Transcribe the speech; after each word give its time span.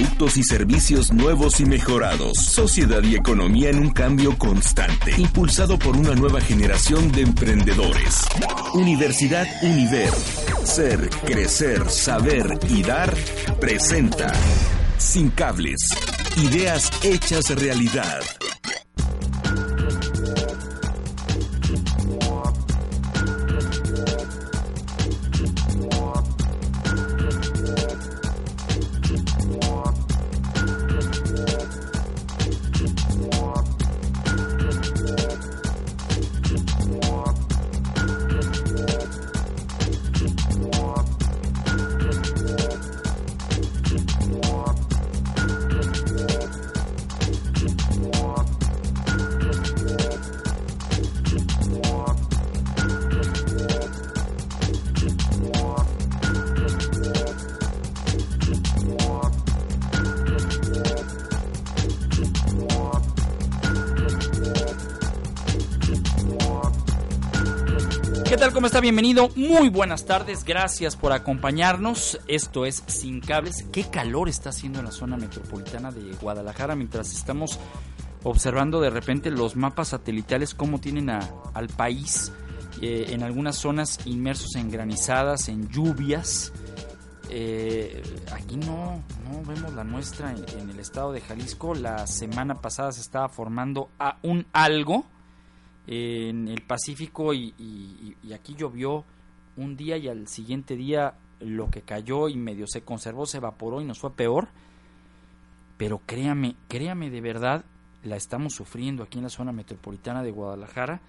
productos 0.00 0.38
y 0.38 0.42
servicios 0.42 1.12
nuevos 1.12 1.60
y 1.60 1.66
mejorados. 1.66 2.38
Sociedad 2.38 3.02
y 3.02 3.16
economía 3.16 3.68
en 3.68 3.78
un 3.80 3.90
cambio 3.90 4.36
constante, 4.38 5.12
impulsado 5.18 5.78
por 5.78 5.94
una 5.94 6.14
nueva 6.14 6.40
generación 6.40 7.12
de 7.12 7.22
emprendedores. 7.22 8.24
Universidad 8.72 9.46
Univer. 9.62 10.10
Ser, 10.64 11.10
crecer, 11.26 11.90
saber 11.90 12.46
y 12.70 12.82
dar 12.82 13.14
presenta. 13.60 14.32
Sin 14.96 15.28
cables. 15.30 15.80
Ideas 16.38 16.90
hechas 17.02 17.50
realidad. 17.50 18.22
Bienvenido. 68.80 69.28
Muy 69.36 69.68
buenas 69.68 70.06
tardes. 70.06 70.42
Gracias 70.42 70.96
por 70.96 71.12
acompañarnos. 71.12 72.18
Esto 72.26 72.64
es 72.64 72.82
Sin 72.86 73.20
Cables. 73.20 73.66
Qué 73.70 73.84
calor 73.84 74.30
está 74.30 74.48
haciendo 74.48 74.78
en 74.78 74.86
la 74.86 74.90
zona 74.90 75.18
metropolitana 75.18 75.90
de 75.90 76.14
Guadalajara 76.14 76.74
mientras 76.76 77.12
estamos 77.12 77.58
observando 78.22 78.80
de 78.80 78.88
repente 78.88 79.30
los 79.30 79.54
mapas 79.54 79.88
satelitales, 79.88 80.54
cómo 80.54 80.80
tienen 80.80 81.10
al 81.10 81.68
país 81.68 82.32
eh, 82.80 83.08
en 83.10 83.22
algunas 83.22 83.56
zonas 83.56 83.98
inmersos 84.06 84.56
en 84.56 84.70
granizadas, 84.70 85.50
en 85.50 85.68
lluvias. 85.68 86.50
Eh, 87.28 88.02
aquí 88.32 88.56
no, 88.56 89.04
no 89.24 89.42
vemos 89.46 89.74
la 89.74 89.84
nuestra 89.84 90.32
en, 90.32 90.42
en, 90.58 90.70
el 90.70 90.80
estado 90.80 91.12
de 91.12 91.20
Jalisco. 91.20 91.74
La 91.74 92.06
semana 92.06 92.62
pasada 92.62 92.92
se 92.92 93.02
estaba 93.02 93.28
formando 93.28 93.90
a 93.98 94.18
un 94.22 94.46
algo 94.54 95.04
en 95.90 96.46
el 96.46 96.62
Pacífico 96.62 97.34
y, 97.34 98.16
aquí 98.32 98.54
llovió 98.54 99.04
un 99.56 99.76
día 99.76 99.96
y 99.96 100.08
al 100.08 100.28
siguiente 100.28 100.76
día 100.76 101.14
lo 101.40 101.68
que 101.68 101.82
cayó 101.82 102.28
y 102.28 102.36
medio 102.36 102.66
se 102.68 102.82
conservó 102.82 103.26
se 103.26 103.38
evaporó 103.38 103.80
y 103.80 103.84
nos 103.84 103.98
fue 103.98 104.14
peor. 104.14 104.48
Pero 105.76 106.00
créame, 106.06 106.54
créame 106.68 107.10
de 107.10 107.20
verdad, 107.20 107.64
la 108.04 108.16
estamos 108.16 108.54
sufriendo 108.54 109.02
aquí 109.02 109.18
en 109.18 109.24
la 109.24 109.30
zona 109.30 109.50
metropolitana 109.50 110.22
de 110.22 110.30
Guadalajara. 110.30 111.00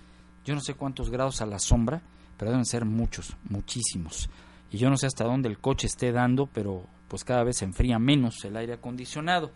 Yo 0.46 0.56
no 0.56 0.62
sé 0.62 0.74
cuántos 0.74 1.12
grados 1.12 1.42
a 1.42 1.46
la 1.46 1.59
sombra, 1.59 2.02
pero 2.38 2.50
deben 2.50 2.66
ser 2.66 2.86
muchos, 2.86 3.36
muchísimos. 3.50 4.30
Y 4.72 4.78
yo 4.78 4.90
no 4.90 4.98
sé 4.98 5.06
hasta 5.06 5.26
dónde 5.26 5.50
el 5.50 5.59
coche 5.59 5.86
esté 5.86 6.12
dando, 6.12 6.48
pero 6.48 6.88
pues 7.08 7.24
cada 7.24 7.44
vez 7.44 7.58
se 7.58 7.66
enfría 7.66 8.00
menos 8.00 8.44
el 8.46 8.58
aire 8.58 8.74
acondicionado. 8.74 9.52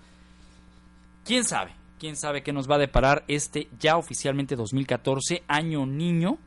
¿Quién 1.24 1.46
sabe? 1.46 1.72
Quién 2.00 2.16
sabe 2.16 2.44
qué 2.44 2.54
nos 2.54 2.70
va 2.70 2.76
a 2.76 2.80
deparar 2.80 3.24
este 3.28 3.70
ya 3.80 3.98
oficialmente 3.98 4.56
2014, 4.56 5.44
año 5.48 5.86
niño, 5.86 6.38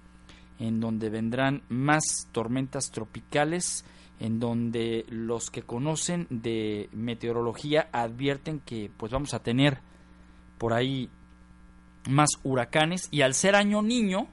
en 0.59 0.81
donde 0.81 1.11
vendrán 1.11 1.63
más 1.69 2.29
tormentas 2.33 2.91
tropicales, 2.91 3.85
en 4.21 4.41
donde 4.41 5.05
los 5.09 5.51
que 5.51 5.63
conocen 5.63 6.27
de 6.31 6.89
meteorología 6.93 7.89
advierten 7.93 8.61
que 8.61 8.91
pues 8.97 9.13
vamos 9.13 9.35
a 9.35 9.43
tener 9.43 9.81
por 10.59 10.73
ahí 10.73 11.09
más 12.09 12.31
huracanes. 12.43 13.09
Y 13.11 13.23
al 13.23 13.35
ser 13.35 13.55
año 13.55 13.83
niño, 13.83 14.27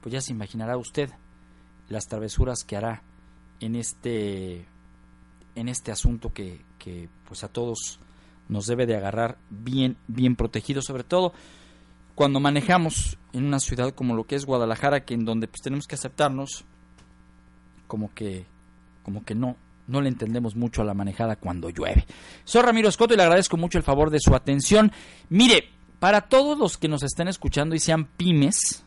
pues 0.00 0.12
ya 0.12 0.20
se 0.20 0.32
imaginará 0.32 0.76
usted 0.76 1.10
las 1.88 2.06
travesuras 2.06 2.64
que 2.64 2.76
hará 2.76 3.02
en 3.60 3.76
este 3.76 4.66
en 5.54 5.68
este 5.68 5.92
asunto 5.92 6.32
que, 6.32 6.64
que 6.78 7.08
pues 7.28 7.44
a 7.44 7.48
todos 7.48 8.00
nos 8.52 8.66
debe 8.66 8.86
de 8.86 8.96
agarrar 8.96 9.38
bien, 9.50 9.96
bien 10.06 10.36
protegidos, 10.36 10.84
sobre 10.84 11.04
todo 11.04 11.32
cuando 12.14 12.40
manejamos 12.40 13.18
en 13.32 13.44
una 13.44 13.58
ciudad 13.58 13.94
como 13.94 14.14
lo 14.14 14.24
que 14.24 14.36
es 14.36 14.44
Guadalajara, 14.44 15.04
que 15.04 15.14
en 15.14 15.24
donde 15.24 15.48
pues 15.48 15.62
tenemos 15.62 15.86
que 15.86 15.94
aceptarnos 15.94 16.64
como 17.86 18.12
que, 18.14 18.46
como 19.02 19.24
que 19.24 19.34
no, 19.34 19.56
no 19.86 20.00
le 20.00 20.08
entendemos 20.08 20.54
mucho 20.54 20.82
a 20.82 20.84
la 20.84 20.94
manejada 20.94 21.36
cuando 21.36 21.70
llueve. 21.70 22.06
Soy 22.44 22.62
Ramiro 22.62 22.88
Escoto 22.88 23.14
y 23.14 23.16
le 23.16 23.22
agradezco 23.22 23.56
mucho 23.56 23.78
el 23.78 23.84
favor 23.84 24.10
de 24.10 24.20
su 24.20 24.34
atención. 24.34 24.92
Mire, 25.30 25.70
para 25.98 26.22
todos 26.22 26.58
los 26.58 26.76
que 26.76 26.88
nos 26.88 27.02
estén 27.02 27.28
escuchando 27.28 27.74
y 27.74 27.78
sean 27.78 28.04
pymes, 28.04 28.84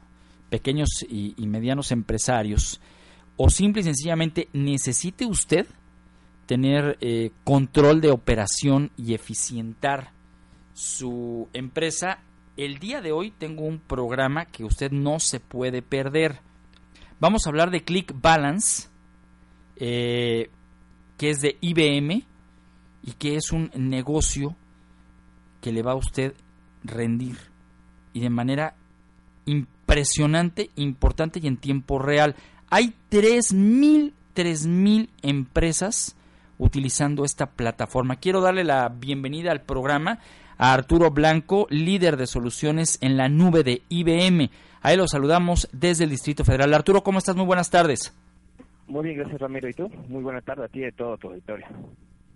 pequeños 0.50 1.04
y, 1.10 1.34
y 1.38 1.48
medianos 1.48 1.92
empresarios, 1.92 2.80
o 3.38 3.50
simple 3.50 3.82
y 3.82 3.86
sencillamente 3.86 4.50
necesite 4.54 5.26
usted 5.26 5.68
tener 6.46 6.98
eh, 7.02 7.32
control 7.44 8.02
de 8.02 8.12
operación 8.12 8.92
y 8.98 9.14
eficientar 9.14 10.12
su 10.74 11.48
empresa, 11.54 12.20
el 12.58 12.80
día 12.80 13.02
de 13.02 13.12
hoy 13.12 13.32
tengo 13.32 13.64
un 13.64 13.80
programa 13.80 14.46
que 14.46 14.64
usted 14.64 14.92
no 14.92 15.20
se 15.20 15.40
puede 15.40 15.82
perder. 15.82 16.40
Vamos 17.20 17.46
a 17.46 17.50
hablar 17.50 17.72
de 17.72 17.84
Click 17.84 18.14
Balance, 18.22 18.90
eh, 19.78 20.50
que 21.18 21.30
es 21.30 21.42
de 21.42 21.58
IBM 21.62 22.24
y 23.04 23.12
que 23.14 23.36
es 23.36 23.52
un 23.52 23.72
negocio 23.76 24.56
que 25.62 25.72
le 25.72 25.82
va 25.82 25.94
a 25.94 25.98
usted 25.98 26.34
rendir 26.84 27.38
y 28.14 28.20
de 28.20 28.30
manera 28.30 28.76
impresionante, 29.46 30.70
importante 30.76 31.40
y 31.42 31.48
en 31.48 31.58
tiempo 31.58 32.00
real. 32.00 32.36
Hay 32.70 32.94
3.000 33.10 34.14
3.000 34.36 35.10
empresas 35.24 36.16
utilizando 36.58 37.26
esta 37.26 37.48
plataforma. 37.48 38.18
Quiero 38.18 38.42
darle 38.42 38.64
la 38.64 38.90
bienvenida 38.90 39.52
al 39.52 39.62
programa 39.62 40.20
a 40.58 40.74
Arturo 40.74 41.12
Blanco, 41.12 41.68
líder 41.70 42.18
de 42.18 42.28
soluciones 42.28 42.98
en 43.02 43.18
la 43.18 43.30
nube 43.30 43.64
de 43.64 43.82
IBM. 43.90 44.50
Ahí 44.82 44.98
lo 44.98 45.08
saludamos 45.08 45.68
desde 45.72 46.04
el 46.04 46.12
Distrito 46.12 46.46
Federal. 46.46 46.74
Arturo, 46.74 47.04
¿cómo 47.04 47.18
estás? 47.18 47.36
Muy 47.36 47.46
buenas 47.46 47.70
tardes. 47.70 48.14
Muy 48.88 49.04
bien, 49.06 49.18
gracias 49.18 49.42
Ramiro. 49.42 49.68
¿Y 49.68 49.74
tú? 49.74 49.90
Muy 50.08 50.22
buena 50.22 50.42
tarde 50.42 50.66
a 50.66 50.68
ti 50.68 50.82
y 50.82 50.86
a 50.86 50.92
todo 50.92 51.18
tu 51.18 51.30
auditorio. 51.30 51.66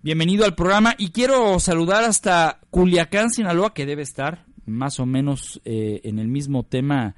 Bienvenido 0.02 0.46
al 0.46 0.56
programa 0.56 0.96
y 0.98 1.12
quiero 1.12 1.60
saludar 1.60 2.04
hasta 2.04 2.60
Culiacán, 2.70 3.30
Sinaloa, 3.30 3.74
que 3.74 3.86
debe 3.86 4.02
estar 4.02 4.46
más 4.66 5.00
o 5.00 5.06
menos 5.06 5.62
eh, 5.66 6.02
en 6.04 6.20
el 6.20 6.28
mismo 6.28 6.64
tema 6.64 7.16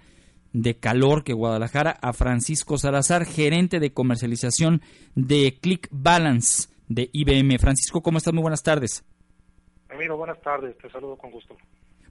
de 0.54 0.76
calor 0.76 1.24
que 1.24 1.34
Guadalajara, 1.34 1.92
a 2.02 2.12
Francisco 2.14 2.78
Salazar, 2.78 3.26
gerente 3.26 3.80
de 3.80 3.94
comercialización 3.94 4.82
de 5.16 5.58
Click 5.62 5.88
Balance 5.92 6.71
de 6.94 7.10
IBM. 7.12 7.58
Francisco, 7.60 8.02
¿cómo 8.02 8.18
estás? 8.18 8.34
Muy 8.34 8.42
buenas 8.42 8.64
tardes. 8.64 9.04
Amigo, 9.90 10.18
buenas 10.18 10.42
tardes, 10.42 10.78
te 10.78 10.90
saludo 10.90 11.18
con 11.18 11.32
gusto. 11.32 11.58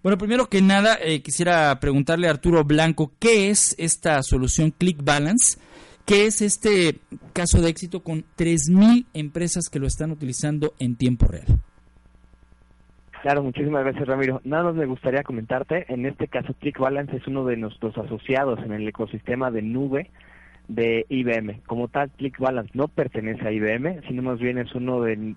Bueno, 0.02 0.16
primero 0.16 0.46
que 0.46 0.62
nada, 0.62 0.98
eh, 1.02 1.22
quisiera 1.22 1.78
preguntarle 1.80 2.26
a 2.26 2.30
Arturo 2.30 2.64
Blanco, 2.64 3.12
¿qué 3.18 3.50
es 3.50 3.74
esta 3.78 4.22
solución 4.22 4.70
Click 4.70 5.02
Balance? 5.02 5.58
¿Qué 6.06 6.26
es 6.26 6.41
este 6.42 6.98
caso 7.32 7.60
de 7.60 7.68
éxito 7.68 8.02
con 8.02 8.24
3.000 8.36 9.06
empresas 9.12 9.68
que 9.70 9.78
lo 9.78 9.86
están 9.86 10.10
utilizando 10.10 10.72
en 10.78 10.97
tiempo 10.97 11.26
real? 11.26 11.47
Claro, 13.22 13.42
muchísimas 13.42 13.84
gracias 13.84 14.09
Ramiro. 14.09 14.41
Nada 14.44 14.65
más 14.65 14.74
me 14.74 14.86
gustaría 14.86 15.22
comentarte, 15.22 15.84
en 15.92 16.06
este 16.06 16.28
caso 16.28 16.54
Click 16.54 16.78
Balance 16.78 17.16
es 17.16 17.27
uno 17.27 17.44
de 17.44 17.59
nuestros 17.59 17.97
asociados 17.98 18.59
en 18.60 18.72
el 18.72 18.88
ecosistema 18.88 19.50
de 19.50 19.60
nube 19.60 20.10
de 20.70 21.04
IBM. 21.08 21.60
Como 21.66 21.88
tal, 21.88 22.10
ClickBalance 22.10 22.70
no 22.74 22.86
pertenece 22.86 23.46
a 23.46 23.52
IBM, 23.52 24.02
sino 24.06 24.22
más 24.22 24.38
bien 24.38 24.58
es 24.58 24.72
uno 24.74 25.00
de 25.02 25.34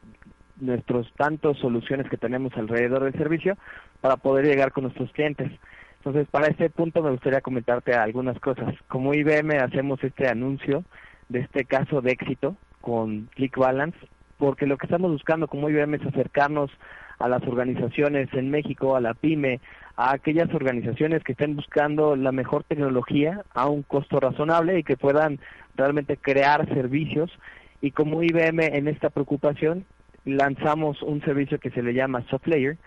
nuestros 0.59 1.11
tantos 1.17 1.57
soluciones 1.57 2.07
que 2.09 2.17
tenemos 2.17 2.53
alrededor 2.55 3.03
del 3.03 3.13
servicio 3.13 3.57
para 3.99 4.17
poder 4.17 4.45
llegar 4.45 4.71
con 4.71 4.83
nuestros 4.83 5.11
clientes. 5.11 5.51
Entonces, 5.97 6.27
para 6.29 6.47
este 6.47 6.69
punto 6.69 7.01
me 7.01 7.09
gustaría 7.09 7.41
comentarte 7.41 7.93
algunas 7.95 8.39
cosas. 8.39 8.75
Como 8.87 9.13
IBM 9.13 9.57
hacemos 9.57 10.03
este 10.03 10.27
anuncio 10.27 10.83
de 11.29 11.39
este 11.39 11.65
caso 11.65 12.01
de 12.01 12.11
éxito 12.11 12.55
con 12.81 13.29
ClickBalance, 13.33 13.97
porque 14.37 14.67
lo 14.67 14.77
que 14.77 14.85
estamos 14.85 15.11
buscando 15.11 15.47
como 15.47 15.69
IBM 15.69 15.95
es 15.95 16.05
acercarnos 16.05 16.69
a 17.17 17.27
las 17.27 17.41
organizaciones 17.43 18.31
en 18.33 18.51
México, 18.51 18.95
a 18.95 19.01
la 19.01 19.13
PyME, 19.15 19.61
a 19.95 20.13
aquellas 20.13 20.53
organizaciones 20.53 21.23
que 21.23 21.33
estén 21.33 21.55
buscando 21.55 22.15
la 22.15 22.31
mejor 22.31 22.63
tecnología 22.63 23.43
a 23.53 23.67
un 23.67 23.83
costo 23.83 24.19
razonable 24.19 24.79
y 24.79 24.83
que 24.83 24.97
puedan 24.97 25.39
realmente 25.75 26.17
crear 26.17 26.67
servicios. 26.69 27.31
Y 27.81 27.91
como 27.91 28.23
IBM 28.23 28.59
en 28.75 28.87
esta 28.87 29.09
preocupación 29.09 29.85
lanzamos 30.25 31.01
un 31.01 31.21
servicio 31.21 31.59
que 31.59 31.69
se 31.71 31.83
le 31.83 31.93
llama 31.93 32.25
SoftLayer, 32.29 32.77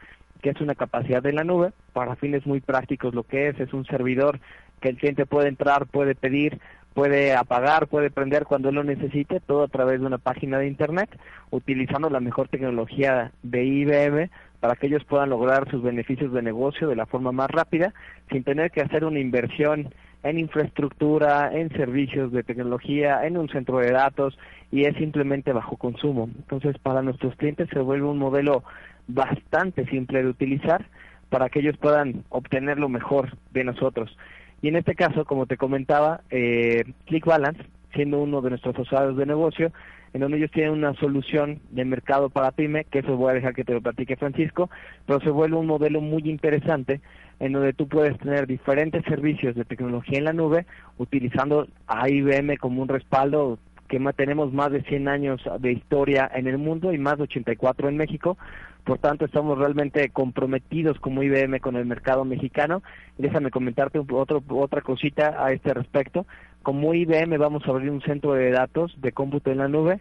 que 0.42 0.50
es 0.50 0.60
una 0.60 0.74
capacidad 0.74 1.22
de 1.22 1.32
la 1.32 1.44
nube, 1.44 1.72
para 1.92 2.16
fines 2.16 2.46
muy 2.46 2.60
prácticos 2.60 3.14
lo 3.14 3.22
que 3.22 3.48
es, 3.48 3.60
es 3.60 3.72
un 3.72 3.84
servidor 3.86 4.40
que 4.80 4.88
el 4.88 4.96
cliente 4.96 5.26
puede 5.26 5.48
entrar, 5.48 5.86
puede 5.86 6.14
pedir, 6.14 6.60
puede 6.94 7.34
apagar, 7.34 7.88
puede 7.88 8.10
prender 8.10 8.44
cuando 8.44 8.72
lo 8.72 8.82
necesite, 8.82 9.40
todo 9.40 9.64
a 9.64 9.68
través 9.68 10.00
de 10.00 10.06
una 10.06 10.18
página 10.18 10.58
de 10.58 10.66
internet, 10.66 11.10
utilizando 11.50 12.10
la 12.10 12.20
mejor 12.20 12.48
tecnología 12.48 13.32
de 13.42 13.64
IBM 13.64 14.30
para 14.60 14.76
que 14.76 14.86
ellos 14.86 15.04
puedan 15.04 15.30
lograr 15.30 15.70
sus 15.70 15.82
beneficios 15.82 16.32
de 16.32 16.42
negocio 16.42 16.88
de 16.88 16.96
la 16.96 17.06
forma 17.06 17.32
más 17.32 17.48
rápida, 17.50 17.92
sin 18.30 18.44
tener 18.44 18.70
que 18.70 18.82
hacer 18.82 19.04
una 19.04 19.20
inversión 19.20 19.92
en 20.22 20.38
infraestructura, 20.38 21.50
en 21.52 21.70
servicios 21.70 22.32
de 22.32 22.42
tecnología, 22.42 23.24
en 23.26 23.36
un 23.36 23.48
centro 23.48 23.78
de 23.78 23.92
datos 23.92 24.36
y 24.72 24.84
es 24.84 24.96
simplemente 24.96 25.52
bajo 25.52 25.76
consumo. 25.76 26.28
Entonces, 26.36 26.76
para 26.78 27.02
nuestros 27.02 27.36
clientes 27.36 27.68
se 27.72 27.78
vuelve 27.78 28.06
un 28.06 28.18
modelo 28.18 28.64
bastante 29.06 29.86
simple 29.86 30.22
de 30.22 30.28
utilizar 30.28 30.86
para 31.28 31.48
que 31.48 31.60
ellos 31.60 31.76
puedan 31.76 32.24
obtener 32.28 32.78
lo 32.78 32.88
mejor 32.88 33.36
de 33.52 33.64
nosotros. 33.64 34.16
Y 34.62 34.68
en 34.68 34.76
este 34.76 34.94
caso, 34.94 35.24
como 35.24 35.46
te 35.46 35.56
comentaba, 35.56 36.22
eh, 36.30 36.84
ClickBalance, 37.06 37.62
siendo 37.94 38.20
uno 38.20 38.40
de 38.40 38.50
nuestros 38.50 38.74
asociados 38.74 39.16
de 39.16 39.26
negocio, 39.26 39.72
en 40.16 40.20
donde 40.20 40.38
ellos 40.38 40.50
tienen 40.50 40.72
una 40.72 40.94
solución 40.94 41.60
de 41.72 41.84
mercado 41.84 42.30
para 42.30 42.50
PyME, 42.50 42.84
que 42.84 43.00
eso 43.00 43.18
voy 43.18 43.32
a 43.32 43.34
dejar 43.34 43.54
que 43.54 43.64
te 43.64 43.74
lo 43.74 43.82
platique 43.82 44.16
Francisco, 44.16 44.70
pero 45.04 45.20
se 45.20 45.28
vuelve 45.28 45.58
un 45.58 45.66
modelo 45.66 46.00
muy 46.00 46.22
interesante 46.24 47.02
en 47.38 47.52
donde 47.52 47.74
tú 47.74 47.86
puedes 47.86 48.16
tener 48.20 48.46
diferentes 48.46 49.04
servicios 49.04 49.54
de 49.54 49.66
tecnología 49.66 50.16
en 50.16 50.24
la 50.24 50.32
nube 50.32 50.64
utilizando 50.96 51.68
a 51.86 52.08
IBM 52.08 52.56
como 52.56 52.80
un 52.80 52.88
respaldo 52.88 53.58
que 53.88 54.00
tenemos 54.16 54.54
más 54.54 54.72
de 54.72 54.80
100 54.84 55.06
años 55.06 55.42
de 55.60 55.72
historia 55.72 56.30
en 56.34 56.46
el 56.46 56.56
mundo 56.56 56.94
y 56.94 56.98
más 56.98 57.18
de 57.18 57.24
84 57.24 57.90
en 57.90 57.98
México. 57.98 58.38
Por 58.86 58.98
tanto, 58.98 59.24
estamos 59.24 59.58
realmente 59.58 60.10
comprometidos 60.10 61.00
como 61.00 61.24
IBM 61.24 61.58
con 61.58 61.74
el 61.74 61.86
mercado 61.86 62.24
mexicano. 62.24 62.84
Déjame 63.18 63.50
comentarte 63.50 63.98
otro, 63.98 64.44
otra 64.48 64.80
cosita 64.80 65.44
a 65.44 65.50
este 65.50 65.74
respecto. 65.74 66.24
Como 66.62 66.94
IBM 66.94 67.36
vamos 67.36 67.64
a 67.66 67.70
abrir 67.70 67.90
un 67.90 68.00
centro 68.02 68.34
de 68.34 68.52
datos 68.52 68.94
de 68.98 69.10
cómputo 69.10 69.50
en 69.50 69.58
la 69.58 69.66
nube 69.66 69.98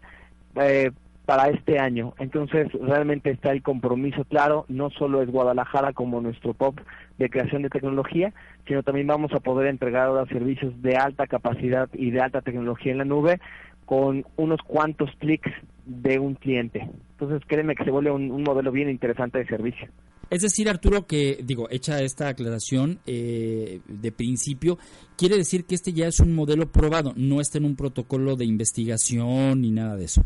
eh, 0.61 0.91
para 1.25 1.49
este 1.49 1.79
año. 1.79 2.13
Entonces, 2.19 2.71
realmente 2.73 3.31
está 3.31 3.49
el 3.53 3.63
compromiso 3.63 4.23
claro. 4.23 4.65
No 4.67 4.91
solo 4.91 5.23
es 5.23 5.31
Guadalajara 5.31 5.93
como 5.93 6.21
nuestro 6.21 6.53
pop 6.53 6.79
de 7.17 7.31
creación 7.31 7.63
de 7.63 7.71
tecnología, 7.71 8.33
sino 8.67 8.83
también 8.83 9.07
vamos 9.07 9.33
a 9.33 9.39
poder 9.39 9.65
entregar 9.65 10.09
ahora 10.09 10.27
servicios 10.27 10.79
de 10.83 10.95
alta 10.95 11.25
capacidad 11.25 11.89
y 11.91 12.11
de 12.11 12.21
alta 12.21 12.41
tecnología 12.41 12.91
en 12.91 12.99
la 12.99 13.05
nube 13.05 13.39
con 13.87 14.27
unos 14.35 14.61
cuantos 14.61 15.09
clics 15.17 15.51
de 15.85 16.19
un 16.19 16.35
cliente. 16.35 16.89
Entonces, 17.11 17.41
créeme 17.47 17.75
que 17.75 17.83
se 17.83 17.91
vuelve 17.91 18.11
un, 18.11 18.43
modelo 18.43 18.71
bien 18.71 18.89
interesante 18.89 19.39
de 19.39 19.45
servicio. 19.45 19.87
Es 20.29 20.41
decir, 20.41 20.67
Arturo, 20.67 21.05
que, 21.05 21.39
digo, 21.43 21.67
hecha 21.69 22.01
esta 22.01 22.29
aclaración 22.29 22.99
eh, 23.05 23.81
de 23.87 24.11
principio, 24.11 24.77
quiere 25.17 25.37
decir 25.37 25.65
que 25.65 25.75
este 25.75 25.93
ya 25.93 26.07
es 26.07 26.19
un 26.19 26.33
modelo 26.33 26.71
probado, 26.71 27.13
no 27.15 27.41
está 27.41 27.59
en 27.59 27.65
un 27.65 27.75
protocolo 27.75 28.35
de 28.35 28.45
investigación 28.45 29.61
ni 29.61 29.71
nada 29.71 29.95
de 29.95 30.05
eso. 30.05 30.23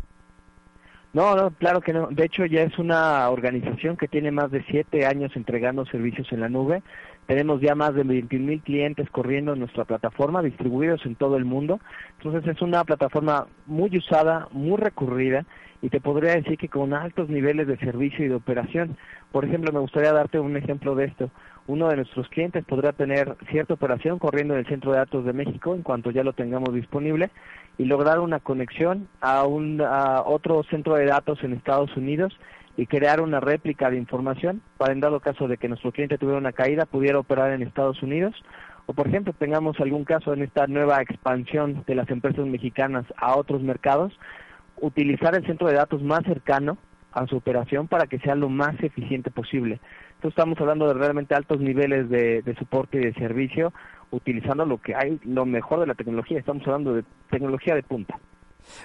No, 1.12 1.34
no, 1.34 1.50
claro 1.50 1.80
que 1.80 1.92
no. 1.92 2.06
De 2.08 2.24
hecho, 2.24 2.46
ya 2.46 2.62
es 2.62 2.78
una 2.78 3.28
organización 3.30 3.96
que 3.96 4.06
tiene 4.06 4.30
más 4.30 4.50
de 4.52 4.64
siete 4.70 5.06
años 5.06 5.32
entregando 5.34 5.84
servicios 5.86 6.28
en 6.30 6.40
la 6.40 6.48
nube. 6.48 6.82
Tenemos 7.26 7.60
ya 7.60 7.74
más 7.74 7.94
de 7.94 8.02
21 8.02 8.44
mil 8.44 8.60
clientes 8.60 9.08
corriendo 9.10 9.52
en 9.52 9.60
nuestra 9.60 9.84
plataforma, 9.84 10.42
distribuidos 10.42 11.04
en 11.06 11.14
todo 11.14 11.36
el 11.36 11.44
mundo. 11.44 11.78
Entonces 12.18 12.56
es 12.56 12.60
una 12.60 12.82
plataforma 12.84 13.46
muy 13.66 13.96
usada, 13.96 14.48
muy 14.52 14.76
recurrida 14.76 15.46
y 15.82 15.88
te 15.88 16.00
podría 16.00 16.34
decir 16.34 16.58
que 16.58 16.68
con 16.68 16.92
altos 16.92 17.28
niveles 17.28 17.66
de 17.66 17.78
servicio 17.78 18.24
y 18.24 18.28
de 18.28 18.34
operación. 18.34 18.96
Por 19.32 19.44
ejemplo, 19.44 19.72
me 19.72 19.80
gustaría 19.80 20.12
darte 20.12 20.38
un 20.38 20.56
ejemplo 20.56 20.94
de 20.94 21.06
esto. 21.06 21.30
Uno 21.66 21.88
de 21.88 21.96
nuestros 21.96 22.28
clientes 22.28 22.64
podrá 22.64 22.92
tener 22.92 23.36
cierta 23.50 23.74
operación 23.74 24.18
corriendo 24.18 24.54
en 24.54 24.60
el 24.60 24.66
Centro 24.66 24.92
de 24.92 24.98
Datos 24.98 25.24
de 25.24 25.32
México 25.32 25.74
en 25.74 25.82
cuanto 25.82 26.10
ya 26.10 26.24
lo 26.24 26.32
tengamos 26.32 26.74
disponible 26.74 27.30
y 27.78 27.84
lograr 27.84 28.18
una 28.18 28.40
conexión 28.40 29.08
a, 29.20 29.46
un, 29.46 29.80
a 29.80 30.22
otro 30.22 30.62
centro 30.64 30.96
de 30.96 31.06
datos 31.06 31.42
en 31.42 31.52
Estados 31.52 31.96
Unidos 31.96 32.36
y 32.76 32.86
crear 32.86 33.20
una 33.20 33.40
réplica 33.40 33.90
de 33.90 33.96
información 33.96 34.62
para 34.78 34.92
en 34.92 35.00
dado 35.00 35.20
caso 35.20 35.48
de 35.48 35.56
que 35.56 35.68
nuestro 35.68 35.92
cliente 35.92 36.18
tuviera 36.18 36.38
una 36.38 36.52
caída 36.52 36.86
pudiera 36.86 37.18
operar 37.18 37.52
en 37.52 37.62
Estados 37.62 38.02
Unidos 38.02 38.34
o 38.90 38.92
por 38.92 39.06
ejemplo 39.06 39.32
tengamos 39.32 39.78
algún 39.78 40.04
caso 40.04 40.32
en 40.32 40.42
esta 40.42 40.66
nueva 40.66 41.00
expansión 41.00 41.84
de 41.86 41.94
las 41.94 42.10
empresas 42.10 42.44
mexicanas 42.46 43.04
a 43.16 43.36
otros 43.36 43.62
mercados, 43.62 44.12
utilizar 44.80 45.34
el 45.36 45.46
centro 45.46 45.68
de 45.68 45.74
datos 45.74 46.02
más 46.02 46.24
cercano 46.24 46.76
a 47.12 47.24
su 47.28 47.36
operación 47.36 47.86
para 47.86 48.08
que 48.08 48.18
sea 48.18 48.34
lo 48.34 48.48
más 48.48 48.74
eficiente 48.82 49.30
posible. 49.30 49.78
Entonces 50.16 50.36
estamos 50.36 50.60
hablando 50.60 50.88
de 50.88 50.94
realmente 50.94 51.36
altos 51.36 51.60
niveles 51.60 52.08
de, 52.08 52.42
de 52.42 52.54
soporte 52.56 52.98
y 52.98 53.04
de 53.04 53.14
servicio 53.14 53.72
utilizando 54.10 54.66
lo 54.66 54.78
que 54.78 54.96
hay, 54.96 55.20
lo 55.24 55.46
mejor 55.46 55.78
de 55.78 55.86
la 55.86 55.94
tecnología. 55.94 56.40
Estamos 56.40 56.66
hablando 56.66 56.94
de 56.94 57.04
tecnología 57.30 57.76
de 57.76 57.84
punta. 57.84 58.18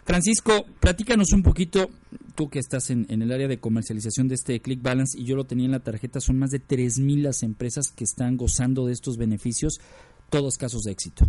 Francisco, 0.04 0.66
platícanos 0.80 1.32
un 1.34 1.44
poquito, 1.44 1.90
tú 2.36 2.50
que 2.50 2.60
estás 2.60 2.90
en, 2.90 3.06
el 3.10 3.32
área 3.32 3.48
de 3.48 3.60
comercialización 3.60 4.28
de 4.28 4.36
este 4.36 4.60
Click 4.60 4.82
Balance 4.82 5.20
y 5.20 5.26
yo 5.26 5.36
lo 5.36 5.46
tenía 5.46 5.66
en 5.66 5.72
la 5.72 5.80
tarjeta, 5.80 6.20
son 6.20 6.38
más 6.38 6.52
de 6.52 6.60
3.000 6.60 7.22
las 7.22 7.44
empresas 7.44 7.94
que 7.96 8.04
están 8.04 8.38
gozando 8.38 8.86
de 8.86 8.94
estos 8.94 9.18
beneficios, 9.18 9.80
todos 10.30 10.58
casos 10.58 10.82
de 10.84 10.92
éxito. 10.92 11.26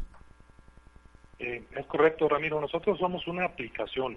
Eh, 1.38 1.64
es 1.76 1.86
correcto, 1.86 2.28
Ramiro. 2.28 2.60
Nosotros 2.60 2.98
somos 2.98 3.26
una 3.26 3.44
aplicación. 3.44 4.16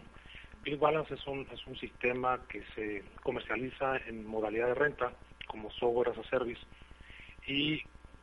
Click 0.63 0.79
Balance 0.79 1.13
es 1.13 1.27
un, 1.27 1.47
es 1.51 1.65
un 1.67 1.77
sistema 1.77 2.39
que 2.49 2.63
se 2.75 3.03
comercializa 3.23 3.97
en 4.07 4.25
modalidad 4.25 4.67
de 4.67 4.75
renta, 4.75 5.13
como 5.47 5.71
software 5.71 6.09
as 6.09 6.17
a 6.17 6.29
service, 6.29 6.61
y 7.47 7.81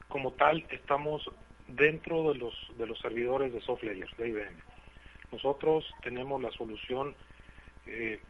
como 0.08 0.32
tal 0.32 0.64
estamos 0.70 1.22
dentro 1.68 2.32
de 2.32 2.38
los, 2.38 2.54
de 2.78 2.86
los 2.86 2.98
servidores 3.00 3.52
de 3.52 3.60
SoftLayer, 3.60 4.08
de 4.16 4.28
IBM 4.28 4.65
nosotros 5.36 5.84
tenemos 6.02 6.40
la 6.40 6.50
solución 6.52 7.14
eh, 7.86 8.20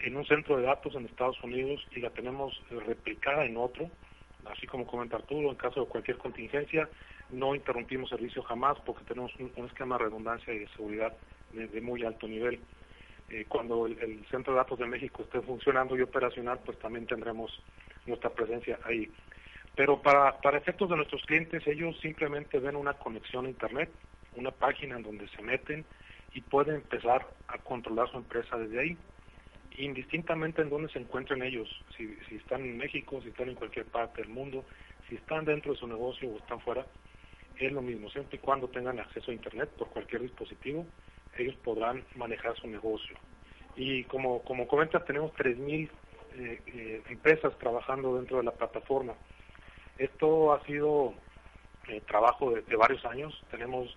en 0.00 0.16
un 0.16 0.26
centro 0.26 0.56
de 0.56 0.64
datos 0.64 0.96
en 0.96 1.06
Estados 1.06 1.40
Unidos 1.44 1.80
y 1.94 2.00
la 2.00 2.10
tenemos 2.10 2.60
eh, 2.70 2.78
replicada 2.84 3.44
en 3.44 3.56
otro, 3.56 3.88
así 4.46 4.66
como 4.66 4.84
comenta 4.84 5.16
Arturo, 5.16 5.48
en 5.48 5.56
caso 5.56 5.82
de 5.82 5.86
cualquier 5.86 6.18
contingencia, 6.18 6.88
no 7.30 7.54
interrumpimos 7.54 8.10
servicio 8.10 8.42
jamás 8.42 8.78
porque 8.84 9.04
tenemos 9.04 9.32
un, 9.36 9.64
esquema 9.64 9.96
de 9.96 10.04
redundancia 10.04 10.52
y 10.52 10.58
de 10.58 10.68
seguridad 10.68 11.12
de, 11.52 11.80
muy 11.80 12.04
alto 12.04 12.26
nivel. 12.26 12.58
Eh, 13.30 13.44
cuando 13.48 13.86
el, 13.86 14.24
Centro 14.28 14.52
de 14.52 14.58
Datos 14.58 14.78
de 14.80 14.86
México 14.86 15.22
esté 15.22 15.40
funcionando 15.40 15.96
y 15.96 16.02
operacional, 16.02 16.58
pues 16.64 16.78
también 16.80 17.06
tendremos 17.06 17.62
nuestra 18.06 18.30
presencia 18.30 18.80
ahí. 18.84 19.08
Pero 19.76 20.02
para, 20.02 20.40
para 20.40 20.58
efectos 20.58 20.90
de 20.90 20.96
nuestros 20.96 21.22
clientes, 21.22 21.64
ellos 21.66 21.96
simplemente 22.00 22.58
ven 22.58 22.74
una 22.74 22.94
conexión 22.94 23.46
a 23.46 23.50
Internet, 23.50 23.90
una 24.34 24.50
página 24.50 24.96
en 24.96 25.02
donde 25.02 25.28
se 25.28 25.42
meten, 25.42 25.84
y 26.36 26.42
puede 26.42 26.74
empezar 26.74 27.26
a 27.48 27.56
controlar 27.58 28.10
su 28.10 28.18
empresa 28.18 28.58
desde 28.58 28.78
ahí, 28.78 28.98
indistintamente 29.78 30.60
en 30.60 30.68
dónde 30.68 30.92
se 30.92 30.98
encuentren 30.98 31.42
ellos, 31.42 31.66
si, 31.96 32.14
si 32.28 32.36
están 32.36 32.60
en 32.60 32.76
México, 32.76 33.22
si 33.22 33.28
están 33.28 33.48
en 33.48 33.54
cualquier 33.54 33.86
parte 33.86 34.20
del 34.20 34.30
mundo, 34.30 34.62
si 35.08 35.14
están 35.14 35.46
dentro 35.46 35.72
de 35.72 35.78
su 35.78 35.86
negocio 35.86 36.28
o 36.28 36.36
están 36.36 36.60
fuera, 36.60 36.86
es 37.58 37.72
lo 37.72 37.80
mismo, 37.80 38.10
siempre 38.10 38.36
y 38.36 38.40
cuando 38.40 38.68
tengan 38.68 39.00
acceso 39.00 39.30
a 39.30 39.34
Internet 39.34 39.70
por 39.78 39.88
cualquier 39.88 40.20
dispositivo, 40.20 40.86
ellos 41.38 41.56
podrán 41.64 42.04
manejar 42.16 42.54
su 42.56 42.68
negocio. 42.68 43.16
Y 43.74 44.04
como, 44.04 44.42
como 44.42 44.68
comentas, 44.68 45.06
tenemos 45.06 45.32
3.000 45.32 45.88
eh, 46.34 46.60
eh, 46.66 47.02
empresas 47.08 47.56
trabajando 47.58 48.16
dentro 48.16 48.36
de 48.36 48.42
la 48.42 48.52
plataforma. 48.52 49.14
Esto 49.96 50.52
ha 50.52 50.62
sido 50.66 51.14
eh, 51.88 52.02
trabajo 52.06 52.50
de, 52.50 52.76
varios 52.76 53.02
años. 53.06 53.42
Tenemos 53.50 53.96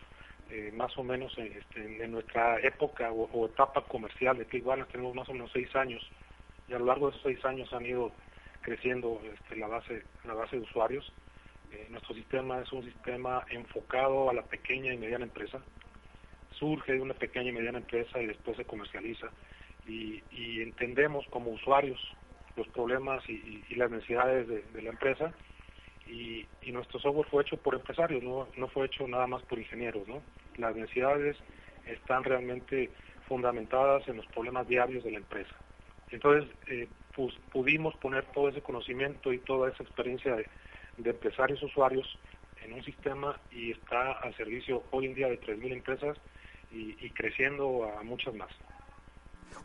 eh, 0.51 0.72
más 0.74 0.98
o 0.98 1.03
menos 1.03 1.32
este, 1.38 2.03
en 2.03 2.12
nuestra 2.12 2.60
época 2.62 3.12
o, 3.12 3.46
etapa 3.46 3.82
comercial 3.82 4.38
de 4.38 4.58
igual 4.58 4.86
tenemos 4.91 5.13
más 5.13 5.29
o 5.29 5.34
menos 5.34 5.51
seis 5.53 5.74
años 5.75 6.01
y 6.68 6.74
a 6.74 6.79
lo 6.79 6.86
largo 6.86 7.08
de 7.08 7.12
esos 7.12 7.24
seis 7.24 7.46
años 7.46 7.72
han 7.72 7.86
ido 7.86 8.12
creciendo 8.62 9.22
este, 9.24 9.56
la 9.58 9.68
base 9.68 10.03
la 10.25 10.34
base 10.34 10.56
de 10.56 10.63
usuarios. 10.63 11.12
Eh, 11.72 11.88
nuestro 11.91 12.15
sistema 12.15 12.62
es 12.62 12.72
un 12.74 12.84
sistema 12.84 13.46
enfocado 13.51 14.29
a 14.29 14.34
la 14.34 14.41
pequeña 14.41 14.91
y 14.91 14.98
mediana 14.98 15.25
empresa. 15.25 15.62
Surge 16.58 16.94
de 16.94 17.01
una 17.01 17.13
pequeña 17.13 17.50
y 17.50 17.53
mediana 17.53 17.77
empresa 17.77 18.20
y 18.20 18.25
después 18.25 18.58
se 18.58 18.65
comercializa 18.65 19.27
y, 19.88 20.22
entendemos 20.62 21.25
como 21.29 21.51
usuarios 21.51 22.00
los 22.56 22.68
problemas 22.70 23.24
y, 23.29 23.63
las 23.75 23.91
necesidades 23.91 24.48
de 24.48 24.82
la 24.82 24.89
empresa 24.89 25.34
y, 26.10 26.48
nuestro 26.72 27.00
software 27.00 27.28
fue 27.28 27.42
hecho 27.42 27.58
por 27.58 27.74
empresarios, 27.74 28.22
no, 28.22 28.48
no 28.56 28.68
fue 28.68 28.86
hecho 28.86 29.08
nada 29.08 29.25
más 29.25 29.42
por 29.44 29.58
ingenieros. 29.58 30.08
¿no? 30.08 30.22
Las 30.58 30.75
necesidades 30.75 31.36
están 31.88 32.24
realmente 32.24 32.92
fundamentadas 33.28 34.08
en 34.08 34.18
los 34.18 34.25
problemas 34.28 34.68
diarios 34.68 35.04
de 35.04 35.12
la 35.12 35.18
empresa. 35.18 35.51
Entonces, 36.12 36.50
pues, 37.16 37.34
pudimos 37.51 37.96
poner 37.96 38.25
todo 38.25 38.50
ese 38.50 38.62
conocimiento 38.62 39.34
y 39.34 39.39
toda 39.39 39.70
esa 39.70 39.82
experiencia 39.84 40.36
de, 40.36 40.48
de 40.98 41.10
empresarios 41.10 41.62
usuarios 41.63 42.20
en 42.63 42.74
un 42.74 42.84
sistema 42.84 43.39
y 43.51 43.72
está 43.72 44.12
al 44.12 44.36
servicio 44.36 44.84
hoy 44.92 45.08
en 45.08 45.16
día 45.16 45.28
de 45.28 45.39
3.000 45.39 45.74
empresas 45.74 46.18
y 46.72 47.10
creciendo 47.12 47.92
a 47.98 48.04
muchas 48.04 48.36
más. 48.36 48.51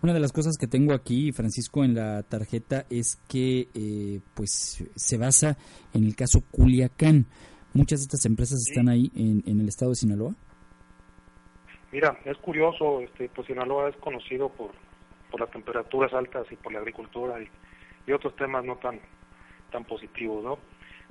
Una 0.05 0.13
de 0.13 0.21
las 0.21 0.33
cosas 0.33 0.59
que 0.59 0.67
tengo 0.67 0.93
aquí, 0.93 1.33
Francisco, 1.33 1.83
en 1.83 1.95
la 1.95 2.23
tarjeta 2.23 2.85
es 2.91 3.17
que 3.27 3.69
eh, 3.75 4.21
pues 4.35 4.85
se 4.95 5.17
basa 5.17 5.57
en 5.95 6.05
el 6.05 6.15
caso 6.15 6.43
Culiacán. 6.51 7.27
Muchas 7.73 8.01
de 8.01 8.05
estas 8.05 8.27
empresas 8.27 8.59
están 8.69 8.89
ahí 8.89 9.11
en, 9.17 9.59
el 9.59 9.67
estado 9.67 9.93
de 9.93 9.97
Sinaloa. 9.97 10.35
Mira, 11.91 12.19
es 12.25 12.37
curioso, 12.37 13.01
este, 13.01 13.29
pues 13.31 13.47
Sinaloa 13.47 13.89
es 13.89 13.97
conocido 13.97 14.49
por, 14.51 14.73
por 15.31 15.41
las 15.41 15.51
temperaturas 15.51 16.13
altas 16.13 16.47
y 16.51 16.57
por 16.57 16.73
la 16.73 16.81
agricultura 16.81 17.41
y, 17.41 18.13
otros 18.13 18.37
temas 18.37 18.63
no 18.63 18.77
tan 18.77 19.01
tan 19.73 19.85
positivos, 19.85 20.45
¿no? 20.45 20.59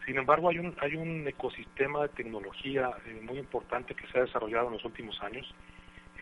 Sin 0.06 0.18
embargo, 0.18 0.50
hay 0.50 0.60
un 0.60 0.76
hay 0.80 0.96
un 0.96 1.28
ecosistema 1.28 2.04
de 2.04 2.10
tecnología 2.10 2.92
eh, 3.08 3.20
muy 3.24 3.40
importante 3.40 3.96
que 3.96 4.06
se 4.08 4.20
ha 4.20 4.22
desarrollado 4.22 4.68
en 4.68 4.74
los 4.74 4.86
últimos 4.86 5.20
años. 5.24 5.52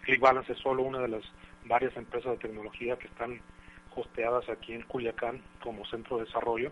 ClickBalance 0.05 0.53
es 0.53 0.60
solo 0.60 0.84
una 0.84 1.00
de 1.00 1.10
las 1.10 1.24
varias 1.65 1.96
empresas 1.96 2.32
de 2.34 2.38
tecnología 2.38 2.98
que 2.98 3.08
están 3.08 3.39
hosteadas 3.96 4.48
aquí 4.50 4.74
en 4.74 4.84
Culiacán 4.84 5.41
como 5.62 5.86
centro 5.86 6.18
de 6.18 6.25
desarrollo 6.25 6.72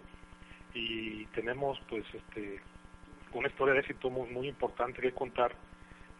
y 0.73 1.25
tenemos 1.27 1.79
pues 1.89 2.05
este 2.13 2.61
una 3.33 3.47
historia 3.47 3.75
de 3.75 3.81
éxito 3.81 4.09
muy, 4.09 4.47
importante 4.47 5.01
que 5.01 5.11
contar 5.11 5.51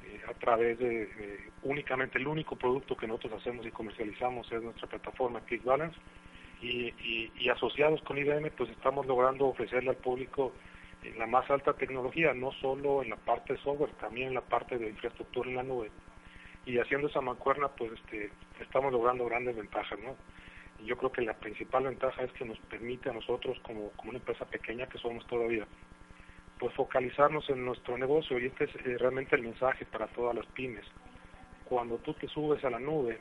eh, 0.06 0.22
a 0.30 0.34
través 0.34 0.78
de 0.78 1.50
únicamente 1.64 2.20
el 2.20 2.28
único 2.28 2.56
producto 2.56 2.96
que 2.96 3.08
nosotros 3.08 3.42
hacemos 3.42 3.66
y 3.66 3.72
comercializamos 3.72 4.52
es 4.52 4.62
nuestra 4.62 4.88
plataforma 4.88 5.42
ClickBalance 5.42 5.98
y, 6.62 6.94
y, 7.02 7.32
y 7.40 7.50
asociados 7.50 8.02
con 8.04 8.18
IBM 8.18 8.52
pues 8.52 8.70
estamos 8.70 9.08
logrando 9.08 9.48
ofrecerle 9.48 9.90
al 9.90 9.98
público 9.98 10.54
eh, 11.04 11.16
la 11.18 11.26
más 11.26 11.50
alta 11.50 11.74
tecnología, 11.74 12.34
no 12.34 12.52
solo 12.54 13.02
en 13.02 13.10
la 13.10 13.16
parte 13.16 13.54
de 13.54 13.60
software, 13.60 13.92
también 13.94 14.30
en 14.30 14.34
la 14.36 14.42
parte 14.42 14.78
de 14.78 14.90
infraestructura 14.90 15.50
en 15.50 15.56
la 15.56 15.64
nube 15.64 15.90
y 16.70 16.78
haciendo 16.78 17.08
esa 17.08 17.22
mancuerna 17.22 17.68
pues 17.70 17.92
este 17.94 18.32
estamos 18.62 18.92
logrando 18.92 19.26
grandes 19.26 19.56
ventajas 19.56 19.98
no 20.00 20.16
y 20.80 20.86
yo 20.86 20.98
creo 20.98 21.12
que 21.12 21.22
la 21.22 21.34
principal 21.34 21.84
ventaja 21.84 22.24
es 22.24 22.32
que 22.34 22.46
nos 22.46 22.60
permite 22.60 23.10
a 23.10 23.14
nosotros 23.14 23.58
como, 23.64 23.90
como 23.92 24.12
una 24.12 24.20
empresa 24.20 24.46
pequeña 24.46 24.88
que 24.88 25.00
somos 25.00 25.26
todavía 25.28 25.68
pues 26.60 26.74
focalizarnos 26.76 27.50
en 27.50 27.64
nuestro 27.66 27.98
negocio. 27.98 28.38
Y 28.38 28.48
este 28.48 28.66
es 28.66 28.76
eh, 28.86 28.98
realmente 28.98 29.36
el 29.36 29.44
mensaje 29.44 29.86
para 29.86 30.08
todas 30.08 30.36
las 30.36 30.46
pymes. 30.48 30.86
Cuando 31.64 31.98
tú 32.00 32.14
te 32.14 32.28
subes 32.28 32.64
a 32.66 32.70
la 32.70 32.80
nube 32.80 33.20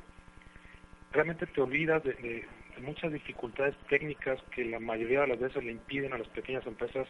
realmente 1.12 1.46
te 1.46 1.60
olvidas 1.60 2.02
de, 2.04 2.46
muchas 2.80 3.12
dificultades 3.12 3.74
técnicas 3.88 4.40
que 4.54 4.64
la 4.64 4.78
mayoría 4.78 5.22
de 5.22 5.28
las 5.28 5.40
veces 5.40 5.64
le 5.64 5.72
impiden 5.72 6.12
a 6.12 6.18
las 6.18 6.28
pequeñas 6.28 6.66
empresas 6.66 7.08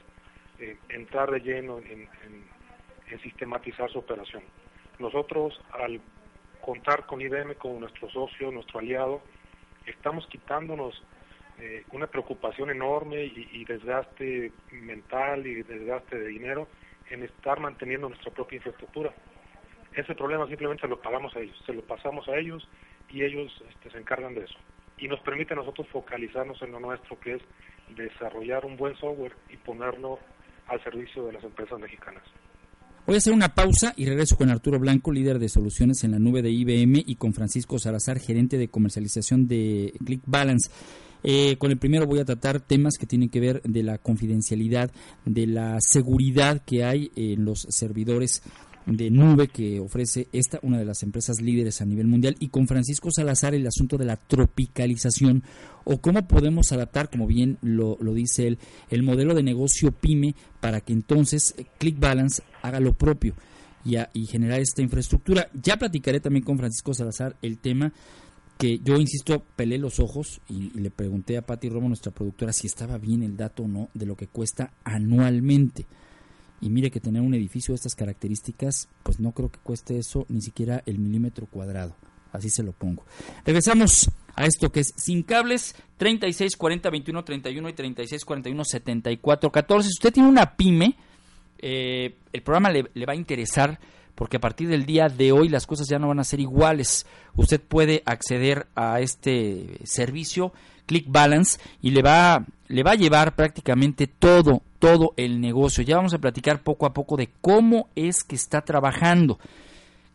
eh, 0.59 0.79
entrar 0.89 1.31
de 1.31 1.41
lleno 1.41 1.79
en, 1.79 2.09
en 3.11 3.21
sistematizar 3.23 3.91
su 3.91 3.99
operación. 3.99 4.43
Nosotros 4.99 5.61
al 5.73 6.01
contar 6.69 7.07
con 7.07 7.19
IBM 7.23 7.55
como 7.55 7.81
nuestro 7.81 8.11
socio, 8.11 8.51
nuestro 8.51 8.81
aliado, 8.81 9.23
estamos 9.87 10.27
quitándonos 10.27 11.03
eh, 11.59 11.83
una 11.93 12.09
preocupación 12.09 12.69
enorme 12.69 13.25
y, 13.25 13.65
desgaste 13.65 14.53
mental 14.71 15.47
y 15.47 15.63
desgaste 15.63 16.19
de 16.19 16.29
dinero 16.29 16.69
en 17.09 17.23
estar 17.23 17.59
manteniendo 17.59 18.11
nuestra 18.11 18.31
propia 18.33 18.57
infraestructura. 18.57 19.15
Ese 19.95 20.15
problema 20.15 20.47
simplemente 20.47 20.87
lo 20.87 21.01
pagamos 21.01 21.35
a 21.37 21.41
ellos, 21.41 21.57
se 21.65 21.73
lo 21.73 21.81
pasamos 21.81 22.29
a 22.29 22.37
ellos 22.37 22.69
y 23.09 23.25
ellos 23.25 23.51
este, 23.71 23.91
se 23.91 23.97
encargan 23.97 24.35
de 24.35 24.45
eso. 24.45 24.59
Y 24.99 25.09
nos 25.09 25.21
permite 25.21 25.55
a 25.55 25.57
nosotros 25.57 25.89
focalizarnos 25.89 26.61
en 26.61 26.73
lo 26.73 26.81
nuestro, 26.81 27.19
que 27.19 27.37
es 27.37 27.43
desarrollar 27.97 28.67
un 28.67 28.77
buen 28.77 28.95
software 28.97 29.33
y 29.49 29.57
ponerlo 29.57 30.19
al 30.67 30.85
servicio 30.85 31.25
de 31.25 31.33
las 31.33 31.45
empresas 31.45 31.81
mexicanas. 31.81 32.25
Voy 33.09 33.15
a 33.15 33.19
hacer 33.21 33.33
una 33.33 33.55
pausa 33.55 33.95
y 33.97 34.05
regreso 34.05 34.37
con 34.37 34.51
Arturo 34.51 34.79
Blanco, 34.79 35.11
líder 35.11 35.39
de 35.39 35.49
soluciones 35.49 36.05
en 36.05 36.11
la 36.11 36.19
nube 36.19 36.43
de 36.43 36.51
IBM, 36.51 37.05
y 37.07 37.17
con 37.17 37.33
Francisco 37.33 37.79
Salazar, 37.79 38.21
gerente 38.21 38.59
de 38.59 38.69
comercialización 38.69 39.49
de 39.49 39.95
ClickBalance. 40.05 40.71
Eh, 41.23 41.57
con 41.57 41.71
el 41.71 41.79
primero 41.79 42.07
voy 42.07 42.19
a 42.19 42.27
tratar 42.27 42.61
temas 42.61 42.99
que 42.99 43.07
tienen 43.07 43.31
que 43.31 43.41
ver 43.41 43.63
de 43.63 43.83
la 43.83 43.97
confidencialidad, 43.97 44.91
de 45.25 45.47
la 45.47 45.79
seguridad 45.81 46.61
que 46.67 46.85
hay 46.85 47.11
en 47.17 47.47
los 47.47 47.67
servidores 47.71 48.43
de 48.97 49.11
nube 49.11 49.49
que 49.49 49.81
ofrece 49.81 50.29
esta, 50.33 50.59
una 50.63 50.79
de 50.79 50.85
las 50.85 51.03
empresas 51.03 51.41
líderes 51.41 51.81
a 51.81 51.85
nivel 51.85 52.07
mundial, 52.07 52.37
y 52.41 52.49
con 52.49 52.67
Francisco 52.67 53.11
Salazar 53.11 53.55
el 53.55 53.67
asunto 53.67 53.99
de 53.99 54.07
la 54.07 54.17
tropicalización 54.17 55.43
o 55.85 56.01
cómo 56.01 56.27
podemos 56.27 56.73
adaptar, 56.73 57.11
como 57.11 57.27
bien 57.27 57.59
lo, 57.63 57.97
dice 58.15 58.47
él, 58.47 58.59
el 58.91 59.03
modelo 59.03 59.35
de 59.35 59.43
negocio 59.43 59.93
pyme 59.93 60.35
para 60.61 60.81
que 60.81 60.93
entonces 60.93 61.55
ClickBalance 61.79 62.43
haga 62.63 62.81
lo 62.81 62.95
propio 62.95 63.35
y, 63.85 63.97
y 64.13 64.27
generar 64.27 64.61
esta 64.61 64.83
infraestructura. 64.83 65.49
Ya 65.55 65.77
platicaré 65.77 66.21
también 66.21 66.45
con 66.45 66.59
Francisco 66.59 66.95
Salazar 66.95 67.37
el 67.43 67.59
tema 67.59 67.93
que 68.59 68.81
yo 68.81 68.97
insisto, 68.97 69.45
pelé 69.57 69.79
los 69.79 70.01
ojos 70.01 70.41
y, 70.49 70.71
le 70.79 70.91
pregunté 70.91 71.39
a 71.39 71.43
Patti 71.43 71.69
Romo, 71.69 71.89
nuestra 71.89 72.13
productora, 72.13 72.53
si 72.53 72.67
estaba 72.67 72.99
bien 72.99 73.23
el 73.23 73.37
dato 73.37 73.63
o 73.63 73.69
no 73.69 73.89
de 73.95 74.05
lo 74.05 74.17
que 74.17 74.27
cuesta 74.27 74.73
anualmente. 74.85 75.87
Y 76.61 76.71
mire 76.71 76.91
que 76.91 77.01
tener 77.01 77.23
un 77.23 77.35
edificio 77.35 77.73
de 77.73 77.77
estas 77.77 77.95
características, 77.95 78.89
pues 79.03 79.21
no 79.21 79.33
creo 79.33 79.51
que 79.51 79.59
cueste 79.61 79.99
eso 79.99 80.27
ni 80.29 80.41
siquiera 80.41 80.83
el 80.87 80.99
milímetro 80.99 81.47
cuadrado. 81.47 81.95
Así 82.33 82.51
se 82.51 82.63
lo 82.63 82.73
pongo. 82.73 83.05
Regresamos 83.45 84.11
a 84.35 84.45
esto 84.45 84.71
que 84.71 84.81
es 84.81 84.93
sin 84.97 85.23
cables 85.23 85.75
36 85.97 86.57
40 86.57 86.91
21 86.91 87.25
31 87.25 87.69
y 87.69 87.73
36 87.73 88.25
41 88.25 88.65
74 88.65 89.51
14. 89.51 89.89
Si 89.89 89.93
usted 89.93 90.13
tiene 90.13 90.29
una 90.29 90.57
pyme, 90.57 90.97
eh, 91.59 92.17
el 92.33 92.43
programa 92.43 92.71
le, 92.71 92.91
le 92.93 93.07
va 93.07 93.15
a 93.15 93.17
interesar 93.17 93.79
porque 94.19 94.37
a 94.37 94.41
partir 94.41 94.69
del 94.69 94.85
día 94.85 95.09
de 95.09 95.31
hoy 95.31 95.49
las 95.49 95.65
cosas 95.65 95.87
ya 95.89 96.01
no 96.01 96.09
van 96.09 96.19
a 96.19 96.25
ser 96.25 96.41
iguales. 96.41 97.07
Usted 97.37 97.61
puede 97.61 98.03
acceder 98.05 98.67
a 98.75 99.01
este 99.01 99.79
servicio 99.85 100.53
Click 100.87 101.05
Balance 101.07 101.61
y 101.83 101.93
le 101.93 102.03
va, 102.03 102.45
le 102.67 102.83
va 102.83 102.93
a 102.93 102.97
llevar 102.97 103.37
prácticamente 103.37 104.09
todo, 104.09 104.63
todo 104.79 105.15
el 105.17 105.41
negocio. 105.41 105.83
Ya 105.83 105.97
vamos 105.97 106.15
a 106.15 106.19
platicar 106.19 106.63
poco 106.63 106.87
a 106.87 106.93
poco 106.93 107.17
de 107.17 107.31
cómo 107.41 107.89
es 107.95 108.25
que 108.25 108.37
está 108.37 108.63
trabajando. 108.63 109.39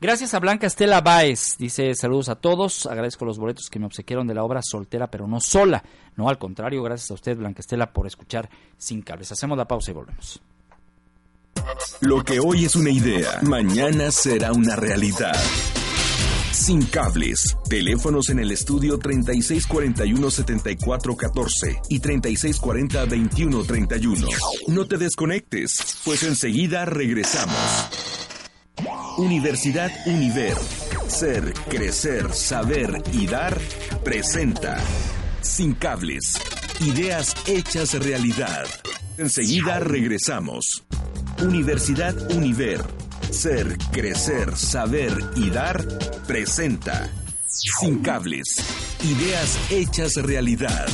Gracias 0.04 0.34
a 0.34 0.40
Blanca 0.40 0.68
Estela 0.68 1.00
Báez, 1.00 1.56
dice 1.58 1.96
saludos 1.96 2.28
a 2.28 2.36
todos, 2.36 2.88
agradezco 2.88 3.24
los 3.24 3.40
boletos 3.40 3.70
que 3.70 3.80
me 3.80 3.86
obsequiaron 3.86 4.28
de 4.28 4.34
la 4.34 4.44
obra 4.44 4.60
Soltera 4.62 5.08
pero 5.08 5.28
no 5.28 5.40
sola. 5.40 5.82
No, 6.18 6.28
al 6.28 6.38
contrario, 6.38 6.84
gracias 6.84 7.10
a 7.12 7.14
usted 7.14 7.38
Blanca 7.38 7.62
Estela 7.62 7.94
por 7.94 8.06
escuchar 8.06 8.50
Sin 8.78 9.02
Cables. 9.02 9.32
Hacemos 9.32 9.58
la 9.58 9.66
pausa 9.66 9.92
y 9.92 9.94
volvemos. 9.94 10.42
Lo 12.02 12.22
que 12.22 12.42
hoy 12.42 12.66
es 12.66 12.76
una 12.76 12.90
idea, 12.90 13.40
mañana 13.44 14.12
será 14.12 14.52
una 14.52 14.76
realidad. 14.76 15.36
Sin 16.54 16.84
cables. 16.84 17.58
Teléfonos 17.68 18.30
en 18.30 18.38
el 18.38 18.52
estudio 18.52 19.00
3641-7414 19.00 21.80
y 21.90 22.00
3640-2131. 22.00 24.28
No 24.68 24.86
te 24.86 24.98
desconectes, 24.98 25.98
pues 26.06 26.22
enseguida 26.22 26.86
regresamos. 26.86 27.58
Universidad 29.18 29.90
Univer. 30.06 30.56
Ser, 31.08 31.56
crecer, 31.70 32.32
saber 32.32 33.02
y 33.12 33.26
dar 33.26 33.60
presenta. 34.04 34.78
Sin 35.42 35.74
cables. 35.74 36.36
Ideas 36.82 37.34
hechas 37.48 37.96
realidad. 37.96 38.68
Enseguida 39.18 39.80
regresamos. 39.80 40.84
Universidad 41.42 42.16
Univer 42.32 42.86
ser, 43.34 43.78
crecer, 43.92 44.56
saber 44.56 45.12
y 45.36 45.50
dar 45.50 45.86
presenta 46.28 47.10
Sin 47.46 48.02
cables. 48.02 48.56
Ideas 49.04 49.58
hechas 49.70 50.16
realidad. 50.16 50.88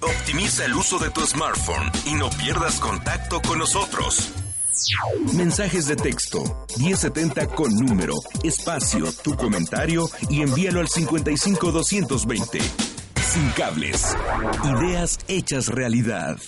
Optimiza 0.00 0.64
el 0.64 0.74
uso 0.74 0.98
de 0.98 1.10
tu 1.10 1.24
smartphone 1.26 1.90
y 2.06 2.14
no 2.14 2.30
pierdas 2.30 2.80
contacto 2.80 3.40
con 3.40 3.58
nosotros. 3.58 4.32
Mensajes 5.34 5.86
de 5.86 5.96
texto 5.96 6.66
1070 6.78 7.46
con 7.48 7.74
número, 7.74 8.14
espacio, 8.42 9.12
tu 9.22 9.36
comentario 9.36 10.08
y 10.28 10.42
envíalo 10.42 10.80
al 10.80 10.88
55220. 10.88 12.60
Sin 13.32 13.50
cables. 13.50 14.16
Ideas 14.64 15.18
hechas 15.28 15.68
realidad. 15.68 16.38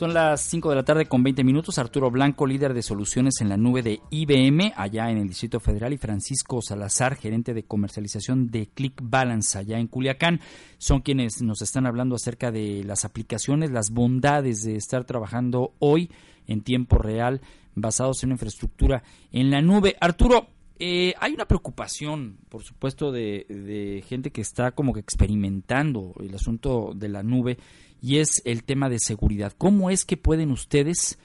Son 0.00 0.14
las 0.14 0.40
5 0.40 0.70
de 0.70 0.76
la 0.76 0.82
tarde 0.82 1.04
con 1.04 1.22
20 1.22 1.44
minutos. 1.44 1.76
Arturo 1.76 2.10
Blanco, 2.10 2.46
líder 2.46 2.72
de 2.72 2.80
soluciones 2.80 3.42
en 3.42 3.50
la 3.50 3.58
nube 3.58 3.82
de 3.82 4.00
IBM, 4.08 4.72
allá 4.74 5.10
en 5.10 5.18
el 5.18 5.28
Distrito 5.28 5.60
Federal, 5.60 5.92
y 5.92 5.98
Francisco 5.98 6.62
Salazar, 6.62 7.16
gerente 7.16 7.52
de 7.52 7.64
comercialización 7.64 8.46
de 8.46 8.68
Click 8.68 8.98
Balance, 9.02 9.58
allá 9.58 9.78
en 9.78 9.88
Culiacán, 9.88 10.40
son 10.78 11.02
quienes 11.02 11.42
nos 11.42 11.60
están 11.60 11.86
hablando 11.86 12.14
acerca 12.14 12.50
de 12.50 12.82
las 12.82 13.04
aplicaciones, 13.04 13.72
las 13.72 13.90
bondades 13.90 14.62
de 14.62 14.76
estar 14.76 15.04
trabajando 15.04 15.74
hoy 15.80 16.10
en 16.46 16.62
tiempo 16.62 16.96
real, 16.96 17.42
basados 17.74 18.22
en 18.22 18.28
una 18.28 18.36
infraestructura 18.36 19.02
en 19.32 19.50
la 19.50 19.60
nube. 19.60 19.98
Arturo, 20.00 20.46
eh, 20.78 21.12
hay 21.20 21.34
una 21.34 21.44
preocupación, 21.44 22.38
por 22.48 22.62
supuesto, 22.62 23.12
de, 23.12 23.44
de 23.50 24.02
gente 24.08 24.30
que 24.30 24.40
está 24.40 24.70
como 24.70 24.94
que 24.94 25.00
experimentando 25.00 26.14
el 26.20 26.34
asunto 26.34 26.92
de 26.94 27.10
la 27.10 27.22
nube 27.22 27.58
y 28.00 28.18
es 28.18 28.42
el 28.44 28.64
tema 28.64 28.88
de 28.88 28.98
seguridad. 28.98 29.52
¿Cómo 29.56 29.90
es 29.90 30.04
que 30.04 30.16
pueden 30.16 30.50
ustedes 30.50 31.18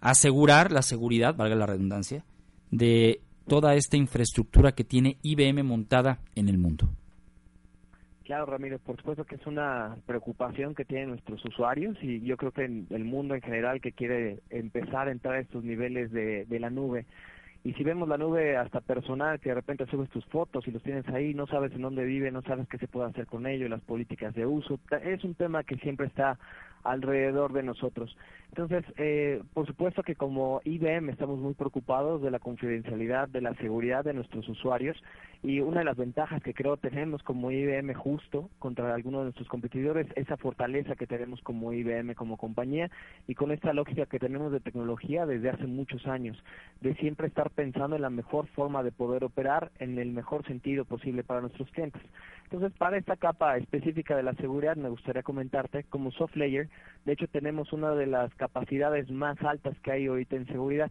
asegurar 0.00 0.72
la 0.72 0.82
seguridad, 0.82 1.34
valga 1.36 1.54
la 1.54 1.66
redundancia, 1.66 2.24
de 2.70 3.20
toda 3.46 3.74
esta 3.74 3.96
infraestructura 3.96 4.72
que 4.72 4.84
tiene 4.84 5.16
IBM 5.22 5.64
montada 5.64 6.20
en 6.34 6.48
el 6.48 6.58
mundo. 6.58 6.88
Claro, 8.24 8.46
Ramírez, 8.46 8.80
por 8.80 8.96
supuesto 8.96 9.24
que 9.24 9.34
es 9.34 9.46
una 9.46 9.96
preocupación 10.06 10.76
que 10.76 10.84
tienen 10.84 11.08
nuestros 11.08 11.44
usuarios 11.44 11.96
y 12.00 12.20
yo 12.20 12.36
creo 12.36 12.52
que 12.52 12.64
en 12.64 12.86
el 12.90 13.04
mundo 13.04 13.34
en 13.34 13.40
general 13.40 13.80
que 13.80 13.90
quiere 13.90 14.38
empezar 14.50 15.08
a 15.08 15.10
entrar 15.10 15.34
a 15.34 15.40
estos 15.40 15.64
niveles 15.64 16.12
de, 16.12 16.44
de 16.44 16.60
la 16.60 16.70
nube. 16.70 17.06
Y 17.62 17.74
si 17.74 17.84
vemos 17.84 18.08
la 18.08 18.16
nube 18.16 18.56
hasta 18.56 18.80
personal, 18.80 19.38
que 19.38 19.50
de 19.50 19.54
repente 19.54 19.84
subes 19.86 20.08
tus 20.08 20.24
fotos 20.26 20.66
y 20.66 20.70
los 20.70 20.82
tienes 20.82 21.06
ahí, 21.08 21.34
no 21.34 21.46
sabes 21.46 21.72
en 21.72 21.82
dónde 21.82 22.04
vive, 22.04 22.30
no 22.30 22.40
sabes 22.42 22.66
qué 22.68 22.78
se 22.78 22.88
puede 22.88 23.10
hacer 23.10 23.26
con 23.26 23.46
ello, 23.46 23.68
las 23.68 23.82
políticas 23.82 24.34
de 24.34 24.46
uso, 24.46 24.80
es 25.02 25.22
un 25.24 25.34
tema 25.34 25.62
que 25.62 25.76
siempre 25.76 26.06
está 26.06 26.38
alrededor 26.84 27.52
de 27.52 27.62
nosotros. 27.62 28.16
Entonces, 28.50 28.84
eh, 28.96 29.42
por 29.54 29.66
supuesto 29.66 30.02
que 30.02 30.16
como 30.16 30.60
IBM 30.64 31.10
estamos 31.10 31.38
muy 31.38 31.54
preocupados 31.54 32.20
de 32.20 32.32
la 32.32 32.40
confidencialidad, 32.40 33.28
de 33.28 33.40
la 33.40 33.54
seguridad 33.54 34.04
de 34.04 34.12
nuestros 34.12 34.48
usuarios 34.48 35.00
y 35.42 35.60
una 35.60 35.78
de 35.78 35.84
las 35.84 35.96
ventajas 35.96 36.42
que 36.42 36.52
creo 36.52 36.76
tenemos 36.76 37.22
como 37.22 37.52
IBM 37.52 37.94
justo 37.94 38.50
contra 38.58 38.92
algunos 38.92 39.20
de 39.20 39.24
nuestros 39.26 39.48
competidores, 39.48 40.08
esa 40.16 40.36
fortaleza 40.36 40.96
que 40.96 41.06
tenemos 41.06 41.40
como 41.42 41.72
IBM 41.72 42.14
como 42.14 42.36
compañía 42.36 42.90
y 43.28 43.36
con 43.36 43.52
esta 43.52 43.72
lógica 43.72 44.06
que 44.06 44.18
tenemos 44.18 44.50
de 44.50 44.60
tecnología 44.60 45.26
desde 45.26 45.50
hace 45.50 45.66
muchos 45.66 46.06
años, 46.08 46.36
de 46.80 46.94
siempre 46.96 47.28
estar 47.28 47.50
pensando 47.50 47.94
en 47.94 48.02
la 48.02 48.10
mejor 48.10 48.48
forma 48.48 48.82
de 48.82 48.90
poder 48.90 49.22
operar 49.22 49.70
en 49.78 49.98
el 49.98 50.10
mejor 50.10 50.44
sentido 50.46 50.84
posible 50.84 51.22
para 51.22 51.40
nuestros 51.40 51.70
clientes. 51.70 52.02
Entonces, 52.44 52.76
para 52.76 52.98
esta 52.98 53.16
capa 53.16 53.56
específica 53.56 54.16
de 54.16 54.24
la 54.24 54.34
seguridad, 54.34 54.76
me 54.76 54.88
gustaría 54.88 55.22
comentarte, 55.22 55.84
como 55.84 56.10
soft 56.10 56.34
layer, 56.34 56.68
de 57.04 57.12
hecho 57.12 57.26
tenemos 57.28 57.72
una 57.72 57.92
de 57.94 58.06
las 58.06 58.34
capacidades 58.34 59.10
más 59.10 59.40
altas 59.42 59.78
que 59.80 59.92
hay 59.92 60.06
ahorita 60.06 60.36
en 60.36 60.46
seguridad. 60.46 60.90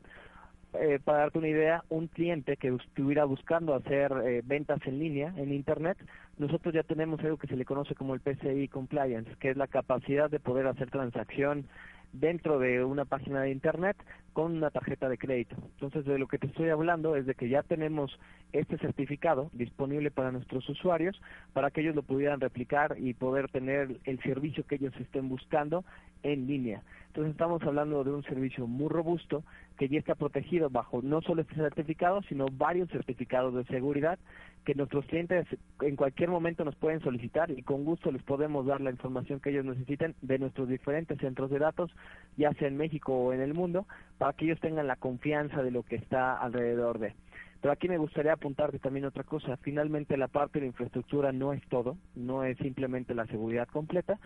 Eh, 0.74 1.00
para 1.04 1.20
darte 1.20 1.40
una 1.40 1.48
idea, 1.48 1.84
un 1.90 2.08
cliente 2.08 2.56
que 2.56 2.68
estuviera 2.68 3.26
buscando 3.26 3.74
hacer 3.74 4.14
eh, 4.24 4.44
ventas 4.46 4.80
en 4.86 5.00
línea, 5.00 5.34
en 5.36 5.52
Internet, 5.52 5.98
nosotros 6.38 6.76
ya 6.76 6.84
tenemos 6.84 7.20
algo 7.22 7.38
que 7.38 7.48
se 7.48 7.56
le 7.56 7.66
conoce 7.66 7.96
como 7.96 8.14
el 8.14 8.20
PCI 8.20 8.68
Compliance, 8.68 9.32
que 9.40 9.50
es 9.50 9.58
la 9.58 9.66
capacidad 9.66 10.30
de 10.30 10.40
poder 10.40 10.68
hacer 10.68 10.92
transacción 10.92 11.66
dentro 12.14 12.60
de 12.60 12.84
una 12.84 13.06
página 13.06 13.42
de 13.42 13.52
internet 13.52 13.98
con 14.34 14.56
una 14.56 14.70
tarjeta 14.70 15.10
de 15.10 15.18
crédito. 15.18 15.56
Entonces, 15.74 16.06
de 16.06 16.18
lo 16.18 16.28
que 16.28 16.38
te 16.38 16.48
estoy 16.48 16.70
hablando 16.70 17.16
es 17.16 17.26
de 17.26 17.36
que 17.36 17.50
ya 17.50 17.64
tenemos 17.64 18.18
este 18.54 18.78
certificado 18.78 19.50
disponible 19.54 20.12
para 20.12 20.32
nuestros 20.32 20.68
usuarios 20.70 21.20
para 21.54 21.72
que 21.72 21.82
ellos 21.82 21.96
lo 21.96 22.04
pudieran 22.04 22.40
replicar 22.40 22.96
y 23.00 23.14
poder 23.14 23.50
tener 23.50 23.98
el 24.06 24.22
servicio 24.22 24.66
que 24.66 24.76
ellos 24.76 24.94
estén 25.00 25.30
buscando 25.30 25.84
en 26.24 26.48
línea. 26.48 26.84
Entonces, 27.20 27.36
estamos 27.36 27.62
hablando 27.64 28.02
de 28.06 28.12
un 28.12 28.24
servicio 28.24 28.66
muy 28.66 28.88
robusto 28.88 29.44
que 29.78 29.90
ya 29.90 30.00
está 30.00 30.16
protegido 30.16 30.70
bajo 30.70 31.02
no 31.02 31.22
solo 31.22 31.42
este 31.42 31.56
certificado, 31.56 32.22
sino 32.30 32.46
varios 32.50 32.88
certificados 32.92 33.54
de 33.56 33.66
seguridad 33.66 34.18
que 34.64 34.74
nuestros 34.74 35.06
clientes 35.06 35.46
en 35.82 35.98
cualquier 35.98 36.30
momento 36.30 36.64
nos 36.64 36.78
pueden 36.78 37.02
solicitar 37.02 37.52
y 37.52 37.62
con 37.62 37.84
gusto 37.84 38.10
les 38.10 38.24
podemos 38.24 38.66
dar 38.66 38.80
la 38.80 38.92
información 38.92 39.42
que 39.42 39.50
ellos 39.50 39.66
necesiten 39.66 40.16
de 40.22 40.40
nuestros 40.40 40.70
diferentes 40.70 41.18
centros 41.20 41.50
de 41.50 41.60
datos, 41.60 41.92
ya 42.38 42.54
sea 42.54 42.70
en 42.70 42.78
México 42.78 43.14
o 43.14 43.34
en 43.34 43.42
el 43.42 43.54
mundo, 43.54 43.86
para 44.18 44.32
que 44.32 44.46
ellos 44.46 44.62
tengan 44.62 44.88
la 44.88 44.96
confianza 44.96 45.62
de 45.62 45.72
lo 45.72 45.84
que 45.84 45.98
está 45.98 46.38
alrededor 46.38 47.00
de. 47.00 47.16
Pero 47.62 47.74
aquí 47.74 47.90
me 47.90 47.98
gustaría 47.98 48.32
apuntarte 48.32 48.80
también 48.80 49.06
otra 49.06 49.24
cosa. 49.26 49.58
Finalmente 49.58 50.16
la 50.16 50.30
parte 50.30 50.62
de 50.62 50.68
infraestructura 50.68 51.34
no 51.34 51.52
es 51.52 51.62
todo, 51.68 51.98
no 52.16 52.46
es 52.46 52.58
simplemente 52.60 53.14
la 53.14 53.26
seguridad 53.28 53.68
completa, 53.68 54.18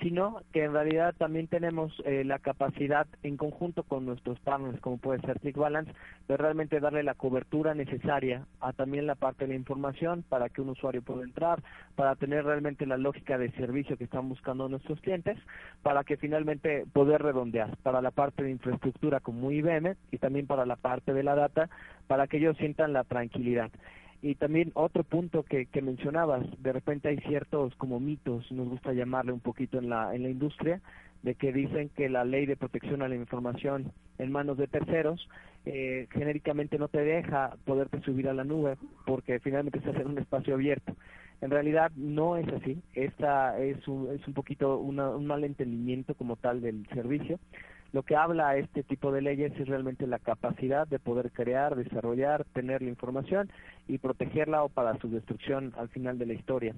sino 0.00 0.40
que 0.52 0.64
en 0.64 0.72
realidad 0.72 1.14
también 1.16 1.48
tenemos 1.48 1.92
eh, 2.04 2.24
la 2.24 2.38
capacidad 2.38 3.06
en 3.22 3.36
conjunto 3.36 3.82
con 3.82 4.06
nuestros 4.06 4.38
partners, 4.40 4.80
como 4.80 4.98
puede 4.98 5.20
ser 5.20 5.40
ClickBalance, 5.40 5.92
de 6.28 6.36
realmente 6.36 6.80
darle 6.80 7.02
la 7.02 7.14
cobertura 7.14 7.74
necesaria 7.74 8.46
a 8.60 8.72
también 8.72 9.06
la 9.06 9.14
parte 9.14 9.44
de 9.44 9.48
la 9.48 9.58
información 9.58 10.24
para 10.28 10.48
que 10.48 10.60
un 10.60 10.70
usuario 10.70 11.02
pueda 11.02 11.24
entrar, 11.24 11.62
para 11.96 12.14
tener 12.16 12.44
realmente 12.44 12.86
la 12.86 12.96
lógica 12.96 13.38
de 13.38 13.50
servicio 13.52 13.96
que 13.96 14.04
están 14.04 14.28
buscando 14.28 14.68
nuestros 14.68 15.00
clientes, 15.00 15.38
para 15.82 16.04
que 16.04 16.16
finalmente 16.16 16.84
poder 16.92 17.22
redondear 17.22 17.76
para 17.82 18.00
la 18.00 18.10
parte 18.10 18.42
de 18.42 18.50
infraestructura 18.50 19.20
como 19.20 19.50
IBM 19.50 19.96
y 20.10 20.18
también 20.18 20.46
para 20.46 20.66
la 20.66 20.76
parte 20.76 21.12
de 21.12 21.22
la 21.22 21.34
data, 21.34 21.68
para 22.06 22.26
que 22.26 22.38
ellos 22.38 22.56
sientan 22.56 22.92
la 22.92 23.04
tranquilidad. 23.04 23.70
Y 24.20 24.34
también 24.34 24.72
otro 24.74 25.04
punto 25.04 25.44
que, 25.44 25.66
que 25.66 25.80
mencionabas, 25.80 26.44
de 26.60 26.72
repente 26.72 27.08
hay 27.08 27.18
ciertos 27.18 27.74
como 27.76 28.00
mitos, 28.00 28.50
nos 28.50 28.68
gusta 28.68 28.92
llamarle 28.92 29.32
un 29.32 29.40
poquito 29.40 29.78
en 29.78 29.88
la, 29.88 30.14
en 30.14 30.24
la 30.24 30.28
industria, 30.28 30.80
de 31.22 31.34
que 31.34 31.52
dicen 31.52 31.90
que 31.96 32.08
la 32.08 32.24
ley 32.24 32.46
de 32.46 32.56
protección 32.56 33.02
a 33.02 33.08
la 33.08 33.16
información 33.16 33.92
en 34.18 34.32
manos 34.32 34.56
de 34.56 34.68
terceros 34.68 35.28
eh, 35.66 36.06
genéricamente 36.10 36.78
no 36.78 36.88
te 36.88 37.02
deja 37.02 37.56
poderte 37.64 38.00
subir 38.02 38.28
a 38.28 38.34
la 38.34 38.44
nube 38.44 38.76
porque 39.04 39.40
finalmente 39.40 39.78
estás 39.78 39.96
en 39.96 40.08
un 40.08 40.18
espacio 40.18 40.54
abierto. 40.54 40.94
En 41.40 41.50
realidad 41.50 41.92
no 41.96 42.36
es 42.36 42.48
así. 42.48 42.82
Esta 42.94 43.58
es 43.60 43.86
un, 43.86 44.08
es 44.12 44.26
un 44.26 44.34
poquito 44.34 44.78
un 44.78 45.26
mal 45.26 45.44
entendimiento 45.44 46.14
como 46.14 46.36
tal 46.36 46.60
del 46.60 46.86
servicio. 46.88 47.38
Lo 47.92 48.02
que 48.02 48.16
habla 48.16 48.56
este 48.56 48.82
tipo 48.82 49.10
de 49.12 49.22
leyes 49.22 49.52
es 49.58 49.66
realmente 49.66 50.06
la 50.06 50.18
capacidad 50.18 50.86
de 50.86 50.98
poder 50.98 51.30
crear, 51.30 51.74
desarrollar, 51.74 52.44
tener 52.52 52.82
la 52.82 52.90
información 52.90 53.50
y 53.86 53.98
protegerla 53.98 54.62
o 54.62 54.68
para 54.68 54.98
su 54.98 55.08
destrucción 55.08 55.72
al 55.78 55.88
final 55.88 56.18
de 56.18 56.26
la 56.26 56.34
historia. 56.34 56.74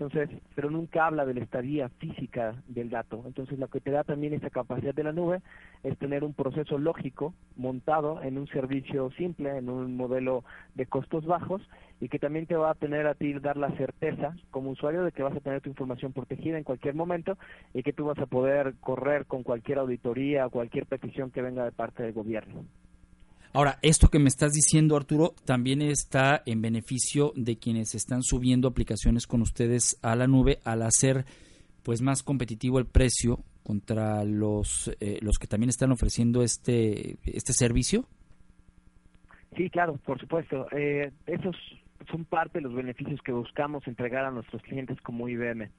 Entonces, 0.00 0.30
pero 0.54 0.70
nunca 0.70 1.06
habla 1.06 1.26
de 1.26 1.34
la 1.34 1.40
estadía 1.40 1.90
física 1.98 2.54
del 2.66 2.88
dato. 2.88 3.22
Entonces, 3.26 3.58
lo 3.58 3.68
que 3.68 3.82
te 3.82 3.90
da 3.90 4.02
también 4.02 4.32
esa 4.32 4.48
capacidad 4.48 4.94
de 4.94 5.04
la 5.04 5.12
nube 5.12 5.42
es 5.82 5.98
tener 5.98 6.24
un 6.24 6.32
proceso 6.32 6.78
lógico 6.78 7.34
montado 7.54 8.22
en 8.22 8.38
un 8.38 8.46
servicio 8.46 9.10
simple, 9.18 9.58
en 9.58 9.68
un 9.68 9.98
modelo 9.98 10.42
de 10.74 10.86
costos 10.86 11.26
bajos 11.26 11.60
y 12.00 12.08
que 12.08 12.18
también 12.18 12.46
te 12.46 12.56
va 12.56 12.70
a 12.70 12.74
tener 12.74 13.06
a 13.06 13.14
ti 13.14 13.34
dar 13.34 13.58
la 13.58 13.76
certeza 13.76 14.34
como 14.50 14.70
usuario 14.70 15.04
de 15.04 15.12
que 15.12 15.22
vas 15.22 15.36
a 15.36 15.40
tener 15.40 15.60
tu 15.60 15.68
información 15.68 16.14
protegida 16.14 16.56
en 16.56 16.64
cualquier 16.64 16.94
momento 16.94 17.36
y 17.74 17.82
que 17.82 17.92
tú 17.92 18.06
vas 18.06 18.18
a 18.20 18.26
poder 18.26 18.76
correr 18.80 19.26
con 19.26 19.42
cualquier 19.42 19.80
auditoría 19.80 20.46
o 20.46 20.50
cualquier 20.50 20.86
petición 20.86 21.30
que 21.30 21.42
venga 21.42 21.64
de 21.64 21.72
parte 21.72 22.02
del 22.02 22.14
gobierno. 22.14 22.64
Ahora, 23.52 23.78
esto 23.82 24.08
que 24.08 24.20
me 24.20 24.28
estás 24.28 24.52
diciendo, 24.52 24.96
Arturo, 24.96 25.34
también 25.44 25.82
está 25.82 26.42
en 26.46 26.62
beneficio 26.62 27.32
de 27.34 27.58
quienes 27.58 27.96
están 27.96 28.22
subiendo 28.22 28.68
aplicaciones 28.68 29.26
con 29.26 29.42
ustedes 29.42 29.98
a 30.02 30.14
la 30.14 30.28
nube 30.28 30.60
al 30.64 30.82
hacer 30.82 31.24
pues 31.82 32.00
más 32.00 32.22
competitivo 32.22 32.78
el 32.78 32.86
precio 32.86 33.40
contra 33.64 34.24
los 34.24 34.94
eh, 35.00 35.18
los 35.22 35.38
que 35.38 35.48
también 35.48 35.70
están 35.70 35.90
ofreciendo 35.90 36.42
este 36.42 37.16
este 37.24 37.52
servicio. 37.52 38.04
Sí, 39.56 39.68
claro, 39.68 39.98
por 40.04 40.20
supuesto. 40.20 40.68
Eh, 40.70 41.10
esos 41.26 41.56
son 42.08 42.24
parte 42.24 42.58
de 42.58 42.62
los 42.62 42.74
beneficios 42.74 43.20
que 43.22 43.32
buscamos 43.32 43.86
entregar 43.88 44.24
a 44.24 44.30
nuestros 44.30 44.62
clientes 44.62 45.00
como 45.00 45.28
IBM. 45.28 45.70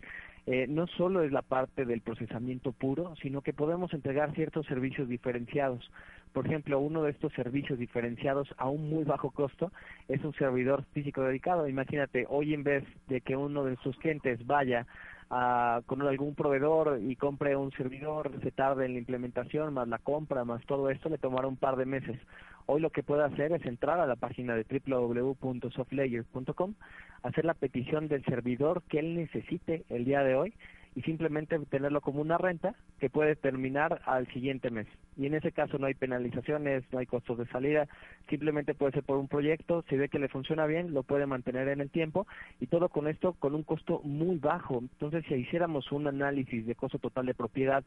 Eh, 0.48 0.66
no 0.68 0.88
solo 0.88 1.24
es 1.24 1.32
la 1.32 1.44
parte 1.44 1.86
del 1.86 2.02
procesamiento 2.02 2.72
puro, 2.72 3.16
sino 3.22 3.42
que 3.42 3.54
podemos 3.54 3.94
entregar 3.94 4.34
ciertos 4.34 4.66
servicios 4.66 5.08
diferenciados. 5.08 5.90
Por 6.34 6.48
ejemplo, 6.48 6.80
uno 6.80 7.04
de 7.04 7.12
estos 7.12 7.32
servicios 7.34 7.78
diferenciados 7.78 8.48
a 8.58 8.68
un 8.70 8.90
muy 8.90 9.04
bajo 9.04 9.30
costo 9.32 9.72
es 10.08 10.24
un 10.24 10.34
servidor 10.34 10.86
físico 10.94 11.24
dedicado. 11.24 11.68
Imagínate, 11.68 12.26
hoy 12.30 12.54
en 12.54 12.64
vez 12.64 12.86
de 13.08 13.20
que 13.22 13.36
uno 13.36 13.66
de 13.66 13.76
sus 13.78 13.98
clientes 13.98 14.46
vaya 14.48 14.88
a, 15.30 15.82
con 15.86 16.02
algún 16.02 16.34
proveedor 16.36 17.00
y 17.02 17.18
compre 17.18 17.56
un 17.56 17.72
servidor, 17.72 18.32
se 18.44 18.52
tarde 18.52 18.86
en 18.86 18.94
la 18.94 19.00
implementación, 19.00 19.74
más 19.74 19.88
la 19.88 19.98
compra, 19.98 20.46
más 20.46 20.64
todo 20.66 20.90
esto, 20.90 21.10
le 21.10 21.18
tomará 21.18 21.48
un 21.48 21.58
par 21.58 21.76
de 21.76 21.86
meses. 21.86 22.18
Hoy 22.66 22.80
lo 22.80 22.92
que 22.92 23.04
puede 23.04 23.24
hacer 23.24 23.52
es 23.52 23.66
entrar 23.66 24.00
a 24.00 24.08
la 24.08 24.16
página 24.16 24.56
de 24.56 24.64
www.softlayer.com, 24.64 26.76
hacer 27.24 27.44
la 27.44 27.56
petición 27.56 28.08
del 28.08 28.24
servidor 28.24 28.84
que 28.84 29.00
él 29.00 29.16
necesite 29.16 29.84
el 29.90 30.06
día 30.06 30.24
de 30.24 30.36
hoy 30.36 30.54
y 30.96 31.02
simplemente 31.04 31.58
tenerlo 31.70 32.02
como 32.02 32.22
una 32.22 32.38
renta 32.38 32.76
que 33.00 33.10
puede 33.10 33.36
terminar 33.36 34.02
al 34.06 34.28
siguiente 34.34 34.70
mes. 34.70 34.88
Y 35.18 35.26
en 35.26 35.36
ese 35.36 35.52
caso 35.52 35.78
no 35.78 35.88
hay 35.88 35.94
penalizaciones, 35.94 36.84
no 36.92 37.00
hay 37.00 37.06
costos 37.06 37.38
de 37.38 37.46
salida, 37.48 37.88
simplemente 38.30 38.74
puede 38.74 38.94
ser 38.94 39.04
por 39.04 39.18
un 39.18 39.28
proyecto, 39.28 39.84
si 39.90 39.96
ve 39.96 40.10
que 40.10 40.20
le 40.20 40.28
funciona 40.28 40.66
bien, 40.66 40.94
lo 40.94 41.04
puede 41.04 41.26
mantener 41.26 41.68
en 41.70 41.82
el 41.82 41.90
tiempo 41.90 42.28
y 42.60 42.68
todo 42.68 42.90
con 42.90 43.08
esto 43.08 43.34
con 43.34 43.56
un 43.56 43.64
costo 43.64 44.02
muy 44.04 44.38
bajo. 44.38 44.80
Entonces, 44.80 45.24
si 45.28 45.36
hiciéramos 45.36 45.92
un 45.92 46.08
análisis 46.08 46.66
de 46.66 46.76
costo 46.76 47.00
total 47.00 47.26
de 47.26 47.34
propiedad 47.34 47.84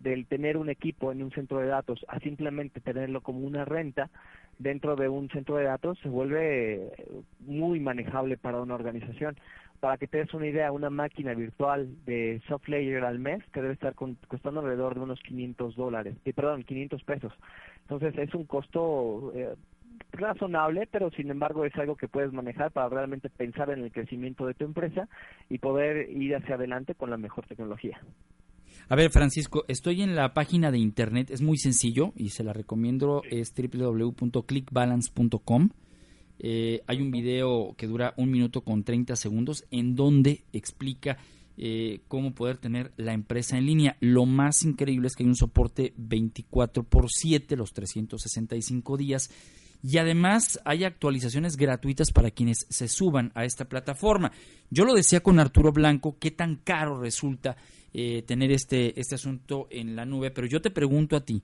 del 0.00 0.26
tener 0.26 0.56
un 0.56 0.68
equipo 0.68 1.12
en 1.12 1.22
un 1.22 1.30
centro 1.30 1.58
de 1.58 1.68
datos 1.68 2.04
a 2.08 2.18
simplemente 2.20 2.80
tenerlo 2.80 3.20
como 3.20 3.40
una 3.40 3.64
renta, 3.64 4.10
dentro 4.58 4.96
de 4.96 5.08
un 5.08 5.28
centro 5.28 5.56
de 5.56 5.64
datos 5.64 5.98
se 6.00 6.08
vuelve 6.08 6.90
muy 7.40 7.80
manejable 7.80 8.36
para 8.36 8.60
una 8.60 8.74
organización 8.74 9.36
para 9.80 9.96
que 9.96 10.06
te 10.06 10.18
des 10.18 10.32
una 10.34 10.46
idea, 10.46 10.72
una 10.72 10.90
máquina 10.90 11.34
virtual 11.34 11.88
de 12.04 12.42
SoftLayer 12.48 13.04
al 13.04 13.18
mes 13.18 13.42
te 13.52 13.62
debe 13.62 13.74
estar 13.74 13.94
costando 13.94 14.60
alrededor 14.60 14.94
de 14.94 15.00
unos 15.00 15.20
500 15.20 15.76
dólares, 15.76 16.16
eh, 16.24 16.32
perdón, 16.32 16.64
500 16.64 17.02
pesos. 17.04 17.32
Entonces 17.82 18.16
es 18.18 18.34
un 18.34 18.44
costo 18.44 19.32
eh, 19.34 19.54
razonable, 20.12 20.88
pero 20.90 21.10
sin 21.10 21.30
embargo 21.30 21.64
es 21.64 21.74
algo 21.76 21.96
que 21.96 22.08
puedes 22.08 22.32
manejar 22.32 22.72
para 22.72 22.88
realmente 22.88 23.30
pensar 23.30 23.70
en 23.70 23.84
el 23.84 23.92
crecimiento 23.92 24.46
de 24.46 24.54
tu 24.54 24.64
empresa 24.64 25.08
y 25.48 25.58
poder 25.58 26.10
ir 26.10 26.34
hacia 26.34 26.56
adelante 26.56 26.94
con 26.94 27.10
la 27.10 27.16
mejor 27.16 27.46
tecnología. 27.46 28.00
A 28.88 28.96
ver, 28.96 29.10
Francisco, 29.10 29.64
estoy 29.68 30.02
en 30.02 30.16
la 30.16 30.34
página 30.34 30.70
de 30.70 30.78
internet, 30.78 31.30
es 31.30 31.42
muy 31.42 31.58
sencillo 31.58 32.12
y 32.16 32.30
se 32.30 32.42
la 32.42 32.54
recomiendo, 32.54 33.22
es 33.30 33.54
www.clickbalance.com 33.54 35.68
Eh, 36.38 36.82
hay 36.86 37.00
un 37.00 37.10
video 37.10 37.74
que 37.76 37.86
dura 37.86 38.14
un 38.16 38.30
minuto 38.30 38.62
con 38.62 38.84
30 38.84 39.16
segundos 39.16 39.64
en 39.70 39.94
donde 39.94 40.44
explica 40.52 41.18
eh, 41.60 42.02
cómo 42.06 42.34
poder 42.34 42.56
tener 42.58 42.92
la 42.96 43.12
empresa 43.12 43.58
en 43.58 43.66
línea. 43.66 43.96
Lo 43.98 44.26
más 44.26 44.62
increíble 44.62 45.08
es 45.08 45.16
que 45.16 45.24
hay 45.24 45.28
un 45.28 45.34
soporte 45.34 45.92
24 45.96 46.84
por 46.84 47.10
7, 47.10 47.56
los 47.56 47.72
365 47.72 48.96
días. 48.96 49.30
Y 49.82 49.98
además 49.98 50.60
hay 50.64 50.84
actualizaciones 50.84 51.56
gratuitas 51.56 52.12
para 52.12 52.30
quienes 52.30 52.66
se 52.68 52.86
suban 52.86 53.32
a 53.34 53.44
esta 53.44 53.64
plataforma. 53.64 54.30
Yo 54.70 54.84
lo 54.84 54.94
decía 54.94 55.20
con 55.20 55.40
Arturo 55.40 55.72
Blanco, 55.72 56.16
qué 56.20 56.30
tan 56.30 56.56
caro 56.56 57.00
resulta 57.00 57.56
eh, 57.92 58.22
tener 58.22 58.52
este, 58.52 58.98
este 59.00 59.16
asunto 59.16 59.66
en 59.70 59.96
la 59.96 60.04
nube, 60.04 60.30
pero 60.30 60.46
yo 60.46 60.60
te 60.60 60.70
pregunto 60.70 61.16
a 61.16 61.24
ti, 61.24 61.42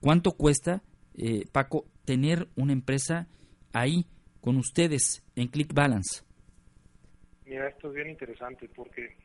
¿cuánto 0.00 0.32
cuesta, 0.32 0.82
eh, 1.14 1.46
Paco, 1.52 1.86
tener 2.04 2.48
una 2.56 2.72
empresa 2.72 3.28
ahí 3.72 4.06
con 4.44 4.58
ustedes 4.58 5.24
en 5.36 5.48
Click 5.48 5.72
Balance? 5.72 6.22
Mira, 7.46 7.66
esto 7.66 7.88
es 7.88 7.94
bien 7.94 8.10
interesante 8.10 8.68
porque 8.68 9.16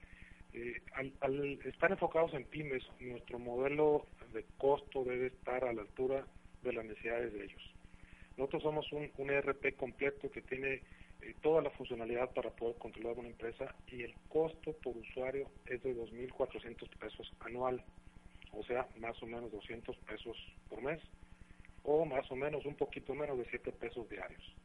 eh, 0.53 0.81
al, 0.93 1.59
estar 1.65 1.91
enfocados 1.91 2.33
en 2.33 2.45
pymes, 2.45 2.83
nuestro 3.01 3.37
modelo 3.37 4.05
de 4.31 4.45
costo 4.57 5.03
debe 5.03 5.27
estar 5.27 5.65
a 5.65 5.73
la 5.73 5.81
altura 5.81 6.25
de 6.63 6.71
las 6.71 6.85
necesidades 6.85 7.33
de 7.33 7.43
ellos. 7.43 7.61
Nosotros 8.37 8.63
somos 8.63 8.89
un, 8.93 9.11
un 9.17 9.29
ERP 9.29 9.75
completo 9.75 10.31
que 10.31 10.41
tiene 10.41 10.83
eh, 11.21 11.35
toda 11.41 11.61
la 11.63 11.69
funcionalidad 11.71 12.31
para 12.31 12.51
poder 12.51 12.77
controlar 12.77 13.17
una 13.17 13.27
empresa 13.27 13.75
y 13.87 14.03
el 14.03 14.13
costo 14.29 14.71
por 14.81 14.95
usuario 14.95 15.51
es 15.65 15.83
de 15.83 15.97
2.400 15.97 16.87
pesos 16.97 17.33
anual, 17.41 17.83
o 18.53 18.63
sea, 18.63 18.87
más 18.97 19.21
o 19.21 19.25
menos 19.25 19.51
200 19.51 19.97
pesos 19.97 20.37
por 20.69 20.81
mes, 20.81 21.01
o 21.83 22.05
más 22.05 22.31
o 22.31 22.37
menos 22.37 22.65
un 22.65 22.75
poquito 22.75 23.13
menos 23.13 23.37
de 23.37 23.43
7 23.49 23.73
pesos 23.73 24.07
diarios. 24.07 24.55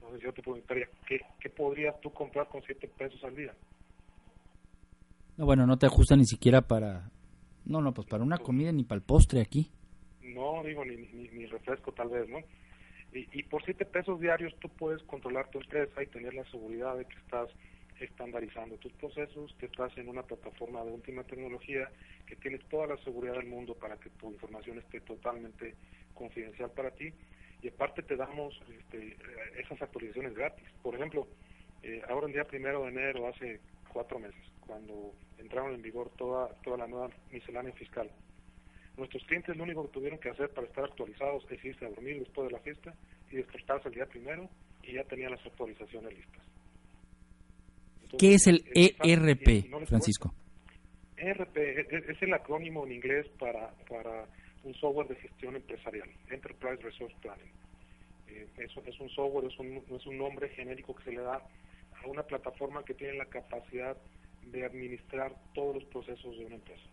Entonces 0.00 0.22
yo 0.22 0.32
te 0.32 0.42
preguntaría, 0.42 0.88
¿qué, 1.06 1.20
qué 1.40 1.50
podrías 1.50 2.00
tú 2.00 2.12
comprar 2.12 2.48
con 2.48 2.62
7 2.62 2.88
pesos 2.96 3.22
al 3.24 3.34
día? 3.34 3.54
No, 5.36 5.46
bueno, 5.46 5.66
no 5.66 5.78
te 5.78 5.86
ajusta 5.86 6.16
ni 6.16 6.24
siquiera 6.24 6.62
para... 6.62 7.10
No, 7.64 7.80
no, 7.80 7.92
pues 7.92 8.06
para 8.06 8.24
una 8.24 8.38
comida 8.38 8.72
ni 8.72 8.84
para 8.84 8.98
el 8.98 9.04
postre 9.04 9.40
aquí. 9.40 9.70
No, 10.22 10.62
digo, 10.64 10.84
ni, 10.84 10.96
ni, 10.96 11.46
refresco 11.46 11.92
tal 11.92 12.08
vez, 12.08 12.28
¿no? 12.28 12.38
Y, 13.12 13.42
por 13.44 13.64
siete 13.64 13.84
pesos 13.84 14.20
diarios 14.20 14.54
tú 14.60 14.68
puedes 14.68 15.02
controlar 15.04 15.50
tu 15.50 15.58
empresa 15.58 16.02
y 16.02 16.06
tener 16.06 16.34
la 16.34 16.44
seguridad 16.50 16.96
de 16.96 17.06
que 17.06 17.16
estás 17.16 17.48
estandarizando 17.98 18.76
tus 18.76 18.92
procesos, 18.92 19.54
que 19.58 19.66
estás 19.66 19.96
en 19.96 20.08
una 20.08 20.22
plataforma 20.22 20.84
de 20.84 20.92
última 20.92 21.24
tecnología, 21.24 21.88
que 22.26 22.36
tienes 22.36 22.62
toda 22.68 22.86
la 22.86 22.96
seguridad 22.98 23.34
del 23.34 23.46
mundo 23.46 23.74
para 23.74 23.96
que 23.96 24.10
tu 24.10 24.30
información 24.30 24.78
esté 24.78 25.00
totalmente 25.00 25.74
confidencial 26.14 26.70
para 26.70 26.90
ti. 26.90 27.12
Y 27.62 27.68
aparte 27.68 28.02
te 28.02 28.16
damos 28.16 28.54
este, 28.78 29.16
esas 29.58 29.80
actualizaciones 29.82 30.34
gratis. 30.34 30.66
Por 30.82 30.94
ejemplo, 30.94 31.26
eh, 31.82 32.02
ahora 32.08 32.26
el 32.26 32.32
día 32.32 32.44
primero 32.44 32.82
de 32.82 32.88
enero, 32.88 33.28
hace 33.28 33.60
cuatro 33.92 34.18
meses, 34.18 34.40
cuando 34.60 35.12
entraron 35.38 35.74
en 35.74 35.82
vigor 35.82 36.10
toda, 36.16 36.48
toda 36.62 36.78
la 36.78 36.86
nueva 36.86 37.10
miscelánea 37.32 37.72
fiscal. 37.72 38.10
Nuestros 38.96 39.24
clientes 39.24 39.56
lo 39.56 39.62
único 39.62 39.86
que 39.86 39.92
tuvieron 39.92 40.18
que 40.18 40.30
hacer 40.30 40.50
para 40.50 40.66
estar 40.66 40.84
actualizados 40.84 41.44
es 41.50 41.64
irse 41.64 41.86
a 41.86 41.90
dormir 41.90 42.18
después 42.18 42.48
de 42.48 42.52
la 42.52 42.60
fiesta 42.60 42.92
y 43.30 43.36
despertarse 43.36 43.88
el 43.88 43.94
día 43.94 44.06
primero 44.06 44.48
y 44.82 44.94
ya 44.94 45.04
tenían 45.04 45.30
las 45.30 45.46
actualizaciones 45.46 46.14
listas. 46.14 46.42
¿Qué 48.18 48.34
es 48.34 48.46
el 48.46 48.64
ERP, 48.74 49.86
Francisco? 49.86 50.34
ERP 51.16 51.56
es 51.56 52.22
el 52.22 52.32
acrónimo 52.32 52.86
en 52.86 52.92
inglés 52.92 53.26
para, 53.38 53.70
para 53.88 54.26
un 54.68 54.74
software 54.74 55.08
de 55.08 55.16
gestión 55.16 55.56
empresarial, 55.56 56.08
Enterprise 56.30 56.82
Resource 56.82 57.16
Planning. 57.22 57.52
Eh, 58.28 58.46
eso 58.58 58.82
es 58.84 59.00
un 59.00 59.08
software, 59.10 59.46
es 59.46 59.58
un, 59.58 59.82
es 59.96 60.06
un 60.06 60.18
nombre 60.18 60.48
genérico 60.50 60.94
que 60.94 61.04
se 61.04 61.12
le 61.12 61.22
da 61.22 61.36
a 61.36 62.06
una 62.06 62.22
plataforma 62.22 62.84
que 62.84 62.94
tiene 62.94 63.14
la 63.14 63.24
capacidad 63.24 63.96
de 64.52 64.64
administrar 64.64 65.34
todos 65.54 65.76
los 65.76 65.84
procesos 65.84 66.36
de 66.38 66.44
una 66.44 66.56
empresa. 66.56 66.88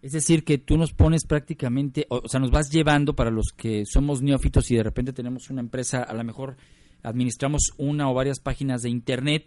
Es 0.00 0.12
decir, 0.12 0.44
que 0.44 0.58
tú 0.58 0.76
nos 0.76 0.92
pones 0.92 1.26
prácticamente, 1.26 2.06
o, 2.08 2.28
sea, 2.28 2.38
nos 2.38 2.52
vas 2.52 2.70
llevando 2.70 3.14
para 3.14 3.30
los 3.30 3.52
que 3.56 3.84
somos 3.84 4.22
neófitos 4.22 4.70
y 4.70 4.76
de 4.76 4.84
repente 4.84 5.12
tenemos 5.12 5.50
una 5.50 5.60
empresa, 5.60 6.02
a 6.02 6.14
lo 6.14 6.22
mejor 6.22 6.56
administramos 7.02 7.72
una 7.78 8.08
o 8.08 8.14
varias 8.14 8.38
páginas 8.38 8.82
de 8.82 8.90
internet, 8.90 9.46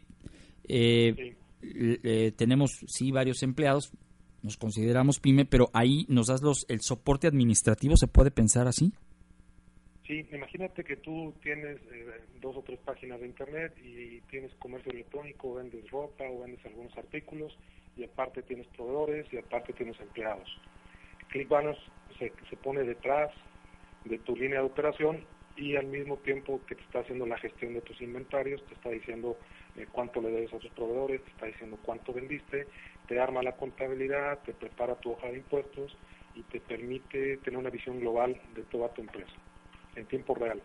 eh, 0.67 1.37
eh, 1.61 2.33
tenemos 2.35 2.71
sí 2.87 3.11
varios 3.11 3.43
empleados, 3.43 3.91
nos 4.43 4.57
consideramos 4.57 5.19
pyme, 5.19 5.45
pero 5.45 5.69
ahí 5.73 6.05
nos 6.09 6.27
das 6.27 6.41
los, 6.41 6.65
el 6.69 6.81
soporte 6.81 7.27
administrativo, 7.27 7.95
¿se 7.97 8.07
puede 8.07 8.31
pensar 8.31 8.67
así? 8.67 8.93
Sí, 10.05 10.25
imagínate 10.31 10.83
que 10.83 10.97
tú 10.97 11.33
tienes 11.41 11.77
eh, 11.91 12.21
dos 12.41 12.57
o 12.57 12.63
tres 12.63 12.79
páginas 12.79 13.21
de 13.21 13.27
internet 13.27 13.73
y 13.83 14.19
tienes 14.21 14.53
comercio 14.55 14.91
electrónico, 14.91 15.53
vendes 15.53 15.89
ropa 15.89 16.25
o 16.29 16.41
vendes 16.41 16.65
algunos 16.65 16.97
artículos 16.97 17.57
y 17.95 18.03
aparte 18.03 18.41
tienes 18.41 18.67
proveedores 18.67 19.31
y 19.31 19.37
aparte 19.37 19.73
tienes 19.73 19.99
empleados. 19.99 20.49
ClickBanners 21.29 21.79
se, 22.19 22.33
se 22.49 22.57
pone 22.57 22.83
detrás 22.83 23.31
de 24.05 24.17
tu 24.19 24.35
línea 24.35 24.59
de 24.59 24.65
operación 24.65 25.23
y 25.55 25.75
al 25.75 25.87
mismo 25.87 26.17
tiempo 26.17 26.61
que 26.67 26.75
te 26.75 26.81
está 26.81 26.99
haciendo 26.99 27.25
la 27.25 27.37
gestión 27.37 27.73
de 27.73 27.81
tus 27.81 28.01
inventarios, 28.01 28.65
te 28.65 28.73
está 28.73 28.89
diciendo 28.89 29.37
eh, 29.75 29.85
cuánto 29.91 30.21
le 30.21 30.29
debes 30.29 30.53
a 30.53 30.59
tus 30.59 30.71
proveedores, 30.71 31.23
te 31.23 31.31
está 31.31 31.45
diciendo 31.45 31.77
cuánto 31.83 32.13
vendiste, 32.13 32.67
te 33.11 33.19
arma 33.19 33.43
la 33.43 33.57
contabilidad, 33.57 34.39
te 34.45 34.53
prepara 34.53 34.95
tu 34.95 35.11
hoja 35.11 35.27
de 35.27 35.39
impuestos 35.39 35.91
y 36.33 36.43
te 36.43 36.61
permite 36.61 37.35
tener 37.43 37.59
una 37.59 37.69
visión 37.69 37.99
global 37.99 38.41
de 38.55 38.63
toda 38.63 38.87
tu 38.93 39.01
empresa 39.01 39.33
en 39.97 40.05
tiempo 40.05 40.33
real. 40.33 40.63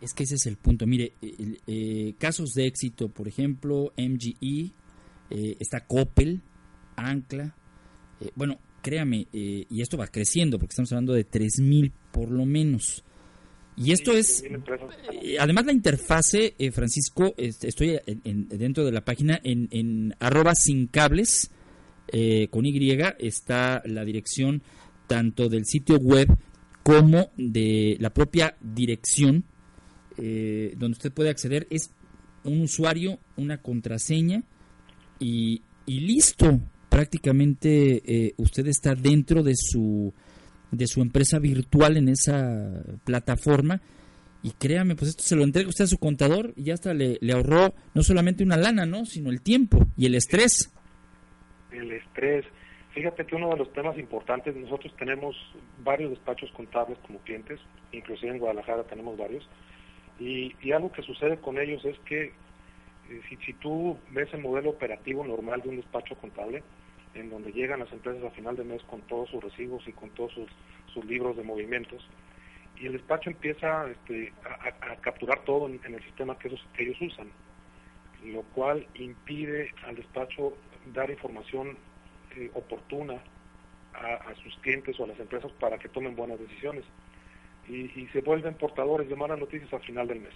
Es 0.00 0.14
que 0.14 0.22
ese 0.22 0.36
es 0.36 0.46
el 0.46 0.58
punto. 0.58 0.86
Mire, 0.86 1.14
eh, 1.20 2.14
casos 2.18 2.52
de 2.54 2.68
éxito, 2.68 3.08
por 3.08 3.26
ejemplo, 3.26 3.92
MGE, 3.96 4.70
eh, 5.30 5.56
está 5.58 5.84
Coppel, 5.88 6.40
Ancla. 6.94 7.52
Eh, 8.20 8.30
bueno, 8.36 8.60
créame, 8.80 9.26
y 9.32 9.82
esto 9.82 9.98
va 9.98 10.06
creciendo 10.06 10.56
porque 10.60 10.70
estamos 10.70 10.92
hablando 10.92 11.14
de 11.14 11.28
3.000 11.28 11.90
por 12.12 12.30
lo 12.30 12.46
menos. 12.46 13.02
Y 13.80 13.92
esto 13.92 14.12
es, 14.12 14.42
además 15.38 15.66
la 15.66 15.72
interfase, 15.72 16.54
Francisco, 16.72 17.34
estoy 17.36 18.00
dentro 18.24 18.84
de 18.84 18.92
la 18.92 19.04
página 19.04 19.40
en, 19.44 19.68
en 19.70 20.14
arroba 20.18 20.54
sin 20.54 20.88
cables, 20.88 21.50
con 22.50 22.66
Y, 22.66 22.98
está 23.20 23.82
la 23.86 24.04
dirección 24.04 24.62
tanto 25.06 25.48
del 25.48 25.64
sitio 25.64 25.96
web 25.98 26.28
como 26.82 27.30
de 27.36 27.96
la 28.00 28.10
propia 28.10 28.56
dirección 28.60 29.44
eh, 30.16 30.74
donde 30.76 30.96
usted 30.96 31.12
puede 31.12 31.30
acceder. 31.30 31.66
Es 31.70 31.90
un 32.44 32.62
usuario, 32.62 33.18
una 33.36 33.60
contraseña 33.60 34.42
y, 35.18 35.62
listo. 35.86 36.60
Prácticamente 36.88 38.02
eh, 38.04 38.34
usted 38.38 38.66
está 38.66 38.94
dentro 38.94 39.42
de 39.42 39.54
su, 39.54 40.12
de 40.70 40.86
su 40.86 41.00
empresa 41.00 41.38
virtual 41.38 41.96
en 41.96 42.08
esa 42.08 42.82
plataforma. 43.04 43.80
Y 44.42 44.52
créame, 44.52 44.94
pues 44.94 45.10
esto 45.10 45.22
se 45.22 45.36
lo 45.36 45.42
entrega 45.42 45.68
usted 45.68 45.84
a 45.84 45.88
su 45.88 45.98
contador 45.98 46.52
y 46.56 46.64
ya 46.64 46.74
hasta 46.74 46.94
le, 46.94 47.18
ahorró 47.32 47.74
no 47.94 48.02
solamente 48.02 48.44
una 48.44 48.56
lana, 48.56 48.86
¿no? 48.86 49.04
Sino 49.04 49.30
el 49.30 49.42
tiempo 49.42 49.78
y 49.96 50.06
el 50.06 50.14
estrés. 50.14 50.72
El 51.72 51.90
estrés. 51.90 52.44
Fíjate 52.94 53.26
que 53.26 53.34
uno 53.34 53.50
de 53.50 53.56
los 53.56 53.72
temas 53.72 53.98
importantes, 53.98 54.54
nosotros 54.54 54.94
tenemos 54.96 55.36
varios 55.84 56.10
despachos 56.10 56.50
contables 56.52 56.98
como 57.06 57.18
clientes, 57.20 57.60
inclusive 57.92 58.32
en 58.32 58.38
Guadalajara 58.38 58.84
tenemos 58.84 59.16
varios, 59.16 59.48
y, 60.18 60.52
algo 60.72 60.90
que 60.90 61.02
sucede 61.02 61.36
con 61.38 61.58
ellos 61.58 61.84
es 61.84 61.96
que 62.00 62.24
eh, 62.24 63.20
si, 63.28 63.36
si 63.36 63.52
tú 63.54 63.96
ves 64.10 64.28
el 64.32 64.40
modelo 64.40 64.70
operativo 64.70 65.24
normal 65.24 65.62
de 65.62 65.68
un 65.68 65.76
despacho 65.76 66.16
contable, 66.16 66.62
en 67.18 67.30
donde 67.30 67.52
llegan 67.52 67.80
las 67.80 67.92
empresas 67.92 68.24
a 68.24 68.30
final 68.30 68.56
de 68.56 68.64
mes 68.64 68.82
con 68.84 69.00
todos 69.02 69.28
sus 69.30 69.42
recibos 69.42 69.86
y 69.86 69.92
con 69.92 70.10
todos 70.10 70.32
sus, 70.32 70.48
libros 71.04 71.36
de 71.36 71.44
movimientos, 71.44 72.04
y 72.76 72.86
el 72.86 72.94
despacho 72.94 73.30
empieza 73.30 73.88
este, 73.88 74.32
a, 74.44 74.96
capturar 74.96 75.44
todo 75.44 75.68
en, 75.68 75.80
el 75.84 76.02
sistema 76.02 76.36
que 76.36 76.48
que 76.48 76.82
ellos 76.82 77.00
usan, 77.00 77.30
lo 78.24 78.42
cual 78.42 78.84
impide 78.94 79.70
al 79.86 79.94
despacho 79.94 80.54
dar 80.92 81.08
información 81.08 81.78
eh, 82.36 82.50
oportuna 82.54 83.22
a, 83.94 84.34
sus 84.42 84.56
clientes 84.58 84.98
o 85.00 85.04
a 85.04 85.08
las 85.08 85.18
empresas 85.18 85.50
para 85.58 85.78
que 85.78 85.88
tomen 85.88 86.14
buenas 86.14 86.38
decisiones. 86.38 86.84
Y, 87.68 88.06
se 88.12 88.22
vuelven 88.22 88.54
portadores 88.54 89.08
de 89.08 89.16
malas 89.16 89.38
noticias 89.38 89.72
al 89.72 89.82
final 89.82 90.06
del 90.08 90.20
mes 90.20 90.32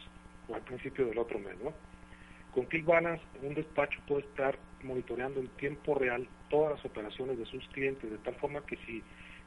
o 0.49 0.55
al 0.55 0.61
principio 0.63 1.07
del 1.07 1.19
otro 1.19 1.39
mes. 1.39 1.57
¿no? 1.63 1.73
Con 2.53 2.67
ClickBalance, 2.67 3.23
un 3.43 3.55
despacho 3.55 3.99
puede 4.07 4.23
estar 4.23 4.59
monitoreando 4.83 5.41
en 5.41 5.49
tiempo 5.49 5.95
real 5.95 6.29
todas 6.53 6.77
las 6.77 6.85
operaciones 6.85 7.39
de 7.39 7.47
sus 7.47 7.67
clientes, 7.69 8.11
de 8.11 8.19
tal 8.19 8.35
forma 8.35 8.61
que 8.67 8.77
si, 8.87 9.03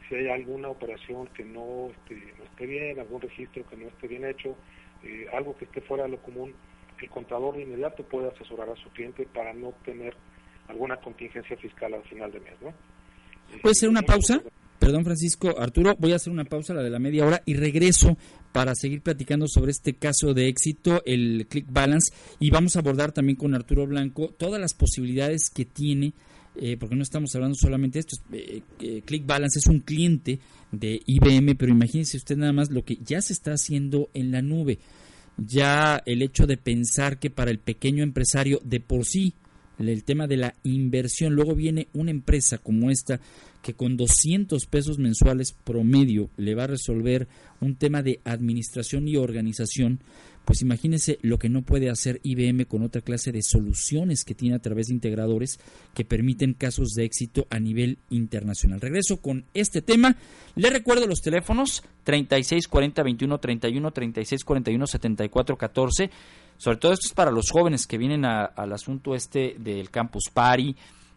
si 0.09 0.15
hay 0.15 0.27
alguna 0.27 0.69
operación 0.69 1.27
que 1.27 1.45
no 1.45 1.91
esté, 1.91 2.33
no 2.39 2.43
esté 2.45 2.65
bien, 2.65 2.99
algún 2.99 3.21
registro 3.21 3.63
que 3.69 3.77
no 3.77 3.87
esté 3.87 4.07
bien 4.07 4.25
hecho, 4.25 4.57
eh, 5.03 5.27
algo 5.31 5.55
que 5.55 5.65
esté 5.65 5.81
fuera 5.81 6.05
de 6.05 6.09
lo 6.09 6.17
común, 6.17 6.53
el 6.99 7.09
contador 7.09 7.55
de 7.55 7.61
inmediato 7.61 8.03
puede 8.03 8.29
asesorar 8.29 8.69
a 8.69 8.75
su 8.77 8.89
cliente 8.89 9.27
para 9.31 9.53
no 9.53 9.73
tener 9.85 10.15
alguna 10.67 10.97
contingencia 10.97 11.55
fiscal 11.57 11.93
al 11.93 12.03
final 12.03 12.31
de 12.31 12.39
mes, 12.39 12.53
¿no? 12.61 12.73
¿Puede 13.61 13.75
ser 13.75 13.89
una 13.89 14.01
pausa? 14.01 14.41
Perdón, 14.79 15.03
Francisco. 15.03 15.59
Arturo, 15.59 15.95
voy 15.99 16.13
a 16.13 16.15
hacer 16.15 16.33
una 16.33 16.45
pausa, 16.45 16.73
la 16.73 16.81
de 16.81 16.89
la 16.89 16.97
media 16.97 17.25
hora, 17.25 17.43
y 17.45 17.53
regreso 17.53 18.17
para 18.51 18.73
seguir 18.73 19.01
platicando 19.01 19.47
sobre 19.47 19.71
este 19.71 19.93
caso 19.93 20.33
de 20.33 20.47
éxito, 20.47 21.03
el 21.05 21.45
Click 21.47 21.67
Balance, 21.69 22.11
y 22.39 22.49
vamos 22.49 22.75
a 22.75 22.79
abordar 22.79 23.11
también 23.11 23.35
con 23.35 23.53
Arturo 23.53 23.85
Blanco 23.85 24.33
todas 24.37 24.59
las 24.59 24.73
posibilidades 24.73 25.51
que 25.51 25.65
tiene, 25.65 26.13
eh, 26.57 26.77
porque 26.77 26.95
no 26.95 27.03
estamos 27.03 27.33
hablando 27.35 27.55
solamente 27.55 27.97
de 27.97 27.99
esto. 28.01 28.17
Eh, 28.31 28.61
eh, 28.79 29.01
Click 29.05 29.25
Balance 29.25 29.59
es 29.59 29.67
un 29.67 29.79
cliente 29.79 30.39
de 30.71 31.01
IBM, 31.05 31.55
pero 31.55 31.71
imagínese 31.71 32.17
usted 32.17 32.37
nada 32.37 32.53
más 32.53 32.69
lo 32.69 32.83
que 32.83 32.97
ya 33.03 33.21
se 33.21 33.33
está 33.33 33.53
haciendo 33.53 34.09
en 34.13 34.31
la 34.31 34.41
nube. 34.41 34.79
Ya 35.37 36.01
el 36.05 36.21
hecho 36.21 36.47
de 36.47 36.57
pensar 36.57 37.19
que 37.19 37.29
para 37.29 37.51
el 37.51 37.59
pequeño 37.59 38.03
empresario 38.03 38.61
de 38.63 38.79
por 38.79 39.05
sí 39.05 39.33
el 39.79 40.03
tema 40.03 40.27
de 40.27 40.37
la 40.37 40.55
inversión. 40.63 41.33
Luego 41.33 41.55
viene 41.55 41.87
una 41.93 42.11
empresa 42.11 42.57
como 42.57 42.89
esta 42.89 43.19
que 43.61 43.73
con 43.73 43.97
200 43.97 44.65
pesos 44.67 44.99
mensuales 44.99 45.51
promedio 45.51 46.29
le 46.37 46.55
va 46.55 46.65
a 46.65 46.67
resolver 46.67 47.27
un 47.61 47.75
tema 47.75 48.03
de 48.03 48.21
administración 48.23 49.07
y 49.07 49.15
organización, 49.15 49.99
pues 50.45 50.61
imagínense 50.61 51.19
lo 51.21 51.37
que 51.37 51.49
no 51.49 51.63
puede 51.63 51.89
hacer 51.89 52.21
IBM 52.23 52.65
con 52.65 52.83
otra 52.83 53.01
clase 53.01 53.31
de 53.31 53.41
soluciones 53.41 54.23
que 54.23 54.35
tiene 54.35 54.55
a 54.55 54.59
través 54.59 54.87
de 54.87 54.93
integradores 54.93 55.59
que 55.93 56.05
permiten 56.05 56.53
casos 56.53 56.89
de 56.95 57.05
éxito 57.05 57.47
a 57.49 57.59
nivel 57.59 57.97
internacional. 58.09 58.79
Regreso 58.79 59.17
con 59.17 59.45
este 59.53 59.81
tema. 59.81 60.15
Le 60.55 60.69
recuerdo 60.69 61.07
los 61.07 61.21
teléfonos 61.21 61.83
36 62.03 62.67
40 62.67 63.03
21 63.03 63.37
31 63.39 63.91
36 63.91 64.43
41 64.43 64.87
74 64.87 65.57
14 65.57 66.09
sobre 66.57 66.77
todo 66.77 66.93
esto 66.93 67.07
es 67.07 67.13
para 67.13 67.31
los 67.31 67.49
jóvenes 67.51 67.87
que 67.87 67.97
vienen 67.97 68.25
al 68.25 68.71
asunto 68.73 69.15
este 69.15 69.55
del 69.59 69.89
Campus 69.89 70.29
Party, 70.33 70.75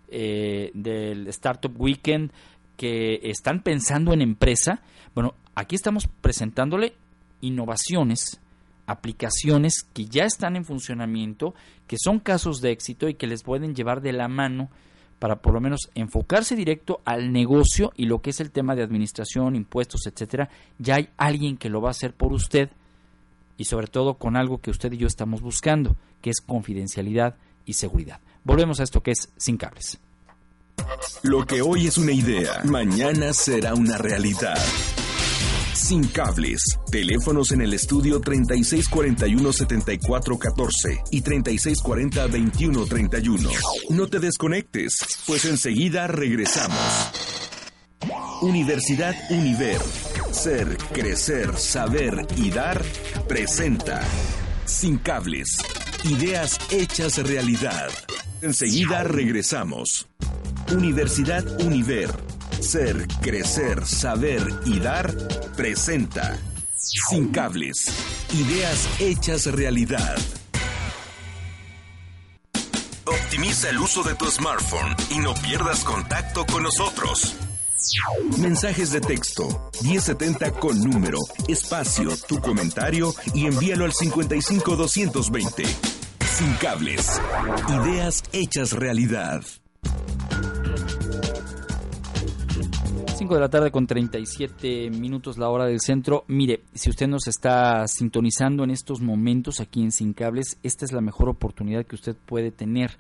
eh, 0.09 0.71
del 0.75 1.29
Startup 1.29 1.73
Weekend, 1.81 2.33
que 2.77 3.21
están 3.23 3.63
pensando 3.63 4.13
en 4.13 4.23
empresa. 4.23 4.83
Bueno, 5.15 5.35
aquí 5.55 5.77
estamos 5.77 6.09
presentándole 6.21 6.95
innovaciones, 7.41 8.41
aplicaciones 8.89 9.87
que 9.93 10.07
ya 10.07 10.25
están 10.25 10.57
en 10.57 10.65
funcionamiento, 10.65 11.55
que 11.87 11.97
son 12.03 12.19
casos 12.19 12.61
de 12.61 12.73
éxito 12.73 13.09
y 13.09 13.15
que 13.15 13.27
les 13.27 13.43
pueden 13.43 13.75
llevar 13.75 14.01
de 14.01 14.13
la 14.13 14.29
mano 14.29 14.71
para 15.19 15.37
por 15.37 15.53
lo 15.53 15.61
menos 15.61 15.91
enfocarse 15.95 16.57
directo 16.57 17.01
al 17.05 17.33
negocio 17.33 17.93
y 17.97 18.07
lo 18.07 18.23
que 18.23 18.31
es 18.31 18.41
el 18.41 18.51
tema 18.51 18.75
de 18.75 18.83
administración, 18.83 19.57
impuestos, 19.57 20.07
etcétera, 20.07 20.49
ya 20.79 20.97
hay 20.97 21.11
alguien 21.19 21.59
que 21.59 21.69
lo 21.69 21.83
va 21.83 21.89
a 21.89 21.91
hacer 21.91 22.15
por 22.15 22.33
usted 22.33 22.71
y 23.59 23.65
sobre 23.65 23.89
todo 23.89 24.15
con 24.15 24.37
algo 24.37 24.59
que 24.59 24.71
usted 24.71 24.93
y 24.93 24.97
yo 24.97 25.07
estamos 25.07 25.43
buscando, 25.43 25.97
que 26.23 26.31
es 26.31 26.41
confidencialidad 26.41 27.37
y 27.67 27.75
seguridad. 27.75 28.21
Volvemos 28.43 28.81
a 28.81 28.85
esto 28.85 29.03
que 29.03 29.11
es 29.11 29.29
sin 29.37 29.59
cables. 29.59 29.99
Lo 31.23 31.45
que 31.45 31.61
hoy 31.61 31.89
es 31.89 31.99
una 31.99 32.13
idea, 32.13 32.63
mañana 32.65 33.35
será 33.35 33.75
una 33.75 33.99
realidad. 33.99 34.57
Sin 35.79 36.07
cables. 36.09 36.61
Teléfonos 36.91 37.53
en 37.53 37.63
el 37.63 37.73
estudio 37.73 38.21
3641-7414 38.21 41.03
y 41.13 41.23
3640-2131. 41.23 43.49
No 43.91 44.09
te 44.09 44.19
desconectes, 44.19 44.97
pues 45.25 45.45
enseguida 45.45 46.09
regresamos. 46.09 46.81
Universidad 48.43 49.15
Univer. 49.31 49.81
Ser, 50.33 50.77
crecer, 50.93 51.57
saber 51.57 52.27
y 52.37 52.51
dar 52.51 52.83
presenta. 53.29 54.03
Sin 54.65 54.99
cables. 54.99 55.59
Ideas 56.05 56.59
hechas 56.73 57.19
realidad. 57.19 57.91
Enseguida 58.43 59.05
regresamos. 59.05 60.09
Universidad 60.73 61.45
Univer. 61.63 62.11
Ser, 62.61 63.07
crecer, 63.21 63.87
saber 63.87 64.43
y 64.67 64.81
dar 64.81 65.15
presenta. 65.57 66.39
Sin 66.75 67.29
cables. 67.29 67.87
Ideas 68.33 68.89
hechas 69.01 69.47
realidad. 69.47 70.19
Optimiza 73.05 73.71
el 73.71 73.79
uso 73.79 74.03
de 74.03 74.15
tu 74.15 74.27
smartphone 74.27 74.95
y 75.11 75.19
no 75.19 75.35
pierdas 75.35 75.85
contacto 75.85 76.45
con 76.47 76.65
nosotros. 76.65 77.37
Mensajes 78.39 78.91
de 78.91 79.01
texto 79.01 79.71
1070 79.83 80.51
con 80.53 80.79
número, 80.81 81.19
espacio, 81.47 82.11
tu 82.27 82.41
comentario 82.41 83.15
y 83.35 83.47
envíalo 83.47 83.85
al 83.85 83.93
55220. 83.93 85.65
Sin 86.37 86.53
cables. 86.55 87.21
Ideas 87.69 88.23
hechas 88.33 88.73
realidad. 88.73 89.43
5 93.19 93.35
de 93.35 93.41
la 93.41 93.51
tarde 93.51 93.73
con 93.73 93.85
37 93.85 94.91
minutos 94.91 95.39
la 95.39 95.49
hora 95.49 95.67
del 95.67 95.81
centro. 95.81 96.23
Mire, 96.29 96.63
si 96.73 96.89
usted 96.89 97.09
nos 97.09 97.27
está 97.27 97.85
sintonizando 97.89 98.63
en 98.63 98.71
estos 98.71 99.01
momentos 99.01 99.59
aquí 99.59 99.83
en 99.83 99.91
Sin 99.91 100.13
Cables, 100.13 100.57
esta 100.63 100.85
es 100.85 100.93
la 100.93 101.01
mejor 101.01 101.29
oportunidad 101.29 101.85
que 101.85 101.97
usted 101.97 102.15
puede 102.15 102.53
tener 102.53 102.93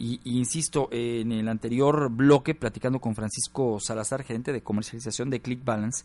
y, 0.00 0.18
insisto, 0.24 0.88
en 0.90 1.30
el 1.30 1.48
anterior 1.48 2.10
bloque, 2.10 2.56
platicando 2.56 2.98
con 2.98 3.14
Francisco 3.14 3.78
Salazar, 3.78 4.24
gerente 4.24 4.52
de 4.52 4.64
comercialización 4.64 5.30
de 5.30 5.38
Click 5.38 5.64
Balance, 5.64 6.04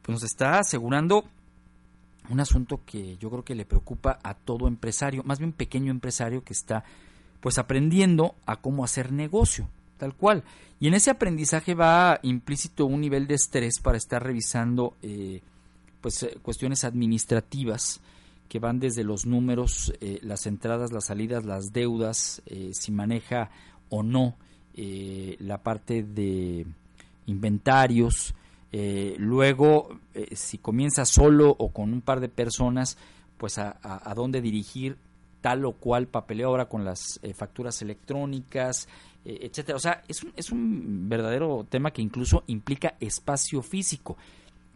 pues 0.00 0.14
nos 0.14 0.24
está 0.24 0.58
asegurando 0.58 1.24
un 2.30 2.40
asunto 2.40 2.80
que 2.86 3.18
yo 3.18 3.28
creo 3.28 3.44
que 3.44 3.54
le 3.54 3.66
preocupa 3.66 4.18
a 4.22 4.32
todo 4.32 4.68
empresario, 4.68 5.22
más 5.22 5.38
bien 5.38 5.52
pequeño 5.52 5.90
empresario 5.90 6.44
que 6.44 6.54
está 6.54 6.84
pues 7.40 7.58
aprendiendo 7.58 8.36
a 8.46 8.56
cómo 8.56 8.84
hacer 8.84 9.12
negocio, 9.12 9.68
tal 10.00 10.14
cual. 10.14 10.42
Y 10.80 10.88
en 10.88 10.94
ese 10.94 11.10
aprendizaje 11.10 11.74
va 11.74 12.18
implícito 12.22 12.86
un 12.86 13.02
nivel 13.02 13.26
de 13.26 13.34
estrés 13.34 13.80
para 13.80 13.98
estar 13.98 14.22
revisando 14.24 14.96
eh, 15.02 15.42
pues 16.00 16.22
eh, 16.22 16.38
cuestiones 16.42 16.84
administrativas 16.84 18.00
que 18.48 18.58
van 18.58 18.80
desde 18.80 19.04
los 19.04 19.26
números, 19.26 19.92
eh, 20.00 20.18
las 20.22 20.46
entradas, 20.46 20.90
las 20.90 21.04
salidas, 21.04 21.44
las 21.44 21.66
deudas, 21.72 22.42
si 22.72 22.90
maneja 22.90 23.50
o 23.90 24.02
no 24.02 24.36
la 24.74 25.62
parte 25.62 26.02
de 26.02 26.66
inventarios, 27.26 28.34
luego 29.18 30.00
si 30.32 30.58
comienza 30.58 31.04
solo 31.04 31.54
o 31.58 31.68
con 31.68 31.92
un 31.92 32.00
par 32.00 32.18
de 32.18 32.28
personas, 32.28 32.96
pues 33.36 33.58
a, 33.58 33.78
dónde 34.16 34.40
dirigir 34.40 34.96
tal 35.42 35.64
o 35.64 35.72
cual 35.72 36.08
papeleo 36.08 36.48
ahora 36.48 36.68
con 36.68 36.84
las 36.84 37.20
facturas 37.36 37.82
electrónicas, 37.82 38.88
etcétera. 39.24 39.76
O 39.76 39.80
sea, 39.80 40.02
es 40.08 40.22
un, 40.22 40.32
es 40.36 40.50
un 40.50 41.08
verdadero 41.08 41.66
tema 41.68 41.90
que 41.90 42.02
incluso 42.02 42.44
implica 42.46 42.96
espacio 43.00 43.62
físico. 43.62 44.16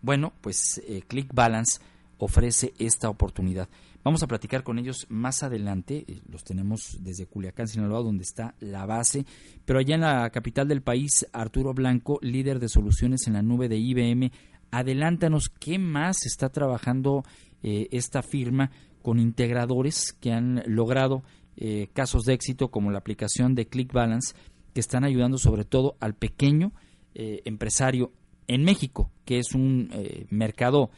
Bueno, 0.02 0.32
pues 0.40 0.82
Click 1.08 1.32
Balance 1.32 1.80
ofrece 2.18 2.74
esta 2.78 3.08
oportunidad. 3.08 3.68
Vamos 4.04 4.22
a 4.22 4.26
platicar 4.26 4.62
con 4.62 4.78
ellos 4.78 5.06
más 5.08 5.42
adelante, 5.42 6.04
eh, 6.06 6.20
los 6.30 6.44
tenemos 6.44 6.98
desde 7.00 7.24
Culiacán, 7.24 7.68
Sinaloa, 7.68 8.02
donde 8.02 8.22
está 8.22 8.54
la 8.60 8.84
base, 8.84 9.24
pero 9.64 9.78
allá 9.78 9.94
en 9.94 10.02
la 10.02 10.28
capital 10.28 10.68
del 10.68 10.82
país, 10.82 11.26
Arturo 11.32 11.72
Blanco, 11.72 12.18
líder 12.20 12.58
de 12.60 12.68
soluciones 12.68 13.26
en 13.26 13.32
la 13.32 13.42
nube 13.42 13.68
de 13.68 13.78
IBM, 13.78 14.30
adelántanos 14.70 15.48
qué 15.48 15.78
más 15.78 16.26
está 16.26 16.50
trabajando 16.50 17.24
eh, 17.62 17.88
esta 17.92 18.22
firma 18.22 18.70
con 19.00 19.18
integradores 19.18 20.12
que 20.12 20.32
han 20.32 20.62
logrado 20.66 21.22
eh, 21.56 21.88
casos 21.92 22.24
de 22.24 22.34
éxito 22.34 22.70
como 22.70 22.90
la 22.90 22.98
aplicación 22.98 23.54
de 23.54 23.66
Click 23.66 23.92
Balance, 23.92 24.34
que 24.72 24.80
están 24.80 25.04
ayudando 25.04 25.38
sobre 25.38 25.64
todo 25.64 25.96
al 26.00 26.14
pequeño 26.14 26.72
empresario 27.16 28.10
en 28.48 28.64
México, 28.64 29.12
que 29.24 29.38
es 29.38 29.54
un 29.54 29.88
mercado 30.30 30.90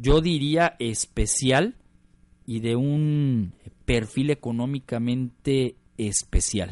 yo 0.00 0.20
diría 0.20 0.74
especial 0.78 1.74
y 2.46 2.60
de 2.60 2.76
un 2.76 3.52
perfil 3.84 4.30
económicamente 4.30 5.76
especial. 5.98 6.70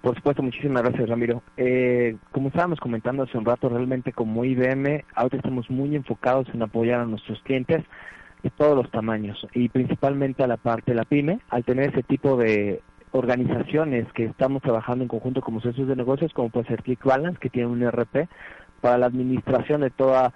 Por 0.00 0.16
supuesto, 0.16 0.42
muchísimas 0.42 0.82
gracias 0.82 1.08
Ramiro. 1.08 1.42
Eh, 1.56 2.16
como 2.30 2.48
estábamos 2.48 2.80
comentando 2.80 3.24
hace 3.24 3.36
un 3.36 3.44
rato, 3.44 3.68
realmente 3.68 4.12
como 4.12 4.44
IBM, 4.44 5.04
ahora 5.14 5.36
estamos 5.36 5.68
muy 5.70 5.94
enfocados 5.94 6.48
en 6.54 6.62
apoyar 6.62 7.00
a 7.00 7.06
nuestros 7.06 7.40
clientes 7.42 7.84
de 8.42 8.50
todos 8.50 8.76
los 8.76 8.90
tamaños 8.90 9.46
y 9.54 9.68
principalmente 9.68 10.42
a 10.42 10.46
la 10.46 10.56
parte 10.56 10.92
de 10.92 10.96
la 10.96 11.04
pyme, 11.04 11.40
al 11.48 11.64
tener 11.64 11.90
ese 11.90 12.02
tipo 12.02 12.36
de 12.36 12.80
organizaciones 13.12 14.10
que 14.12 14.24
estamos 14.24 14.62
trabajando 14.62 15.04
en 15.04 15.08
conjunto 15.08 15.42
como 15.42 15.60
socios 15.60 15.86
de 15.86 15.96
negocios, 15.96 16.32
como 16.32 16.50
puede 16.50 16.66
ser 16.66 16.82
Click 16.82 17.04
Balance, 17.04 17.38
que 17.38 17.50
tiene 17.50 17.68
un 17.68 17.82
ERP 17.82 18.28
para 18.80 18.98
la 18.98 19.06
administración 19.06 19.82
de 19.82 19.90
toda 19.90 20.32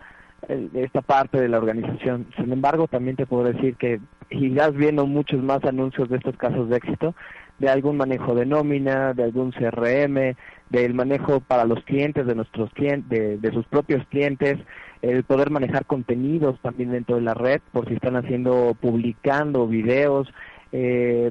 esta 0.75 1.01
parte 1.01 1.41
de 1.41 1.49
la 1.49 1.59
organización. 1.59 2.27
Sin 2.37 2.53
embargo, 2.53 2.87
también 2.87 3.17
te 3.17 3.27
puedo 3.27 3.45
decir 3.45 3.77
que 3.77 4.01
irás 4.31 4.75
viendo 4.75 5.07
muchos 5.07 5.43
más 5.43 5.65
anuncios 5.65 6.09
de 6.09 6.17
estos 6.17 6.37
casos 6.37 6.69
de 6.69 6.77
éxito, 6.77 7.15
de 7.59 7.69
algún 7.69 7.97
manejo 7.97 8.35
de 8.35 8.47
nómina, 8.47 9.15
de 9.15 9.25
algún 9.25 9.51
CRM, 9.51 10.37
del 10.71 10.95
manejo 10.95 11.41
para 11.41 11.65
los 11.65 11.83
clientes 11.85 12.27
de 12.27 12.35
nuestros 12.35 12.71
clientes, 12.75 13.41
de, 13.41 13.53
sus 13.53 13.67
propios 13.67 14.07
clientes, 14.09 14.59
el 15.03 15.25
poder 15.25 15.51
manejar 15.51 15.87
contenidos 15.87 16.59
también 16.61 16.91
dentro 16.91 17.17
de 17.17 17.23
la 17.23 17.35
red, 17.35 17.61
por 17.73 17.89
si 17.89 17.95
están 17.95 18.17
haciendo, 18.17 18.77
publicando 18.81 19.67
videos, 19.67 20.29
eh, 20.73 21.31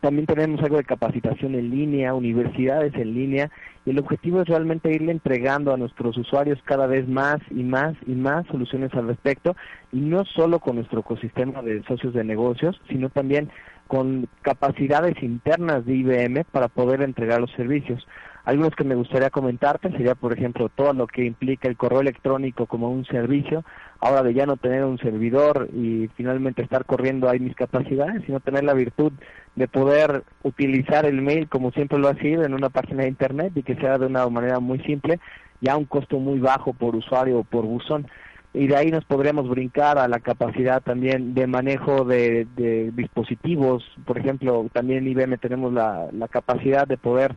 También 0.00 0.26
tenemos 0.26 0.62
algo 0.62 0.76
de 0.76 0.84
capacitación 0.84 1.54
en 1.54 1.70
línea, 1.70 2.12
universidades 2.14 2.94
en 2.94 3.14
línea, 3.14 3.50
y 3.86 3.90
el 3.90 3.98
objetivo 3.98 4.42
es 4.42 4.48
realmente 4.48 4.92
irle 4.92 5.10
entregando 5.10 5.72
a 5.72 5.78
nuestros 5.78 6.18
usuarios 6.18 6.58
cada 6.64 6.86
vez 6.86 7.08
más 7.08 7.38
y 7.50 7.62
más 7.62 7.96
y 8.06 8.12
más 8.12 8.46
soluciones 8.48 8.92
al 8.94 9.08
respecto, 9.08 9.56
y 9.90 10.00
no 10.00 10.24
solo 10.26 10.58
con 10.60 10.76
nuestro 10.76 11.00
ecosistema 11.00 11.62
de 11.62 11.82
socios 11.84 12.12
de 12.12 12.24
negocios, 12.24 12.78
sino 12.88 13.08
también 13.08 13.50
con 13.86 14.28
capacidades 14.42 15.20
internas 15.22 15.84
de 15.86 15.96
IBM 15.96 16.44
para 16.52 16.68
poder 16.68 17.00
entregar 17.02 17.40
los 17.40 17.50
servicios. 17.52 18.06
Algunos 18.50 18.74
que 18.74 18.82
me 18.82 18.96
gustaría 18.96 19.30
comentarte 19.30 19.92
sería, 19.92 20.16
por 20.16 20.32
ejemplo, 20.32 20.68
todo 20.70 20.92
lo 20.92 21.06
que 21.06 21.24
implica 21.24 21.68
el 21.68 21.76
correo 21.76 22.00
electrónico 22.00 22.66
como 22.66 22.90
un 22.90 23.04
servicio, 23.04 23.62
ahora 24.00 24.24
de 24.24 24.34
ya 24.34 24.44
no 24.44 24.56
tener 24.56 24.82
un 24.84 24.98
servidor 24.98 25.68
y 25.72 26.08
finalmente 26.16 26.60
estar 26.60 26.84
corriendo 26.84 27.30
ahí 27.30 27.38
mis 27.38 27.54
capacidades, 27.54 28.24
sino 28.26 28.40
tener 28.40 28.64
la 28.64 28.74
virtud 28.74 29.12
de 29.54 29.68
poder 29.68 30.24
utilizar 30.42 31.06
el 31.06 31.22
mail 31.22 31.48
como 31.48 31.70
siempre 31.70 32.00
lo 32.00 32.08
ha 32.08 32.16
sido 32.16 32.42
en 32.42 32.52
una 32.52 32.70
página 32.70 33.04
de 33.04 33.10
internet 33.10 33.52
y 33.54 33.62
que 33.62 33.76
sea 33.76 33.98
de 33.98 34.06
una 34.06 34.28
manera 34.28 34.58
muy 34.58 34.80
simple, 34.80 35.20
ya 35.60 35.74
a 35.74 35.76
un 35.76 35.84
costo 35.84 36.18
muy 36.18 36.40
bajo 36.40 36.72
por 36.72 36.96
usuario 36.96 37.38
o 37.38 37.44
por 37.44 37.64
buzón 37.64 38.08
y 38.52 38.66
de 38.66 38.76
ahí 38.76 38.90
nos 38.90 39.04
podríamos 39.04 39.48
brincar 39.48 39.96
a 39.96 40.08
la 40.08 40.18
capacidad 40.18 40.82
también 40.82 41.34
de 41.34 41.46
manejo 41.46 42.04
de, 42.04 42.48
dispositivos. 42.96 43.84
Por 44.04 44.18
ejemplo, 44.18 44.66
también 44.72 45.06
en 45.06 45.12
IBM 45.12 45.38
tenemos 45.38 45.72
la, 45.72 46.08
la 46.10 46.26
capacidad 46.26 46.88
de 46.88 46.96
poder 46.96 47.36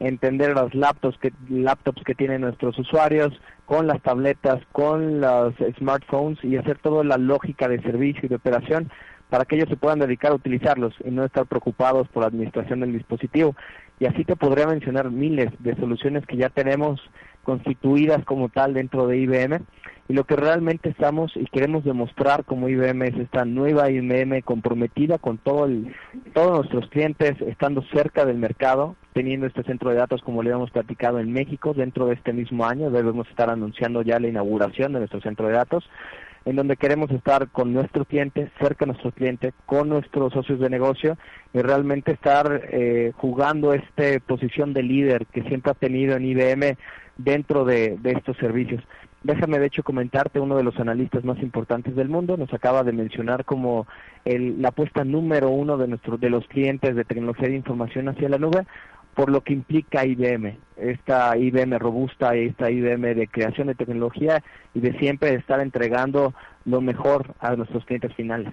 entender 0.00 0.54
los 0.54 0.74
laptops 0.74 1.18
que, 1.18 1.32
laptops 1.48 2.02
que 2.04 2.14
tienen 2.14 2.42
nuestros 2.42 2.78
usuarios, 2.78 3.32
con 3.66 3.86
las 3.86 4.02
tabletas, 4.02 4.60
con 4.72 5.20
los 5.20 5.54
smartphones 5.78 6.42
y 6.44 6.56
hacer 6.56 6.78
toda 6.78 7.04
la 7.04 7.16
lógica 7.16 7.68
de 7.68 7.80
servicio 7.80 8.22
y 8.24 8.28
de 8.28 8.36
operación 8.36 8.90
para 9.30 9.46
que 9.46 9.56
ellos 9.56 9.68
se 9.68 9.76
puedan 9.76 9.98
dedicar 9.98 10.32
a 10.32 10.36
utilizarlos 10.36 10.94
y 11.04 11.10
no 11.10 11.24
estar 11.24 11.46
preocupados 11.46 12.06
por 12.08 12.22
la 12.22 12.28
administración 12.28 12.80
del 12.80 12.92
dispositivo. 12.92 13.56
Y 13.98 14.06
así 14.06 14.24
te 14.24 14.36
podría 14.36 14.66
mencionar 14.66 15.10
miles 15.10 15.50
de 15.60 15.74
soluciones 15.76 16.26
que 16.26 16.36
ya 16.36 16.50
tenemos 16.50 17.00
constituidas 17.44 18.24
como 18.24 18.48
tal 18.48 18.74
dentro 18.74 19.06
de 19.06 19.18
IBM 19.18 19.60
y 20.08 20.12
lo 20.12 20.24
que 20.24 20.36
realmente 20.36 20.90
estamos 20.90 21.32
y 21.34 21.46
queremos 21.46 21.84
demostrar 21.84 22.44
como 22.44 22.68
IBM 22.68 23.02
es 23.06 23.16
esta 23.16 23.44
nueva 23.44 23.90
IBM 23.90 24.42
comprometida 24.42 25.18
con 25.18 25.38
todo 25.38 25.64
el, 25.64 25.94
todos 26.34 26.58
nuestros 26.58 26.90
clientes 26.90 27.40
estando 27.40 27.82
cerca 27.94 28.26
del 28.26 28.38
mercado, 28.38 28.96
teniendo 29.14 29.46
este 29.46 29.62
centro 29.62 29.90
de 29.90 29.96
datos 29.96 30.20
como 30.22 30.42
le 30.42 30.50
hemos 30.50 30.70
platicado 30.70 31.20
en 31.20 31.32
México 31.32 31.72
dentro 31.72 32.06
de 32.06 32.14
este 32.14 32.32
mismo 32.32 32.66
año, 32.66 32.90
debemos 32.90 33.28
estar 33.28 33.48
anunciando 33.48 34.02
ya 34.02 34.18
la 34.18 34.28
inauguración 34.28 34.92
de 34.92 34.98
nuestro 34.98 35.20
centro 35.20 35.48
de 35.48 35.54
datos 35.54 35.88
en 36.44 36.56
donde 36.56 36.76
queremos 36.76 37.10
estar 37.10 37.48
con 37.48 37.72
nuestro 37.72 38.04
cliente, 38.04 38.50
cerca 38.60 38.84
de 38.84 38.92
nuestro 38.92 39.12
cliente, 39.12 39.54
con 39.66 39.88
nuestros 39.88 40.32
socios 40.32 40.60
de 40.60 40.68
negocio 40.68 41.16
y 41.52 41.60
realmente 41.60 42.12
estar 42.12 42.68
eh, 42.70 43.12
jugando 43.16 43.72
esta 43.72 44.04
posición 44.26 44.74
de 44.74 44.82
líder 44.82 45.26
que 45.26 45.42
siempre 45.44 45.72
ha 45.72 45.74
tenido 45.74 46.16
en 46.16 46.26
IBM 46.26 46.76
dentro 47.16 47.64
de, 47.64 47.98
estos 48.04 48.36
servicios. 48.38 48.82
Déjame 49.22 49.58
de 49.58 49.66
hecho 49.66 49.82
comentarte, 49.82 50.40
uno 50.40 50.56
de 50.56 50.62
los 50.62 50.78
analistas 50.78 51.24
más 51.24 51.38
importantes 51.38 51.96
del 51.96 52.08
mundo 52.08 52.36
nos 52.36 52.52
acaba 52.52 52.82
de 52.82 52.92
mencionar 52.92 53.44
como 53.44 53.86
la 54.24 54.68
apuesta 54.68 55.04
número 55.04 55.48
uno 55.48 55.78
de, 55.78 55.88
nuestro, 55.88 56.18
de 56.18 56.30
los 56.30 56.46
clientes 56.46 56.94
de 56.94 57.04
tecnología 57.04 57.48
de 57.48 57.56
información 57.56 58.08
hacia 58.08 58.28
la 58.28 58.38
nube, 58.38 58.66
por 59.14 59.30
lo 59.30 59.42
que 59.42 59.52
implica 59.52 60.04
IBM, 60.04 60.58
esta 60.76 61.36
IBM 61.38 61.78
robusta, 61.78 62.34
esta 62.34 62.70
IBM 62.70 63.14
de 63.14 63.28
creación 63.28 63.68
de 63.68 63.76
tecnología 63.76 64.42
y 64.74 64.80
de 64.80 64.98
siempre 64.98 65.34
estar 65.34 65.60
entregando 65.60 66.34
lo 66.64 66.80
mejor 66.80 67.34
a 67.38 67.54
nuestros 67.54 67.84
clientes 67.84 68.12
finales. 68.14 68.52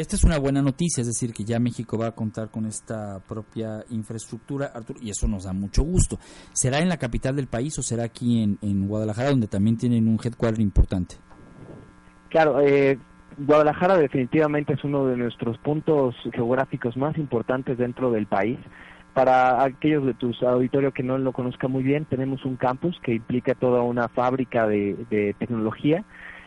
Esta 0.00 0.16
es 0.16 0.24
una 0.24 0.38
buena 0.38 0.62
noticia, 0.62 1.02
es 1.02 1.08
decir, 1.08 1.34
que 1.34 1.44
ya 1.44 1.60
México 1.60 1.98
va 1.98 2.06
a 2.06 2.12
contar 2.12 2.50
con 2.50 2.64
esta 2.64 3.20
propia 3.28 3.84
infraestructura, 3.90 4.70
Artur, 4.74 4.96
y 5.02 5.10
eso 5.10 5.28
nos 5.28 5.44
da 5.44 5.52
mucho 5.52 5.82
gusto. 5.82 6.18
¿Será 6.54 6.78
en 6.78 6.88
la 6.88 6.96
capital 6.96 7.36
del 7.36 7.48
país 7.48 7.78
o 7.78 7.82
será 7.82 8.04
aquí 8.04 8.42
en, 8.42 8.56
en 8.62 8.88
Guadalajara, 8.88 9.28
donde 9.28 9.46
también 9.46 9.76
tienen 9.76 10.08
un 10.08 10.18
headquarter 10.24 10.62
importante? 10.62 11.16
Claro, 12.30 12.60
eh, 12.62 12.98
Guadalajara 13.36 13.98
definitivamente 13.98 14.72
es 14.72 14.82
uno 14.84 15.04
de 15.04 15.18
nuestros 15.18 15.58
puntos 15.58 16.14
geográficos 16.32 16.96
más 16.96 17.18
importantes 17.18 17.76
dentro 17.76 18.10
del 18.10 18.26
país. 18.26 18.58
Para 19.12 19.62
aquellos 19.62 20.06
de 20.06 20.14
tus 20.14 20.42
auditorios 20.42 20.94
que 20.94 21.02
no 21.02 21.18
lo 21.18 21.32
conozcan 21.32 21.72
muy 21.72 21.82
bien, 21.82 22.06
tenemos 22.06 22.46
un 22.46 22.56
campus 22.56 22.98
que 23.02 23.12
implica 23.12 23.54
toda 23.54 23.82
una 23.82 24.08
fábrica 24.08 24.66
de, 24.66 25.34
tecnología 25.38 26.06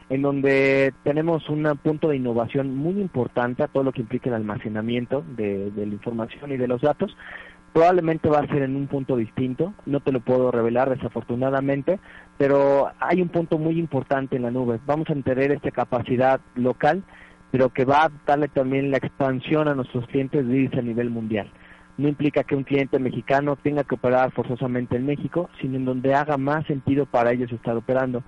en 0.10 0.22
donde 0.22 0.94
tenemos 1.04 1.50
un 1.50 1.64
punto 1.82 2.10
de 2.10 2.18
innovación 2.18 2.76
muy 2.76 3.00
importante 3.00 3.64
a 3.64 3.68
todo 3.68 3.84
lo 3.84 3.92
que 3.92 4.02
implica 4.02 4.30
el 4.30 4.36
almacenamiento 4.36 5.24
de, 5.36 5.72
la 5.76 5.84
información 5.84 6.52
y 6.52 6.58
de 6.58 6.68
los 6.68 6.82
datos. 6.82 7.16
Probablemente 7.74 8.30
va 8.30 8.40
a 8.40 8.48
ser 8.48 8.62
en 8.62 8.76
un 8.76 8.88
punto 8.88 9.16
distinto, 9.16 9.74
no 9.88 10.00
te 10.00 10.12
lo 10.12 10.20
puedo 10.20 10.52
revelar 10.52 10.90
desafortunadamente, 10.96 12.00
pero 12.38 12.92
hay 13.00 13.22
un 13.22 13.30
punto 13.30 13.58
muy 13.58 13.80
importante 13.80 14.36
en 14.36 14.44
la 14.44 14.52
nube. 14.52 14.80
Vamos 14.86 15.10
a 15.10 15.16
tener 15.16 15.52
esta 15.52 15.72
capacidad 15.72 16.40
local, 16.56 17.04
pero 17.50 17.70
que 17.70 17.86
va 17.86 18.06
a 18.06 18.12
darle 18.28 18.48
también 18.48 18.92
la 18.92 18.98
expansión 18.98 19.68
a 19.68 19.74
nuestros 19.74 20.06
clientes 20.08 20.46
a 20.78 20.82
nivel 20.82 21.10
mundial 21.10 21.50
no 21.98 22.08
implica 22.08 22.44
que 22.44 22.56
un 22.56 22.64
cliente 22.64 22.98
mexicano 23.00 23.56
tenga 23.56 23.84
que 23.84 23.96
operar 23.96 24.32
forzosamente 24.32 24.96
en 24.96 25.06
México, 25.06 25.50
sino 25.62 25.78
en 25.78 25.86
donde 25.86 26.16
haga 26.16 26.38
más 26.38 26.66
sentido 26.66 27.06
para 27.06 27.32
ellos 27.32 27.52
estar 27.52 27.76
operando. 27.76 28.24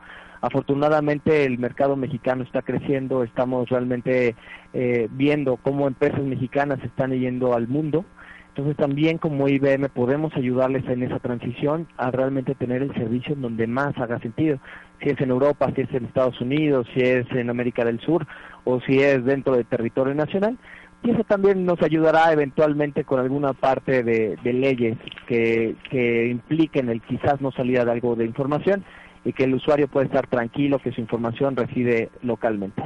Afortunadamente 0.46 1.44
el 1.44 1.58
mercado 1.58 1.96
mexicano 1.96 2.44
está 2.44 2.62
creciendo, 2.62 3.24
estamos 3.24 3.68
realmente 3.68 4.36
eh, 4.74 5.08
viendo 5.10 5.58
cómo 5.58 5.88
empresas 5.88 6.22
mexicanas 6.22 6.78
están 6.84 7.12
yendo 7.14 7.56
al 7.56 7.68
mundo. 7.68 8.06
Entonces 8.50 8.78
también 8.78 9.18
como 9.18 9.50
IBM 9.50 9.90
podemos 9.90 10.36
ayudarles 10.36 10.88
en 10.88 11.02
esa 11.02 11.18
transición 11.18 11.88
a 11.98 12.12
realmente 12.12 12.54
tener 12.54 12.84
el 12.84 12.94
servicio 12.94 13.34
en 13.34 13.42
donde 13.42 13.66
más 13.66 13.98
haga 13.98 14.20
sentido. 14.20 14.60
Si 15.02 15.10
es 15.10 15.20
en 15.20 15.32
Europa, 15.32 15.72
si 15.76 15.82
es 15.82 15.92
en 15.92 16.06
Estados 16.06 16.40
Unidos, 16.40 16.86
si 16.94 17.02
es 17.02 17.26
en 17.32 17.50
América 17.50 17.84
del 17.84 18.00
Sur 18.02 18.28
o 18.66 18.80
si 18.82 19.00
es 19.00 19.26
dentro 19.26 19.56
del 19.56 19.66
territorio 19.66 20.14
nacional 20.14 20.60
y 21.02 21.10
eso 21.10 21.24
también 21.24 21.66
nos 21.66 21.82
ayudará 21.82 22.32
eventualmente 22.32 23.04
con 23.04 23.20
alguna 23.20 23.54
parte 23.54 24.04
de, 24.04 24.38
leyes 24.44 24.98
que, 25.28 25.76
que 25.90 26.28
impliquen 26.28 26.90
el 26.90 27.02
quizás 27.02 27.42
no 27.42 27.52
salida 27.52 27.84
de 27.84 27.92
algo 27.92 28.16
de 28.16 28.26
información 28.26 28.84
y 29.26 29.34
que 29.34 29.44
el 29.44 29.56
usuario 29.56 29.88
puede 29.88 30.06
estar 30.06 30.28
tranquilo 30.28 30.80
que 30.80 30.92
su 30.92 31.02
información 31.02 31.56
reside 31.56 32.12
localmente. 32.22 32.84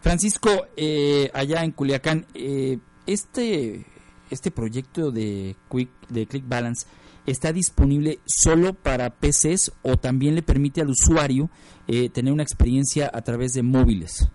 Francisco, 0.00 0.68
eh, 0.76 1.28
allá 1.34 1.64
en 1.64 1.72
Culiacán, 1.72 2.24
eh, 2.34 2.78
este, 3.06 3.84
este 4.30 4.50
proyecto 4.52 5.10
de 5.10 5.56
Quick, 5.68 5.90
de 6.08 6.26
Click 6.26 6.48
Balance 6.48 6.86
está 7.26 7.52
disponible 7.52 8.18
solo 8.24 8.72
para 8.72 9.10
PCs 9.10 9.72
o 9.82 9.96
también 9.96 10.36
le 10.36 10.42
permite 10.42 10.80
al 10.80 10.88
usuario 10.88 11.50
eh, 11.88 12.08
tener 12.08 12.32
una 12.32 12.44
experiencia 12.44 13.10
a 13.12 13.20
través 13.22 13.52
de 13.52 13.62
móviles. 13.62 14.30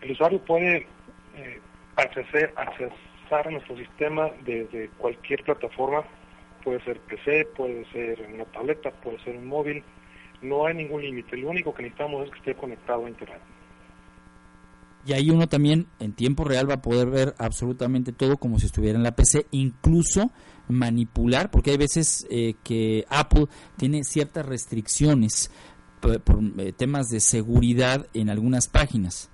El 0.00 0.12
usuario 0.12 0.42
puede 0.44 0.86
acceder, 1.96 2.54
accesar 2.56 3.48
a 3.48 3.50
nuestro 3.50 3.76
sistema 3.76 4.30
desde 4.44 4.88
cualquier 4.98 5.42
plataforma, 5.44 6.04
puede 6.64 6.82
ser 6.84 7.00
PC, 7.00 7.46
puede 7.56 7.84
ser 7.92 8.28
una 8.32 8.44
tableta, 8.46 8.90
puede 8.90 9.22
ser 9.24 9.36
un 9.36 9.46
móvil, 9.46 9.82
no 10.42 10.66
hay 10.66 10.74
ningún 10.74 11.02
límite, 11.02 11.36
lo 11.36 11.50
único 11.50 11.74
que 11.74 11.82
necesitamos 11.82 12.24
es 12.24 12.30
que 12.30 12.38
esté 12.38 12.54
conectado 12.54 13.06
a 13.06 13.08
Internet. 13.08 13.40
Y 15.06 15.12
ahí 15.12 15.30
uno 15.30 15.48
también 15.48 15.86
en 16.00 16.12
tiempo 16.12 16.44
real 16.44 16.68
va 16.68 16.74
a 16.74 16.82
poder 16.82 17.08
ver 17.08 17.34
absolutamente 17.38 18.12
todo 18.12 18.36
como 18.36 18.58
si 18.58 18.66
estuviera 18.66 18.98
en 18.98 19.02
la 19.02 19.16
PC, 19.16 19.46
incluso 19.52 20.30
manipular, 20.68 21.50
porque 21.50 21.70
hay 21.70 21.78
veces 21.78 22.26
eh, 22.30 22.54
que 22.62 23.04
Apple 23.08 23.46
tiene 23.76 24.04
ciertas 24.04 24.44
restricciones 24.44 25.50
por, 26.00 26.20
eh, 26.58 26.72
temas 26.72 27.08
de 27.08 27.20
seguridad 27.20 28.06
en 28.12 28.28
algunas 28.28 28.68
páginas. 28.68 29.30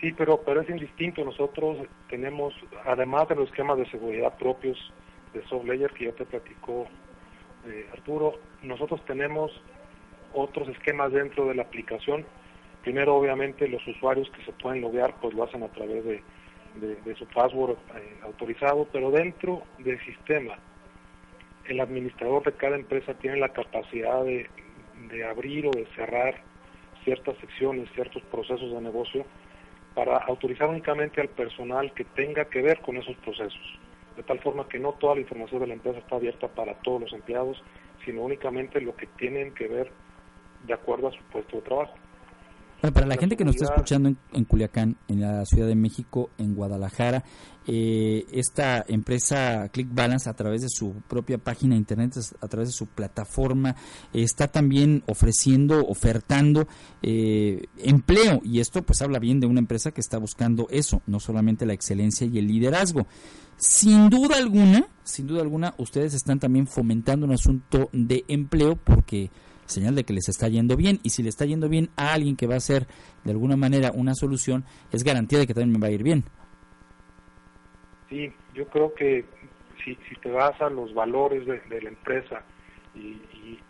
Sí, 0.00 0.12
pero, 0.12 0.42
pero 0.44 0.60
es 0.60 0.68
indistinto. 0.68 1.24
Nosotros 1.24 1.78
tenemos, 2.08 2.54
además 2.84 3.28
de 3.28 3.36
los 3.36 3.48
esquemas 3.48 3.78
de 3.78 3.90
seguridad 3.90 4.36
propios 4.36 4.76
de 5.32 5.42
SoftLayer 5.46 5.92
que 5.92 6.06
ya 6.06 6.12
te 6.12 6.24
platicó 6.24 6.86
eh, 7.66 7.88
Arturo, 7.92 8.34
nosotros 8.62 9.04
tenemos 9.06 9.50
otros 10.32 10.68
esquemas 10.68 11.12
dentro 11.12 11.46
de 11.46 11.54
la 11.54 11.62
aplicación. 11.62 12.24
Primero, 12.82 13.16
obviamente, 13.16 13.66
los 13.68 13.84
usuarios 13.86 14.30
que 14.30 14.44
se 14.44 14.52
pueden 14.52 14.82
loguear, 14.82 15.14
pues 15.20 15.34
lo 15.34 15.44
hacen 15.44 15.62
a 15.62 15.68
través 15.68 16.04
de, 16.04 16.22
su 17.16 17.26
password 17.28 17.76
eh, 17.96 18.18
autorizado, 18.22 18.86
pero 18.92 19.10
dentro 19.10 19.62
del 19.78 19.98
sistema, 20.04 20.58
el 21.64 21.80
administrador 21.80 22.44
de 22.44 22.52
cada 22.52 22.76
empresa 22.76 23.14
tiene 23.14 23.38
la 23.38 23.48
capacidad 23.48 24.22
de, 24.22 24.48
de 25.08 25.24
abrir 25.24 25.66
o 25.66 25.70
de 25.70 25.86
cerrar 25.96 26.42
ciertas 27.02 27.36
secciones, 27.38 27.88
ciertos 27.94 28.22
procesos 28.24 28.70
de 28.72 28.80
negocio 28.80 29.24
para 29.96 30.18
autorizar 30.18 30.68
únicamente 30.68 31.22
al 31.22 31.30
personal 31.30 31.90
que 31.94 32.04
tenga 32.04 32.44
que 32.44 32.60
ver 32.60 32.82
con 32.82 32.98
esos 32.98 33.16
procesos, 33.16 33.78
de 34.14 34.22
tal 34.22 34.38
forma 34.40 34.68
que 34.68 34.78
no 34.78 34.92
toda 34.92 35.14
la 35.14 35.22
información 35.22 35.62
de 35.62 35.68
la 35.68 35.72
empresa 35.72 36.00
está 36.00 36.16
abierta 36.16 36.48
para 36.48 36.74
todos 36.82 37.00
los 37.00 37.12
empleados, 37.14 37.62
sino 38.04 38.20
únicamente 38.20 38.78
lo 38.82 38.94
que 38.94 39.06
tienen 39.06 39.54
que 39.54 39.68
ver 39.68 39.90
de 40.64 40.74
acuerdo 40.74 41.08
a 41.08 41.12
su 41.12 41.22
puesto 41.32 41.56
de 41.56 41.62
trabajo. 41.62 41.94
Para 42.80 43.06
la, 43.06 43.16
gente 43.16 43.36
que 43.36 43.44
nos 43.44 43.56
está 43.56 43.72
escuchando 43.72 44.14
en, 44.32 44.44
Culiacán, 44.44 44.96
en 45.08 45.20
la 45.20 45.44
Ciudad 45.44 45.66
de 45.66 45.74
México, 45.74 46.30
en 46.38 46.54
Guadalajara, 46.54 47.24
eh, 47.66 48.26
esta 48.30 48.84
empresa 48.86 49.68
Click 49.70 49.88
Balance 49.92 50.30
a 50.30 50.34
través 50.34 50.62
de 50.62 50.68
su 50.68 50.94
propia 51.08 51.38
página 51.38 51.74
de 51.74 51.78
internet, 51.78 52.14
a 52.40 52.48
través 52.48 52.68
de 52.68 52.72
su 52.72 52.86
plataforma, 52.86 53.74
está 54.12 54.48
también 54.48 55.02
ofreciendo, 55.06 55.84
ofertando 55.86 56.68
eh, 57.02 57.66
empleo 57.78 58.40
y 58.44 58.60
esto 58.60 58.82
pues 58.82 59.02
habla 59.02 59.18
bien 59.18 59.40
de 59.40 59.46
una 59.46 59.60
empresa 59.60 59.90
que 59.90 60.00
está 60.00 60.18
buscando 60.18 60.68
eso, 60.70 61.02
no 61.06 61.18
solamente 61.18 61.66
la 61.66 61.72
excelencia 61.72 62.26
y 62.26 62.38
el 62.38 62.46
liderazgo. 62.46 63.06
Sin 63.56 64.10
duda 64.10 64.36
alguna, 64.36 64.86
sin 65.02 65.26
duda 65.26 65.40
alguna, 65.40 65.74
ustedes 65.78 66.12
están 66.12 66.38
también 66.38 66.66
fomentando 66.66 67.24
un 67.26 67.32
asunto 67.32 67.88
de 67.92 68.24
empleo 68.28 68.76
porque 68.76 69.30
señal 69.66 69.94
de 69.94 70.04
que 70.04 70.12
les 70.12 70.28
está 70.28 70.48
yendo 70.48 70.76
bien 70.76 71.00
y 71.02 71.10
si 71.10 71.22
le 71.22 71.28
está 71.28 71.44
yendo 71.44 71.68
bien 71.68 71.90
a 71.96 72.12
alguien 72.12 72.36
que 72.36 72.46
va 72.46 72.56
a 72.56 72.60
ser 72.60 72.86
de 73.24 73.32
alguna 73.32 73.56
manera 73.56 73.92
una 73.92 74.14
solución, 74.14 74.64
es 74.92 75.04
garantía 75.04 75.38
de 75.38 75.46
que 75.46 75.54
también 75.54 75.82
va 75.82 75.88
a 75.88 75.90
ir 75.90 76.02
bien. 76.02 76.24
Sí, 78.08 78.32
yo 78.54 78.66
creo 78.68 78.94
que 78.94 79.24
si, 79.84 79.96
si 80.08 80.14
te 80.16 80.30
vas 80.30 80.60
a 80.60 80.70
los 80.70 80.94
valores 80.94 81.46
de, 81.46 81.82
la 81.82 81.88
empresa 81.88 82.42
y, 82.94 83.20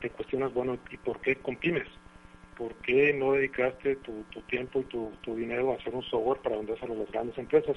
te 0.00 0.10
cuestionas, 0.10 0.52
bueno, 0.52 0.78
¿y 0.90 0.96
por 0.98 1.20
qué 1.20 1.36
con 1.36 1.56
pymes? 1.56 1.88
¿Por 2.56 2.74
qué 2.76 3.12
no 3.12 3.32
dedicaste 3.32 3.96
tu, 3.96 4.24
tiempo 4.48 4.80
y 4.80 4.84
tu, 4.84 5.36
dinero 5.36 5.72
a 5.72 5.76
hacer 5.76 5.94
un 5.94 6.02
software 6.02 6.40
para 6.42 6.56
vendérselo 6.56 6.94
a 6.94 6.98
las 6.98 7.10
grandes 7.10 7.36
empresas? 7.38 7.76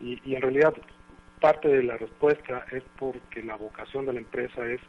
Y, 0.00 0.20
y 0.24 0.34
en 0.34 0.42
realidad 0.42 0.74
parte 1.40 1.68
de 1.68 1.82
la 1.82 1.96
respuesta 1.96 2.64
es 2.72 2.82
porque 2.98 3.42
la 3.42 3.56
vocación 3.56 4.06
de 4.06 4.14
la 4.14 4.20
empresa 4.20 4.66
es 4.66 4.80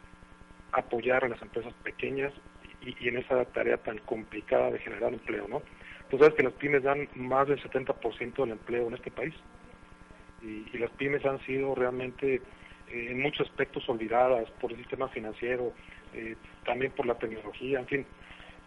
apoyar 0.76 1.24
a 1.24 1.28
las 1.28 1.40
empresas 1.42 1.72
pequeñas 1.82 2.32
y, 2.80 3.08
en 3.08 3.18
esa 3.18 3.44
tarea 3.46 3.78
tan 3.78 3.98
complicada 3.98 4.70
de 4.70 4.78
generar 4.78 5.12
empleo, 5.12 5.48
¿no? 5.48 5.62
Tú 6.10 6.18
sabes 6.18 6.34
que 6.34 6.42
las 6.42 6.52
pymes 6.52 6.84
dan 6.84 7.08
más 7.14 7.48
del 7.48 7.60
70% 7.60 8.36
del 8.36 8.52
empleo 8.52 8.86
en 8.86 8.94
este 8.94 9.10
país 9.10 9.34
y, 10.42 10.78
las 10.78 10.90
pymes 10.92 11.24
han 11.24 11.40
sido 11.46 11.74
realmente 11.74 12.34
eh, 12.34 13.08
en 13.10 13.20
muchos 13.20 13.48
aspectos 13.48 13.88
olvidadas 13.88 14.48
por 14.60 14.70
el 14.70 14.78
sistema 14.78 15.08
financiero, 15.08 15.72
eh, 16.14 16.36
también 16.64 16.92
por 16.92 17.06
la 17.06 17.16
tecnología, 17.16 17.80
en 17.80 17.86
fin. 17.86 18.06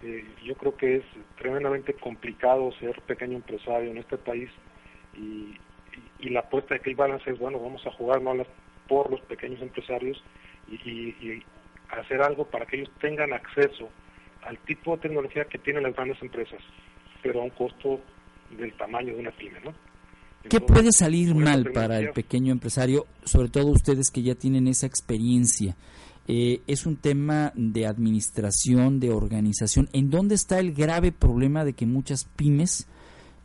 Eh, 0.02 0.26
yo 0.44 0.56
creo 0.56 0.76
que 0.78 0.98
es 0.98 1.04
tremendamente 1.38 1.94
complicado 1.94 2.72
ser 2.80 3.02
pequeño 3.02 3.36
empresario 3.36 3.92
en 3.92 3.98
este 3.98 4.18
país 4.18 4.50
y, 5.16 5.56
la 6.22 6.42
apuesta 6.42 6.76
de 6.76 6.82
que 6.82 6.94
balance 6.94 7.32
es, 7.32 7.40
bueno, 7.40 7.60
vamos 7.60 7.86
a 7.88 7.92
jugar 7.92 8.22
por 8.88 9.10
los 9.10 9.22
pequeños 9.22 9.62
empresarios 9.62 10.22
y, 10.68 11.42
hacer 11.90 12.22
algo 12.22 12.46
para 12.46 12.66
que 12.66 12.78
ellos 12.78 12.92
tengan 13.00 13.34
acceso 13.34 13.90
al 14.44 14.58
tipo 14.60 14.96
de 14.96 15.02
tecnología 15.04 15.46
que 15.46 15.58
tienen 15.58 15.84
las 15.84 15.96
grandes 15.96 16.22
empresas, 16.22 16.62
pero 17.22 17.42
a 17.42 17.44
un 17.44 17.50
costo 17.52 18.02
del 18.52 18.74
tamaño 18.74 19.14
de 19.14 19.20
una 19.20 19.32
pyme, 19.32 19.60
¿no? 19.62 19.74
¿Qué 20.50 20.62
puede 20.62 20.92
salir 20.92 21.36
mal 21.36 21.72
para 21.74 22.00
el 22.00 22.12
pequeño 22.12 22.54
empresario, 22.54 23.06
sobre 23.26 23.50
todo 23.50 23.68
ustedes 23.68 24.10
que 24.10 24.22
ya 24.22 24.36
tienen 24.36 24.68
esa 24.68 24.88
experiencia? 24.88 25.76
Eh, 26.28 26.62
es 26.66 26.86
un 26.86 26.96
tema 26.96 27.52
de 27.56 27.86
administración, 27.86 29.00
de 29.00 29.12
organización. 29.12 29.90
¿En 29.92 30.10
dónde 30.10 30.36
está 30.36 30.60
el 30.60 30.74
grave 30.74 31.12
problema 31.12 31.66
de 31.66 31.74
que 31.74 31.86
muchas 31.86 32.26
pymes 32.38 32.88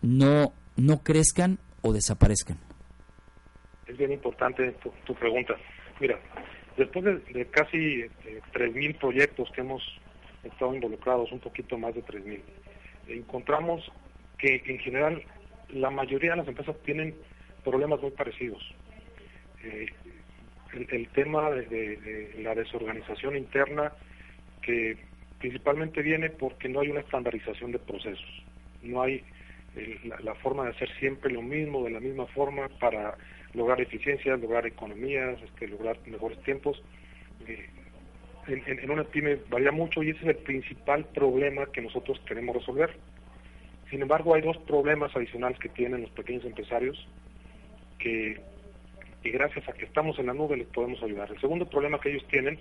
no, 0.02 0.52
no 0.76 1.02
crezcan 1.02 1.58
o 1.82 1.92
desaparezcan? 1.92 2.58
Es 3.86 3.96
bien 3.96 4.12
importante 4.12 4.70
tu, 4.82 4.92
tu 5.04 5.14
pregunta. 5.14 5.54
Mira, 6.00 6.18
Después 6.76 7.04
de, 7.04 7.46
casi 7.46 8.02
este, 8.02 8.42
3.000 8.52 8.98
proyectos 8.98 9.50
que 9.52 9.60
hemos 9.60 9.82
estado 10.42 10.74
involucrados, 10.74 11.30
un 11.30 11.40
poquito 11.40 11.78
más 11.78 11.94
de 11.94 12.04
3.000, 12.04 12.40
encontramos 13.08 13.90
que 14.38 14.62
en 14.66 14.78
general 14.78 15.22
la 15.70 15.90
mayoría 15.90 16.32
de 16.32 16.38
las 16.38 16.48
empresas 16.48 16.76
tienen 16.84 17.14
problemas 17.62 18.00
muy 18.00 18.10
parecidos. 18.10 18.62
Eh, 19.62 19.86
el, 20.90 21.08
tema 21.08 21.50
de, 21.50 22.34
la 22.38 22.54
desorganización 22.54 23.36
interna 23.36 23.92
que 24.60 24.96
principalmente 25.38 26.02
viene 26.02 26.30
porque 26.30 26.68
no 26.68 26.80
hay 26.80 26.88
una 26.90 27.00
estandarización 27.00 27.70
de 27.72 27.78
procesos, 27.78 28.44
no 28.82 29.02
hay 29.02 29.22
eh, 29.76 30.00
la, 30.22 30.34
forma 30.36 30.64
de 30.64 30.70
hacer 30.70 30.90
siempre 30.98 31.32
lo 31.32 31.42
mismo 31.42 31.84
de 31.84 31.90
la 31.90 32.00
misma 32.00 32.26
forma 32.26 32.68
para 32.80 33.16
lograr 33.54 33.80
eficiencias, 33.80 34.40
lograr 34.40 34.66
economías, 34.66 35.40
este, 35.42 35.68
lograr 35.68 35.98
mejores 36.06 36.40
tiempos. 36.42 36.82
Eh, 37.46 37.68
en, 38.46 38.90
una 38.90 39.04
pyme 39.04 39.38
varía 39.48 39.72
mucho 39.72 40.02
y 40.02 40.10
ese 40.10 40.20
es 40.20 40.36
el 40.36 40.36
principal 40.36 41.04
problema 41.06 41.66
que 41.66 41.80
nosotros 41.80 42.20
queremos 42.26 42.56
resolver. 42.56 42.94
Sin 43.90 44.02
embargo, 44.02 44.34
hay 44.34 44.42
dos 44.42 44.58
problemas 44.58 45.14
adicionales 45.16 45.58
que 45.58 45.68
tienen 45.68 46.02
los 46.02 46.10
pequeños 46.10 46.44
empresarios 46.44 47.08
que, 47.98 48.40
y 49.22 49.30
gracias 49.30 49.68
a 49.68 49.72
que 49.72 49.84
estamos 49.84 50.18
en 50.18 50.26
la 50.26 50.34
nube 50.34 50.56
les 50.56 50.66
podemos 50.66 51.02
ayudar. 51.02 51.30
El 51.30 51.40
segundo 51.40 51.68
problema 51.68 52.00
que 52.00 52.10
ellos 52.10 52.26
tienen 52.28 52.58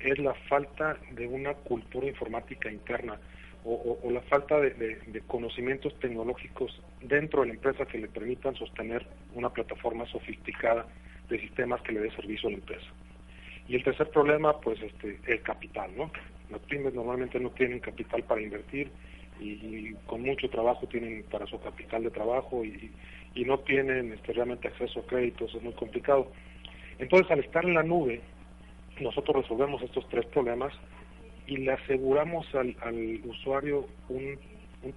es 0.00 0.18
la 0.18 0.34
falta 0.48 0.96
de 1.12 1.26
una 1.26 1.54
cultura 1.54 2.06
informática 2.08 2.70
interna 2.70 3.18
o, 3.64 4.10
la 4.10 4.20
falta 4.22 4.58
de, 4.60 5.22
conocimientos 5.26 5.98
tecnológicos 6.00 6.80
dentro 7.00 7.42
de 7.42 7.48
la 7.48 7.54
empresa 7.54 7.86
que 7.86 7.98
le 7.98 8.08
permitan 8.08 8.54
sostener 8.56 9.06
una 9.34 9.50
plataforma 9.50 10.06
sofisticada 10.06 10.86
de 11.28 11.38
sistemas 11.40 11.80
que 11.82 11.92
le 11.92 12.00
dé 12.00 12.10
servicio 12.10 12.48
a 12.48 12.52
la 12.52 12.58
empresa. 12.58 12.86
Y 13.68 13.76
el 13.76 13.84
tercer 13.84 14.10
problema, 14.10 14.60
pues 14.60 14.82
este, 14.82 15.18
el 15.26 15.42
capital, 15.42 15.90
¿no? 15.96 16.10
Las 16.50 16.60
pymes 16.62 16.92
normalmente 16.92 17.38
no 17.38 17.50
tienen 17.50 17.78
capital 17.78 18.24
para 18.24 18.42
invertir 18.42 18.90
y, 19.40 19.94
con 20.06 20.22
mucho 20.22 20.48
trabajo 20.50 20.86
tienen 20.86 21.24
para 21.30 21.46
su 21.46 21.60
capital 21.60 22.02
de 22.04 22.10
trabajo 22.10 22.64
y, 22.64 22.90
no 23.46 23.60
tienen 23.60 24.12
este, 24.12 24.34
realmente 24.34 24.68
acceso 24.68 25.00
a 25.00 25.06
créditos, 25.06 25.54
es 25.54 25.62
muy 25.62 25.72
complicado. 25.72 26.30
Entonces, 26.98 27.30
al 27.30 27.40
estar 27.40 27.64
en 27.64 27.74
la 27.74 27.82
nube, 27.82 28.20
nosotros 29.00 29.42
resolvemos 29.42 29.82
estos 29.82 30.06
tres 30.10 30.26
problemas 30.26 30.72
y 31.46 31.58
le 31.58 31.72
aseguramos 31.72 32.46
al, 32.54 32.74
usuario 33.24 33.86
un, 34.08 34.38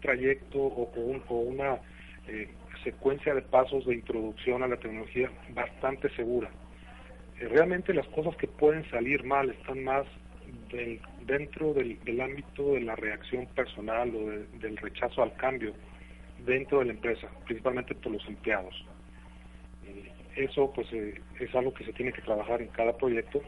trayecto 0.01 0.59
o, 0.59 1.39
una 1.39 1.79
eh, 2.27 2.49
secuencia 2.83 3.33
de 3.33 3.41
pasos 3.41 3.85
de 3.85 3.95
introducción 3.95 4.63
a 4.63 4.67
la 4.67 4.77
tecnología 4.77 5.29
bastante 5.53 6.09
segura. 6.15 6.49
Eh, 7.39 7.47
realmente 7.47 7.93
las 7.93 8.07
cosas 8.07 8.35
que 8.37 8.47
pueden 8.47 8.89
salir 8.89 9.23
mal 9.23 9.49
están 9.49 9.83
más 9.83 10.05
dentro 11.25 11.73
del, 11.73 12.21
ámbito 12.21 12.73
de 12.73 12.81
la 12.81 12.95
reacción 12.95 13.45
personal 13.47 14.13
o 14.15 14.57
del 14.59 14.77
rechazo 14.77 15.23
al 15.23 15.33
cambio 15.35 15.73
dentro 16.45 16.79
de 16.79 16.85
la 16.85 16.93
empresa, 16.93 17.27
principalmente 17.45 17.95
por 17.95 18.11
los 18.11 18.25
empleados. 18.27 18.85
Eh, 19.87 20.11
eso 20.35 20.71
pues 20.73 20.87
es 20.93 21.55
algo 21.55 21.73
que 21.73 21.85
se 21.85 21.93
tiene 21.93 22.11
que 22.11 22.21
trabajar 22.21 22.61
en 22.61 22.67
cada 22.69 22.95
proyecto 22.97 23.41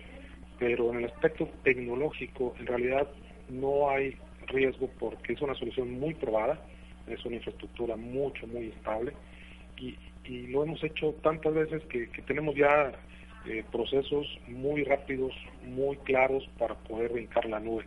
pero 0.60 0.92
en 0.92 1.00
el 1.00 1.06
aspecto 1.06 1.50
tecnológico 1.64 2.56
en 2.60 2.66
realidad 2.66 3.08
no 3.50 3.90
hay 3.90 4.16
riesgo 4.48 4.90
porque 5.00 5.34
es 5.34 5.42
una 5.42 5.56
solución 5.56 6.00
muy 6.00 6.14
probada, 6.14 6.60
es 7.08 7.24
una 7.26 7.36
infraestructura 7.36 7.96
mucho, 7.96 8.48
muy 8.48 8.68
estable 8.68 9.14
y, 9.78 9.96
lo 10.48 10.62
hemos 10.62 10.84
hecho 10.84 11.14
tantas 11.24 11.54
veces 11.54 11.82
que, 11.86 12.08
tenemos 12.28 12.54
ya 12.54 12.92
eh, 13.46 13.64
procesos 13.72 14.28
muy 14.50 14.84
rápidos, 14.84 15.32
muy 15.64 15.96
claros 15.98 16.44
para 16.58 16.76
poder 16.76 17.14
brincar 17.14 17.46
la 17.46 17.62
nube. 17.62 17.86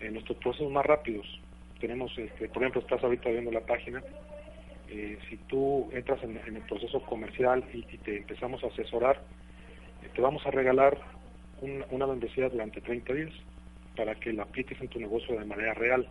En 0.00 0.14
nuestros 0.14 0.36
procesos 0.38 0.72
más 0.72 0.84
rápidos 0.84 1.24
tenemos, 1.78 2.10
este, 2.18 2.48
por 2.48 2.62
ejemplo, 2.62 2.80
estás 2.80 3.04
ahorita 3.04 3.30
viendo 3.30 3.52
la 3.52 3.60
página, 3.60 4.02
eh, 4.88 5.16
si 5.28 5.36
tú 5.46 5.88
entras 5.92 6.20
en, 6.24 6.36
el 6.36 6.62
proceso 6.62 7.00
comercial 7.02 7.64
y, 7.72 7.82
te 7.98 8.16
empezamos 8.16 8.64
a 8.64 8.66
asesorar, 8.66 9.22
eh, 10.02 10.08
te 10.12 10.20
vamos 10.20 10.44
a 10.44 10.50
regalar 10.50 10.98
una 11.60 12.06
membresía 12.06 12.48
durante 12.48 12.80
30 12.80 13.12
días 13.12 13.32
para 13.96 14.14
que 14.14 14.32
la 14.32 14.44
apliques 14.44 14.80
en 14.80 14.88
tu 14.88 14.98
negocio 14.98 15.38
de 15.38 15.44
manera 15.44 15.74
real. 15.74 16.08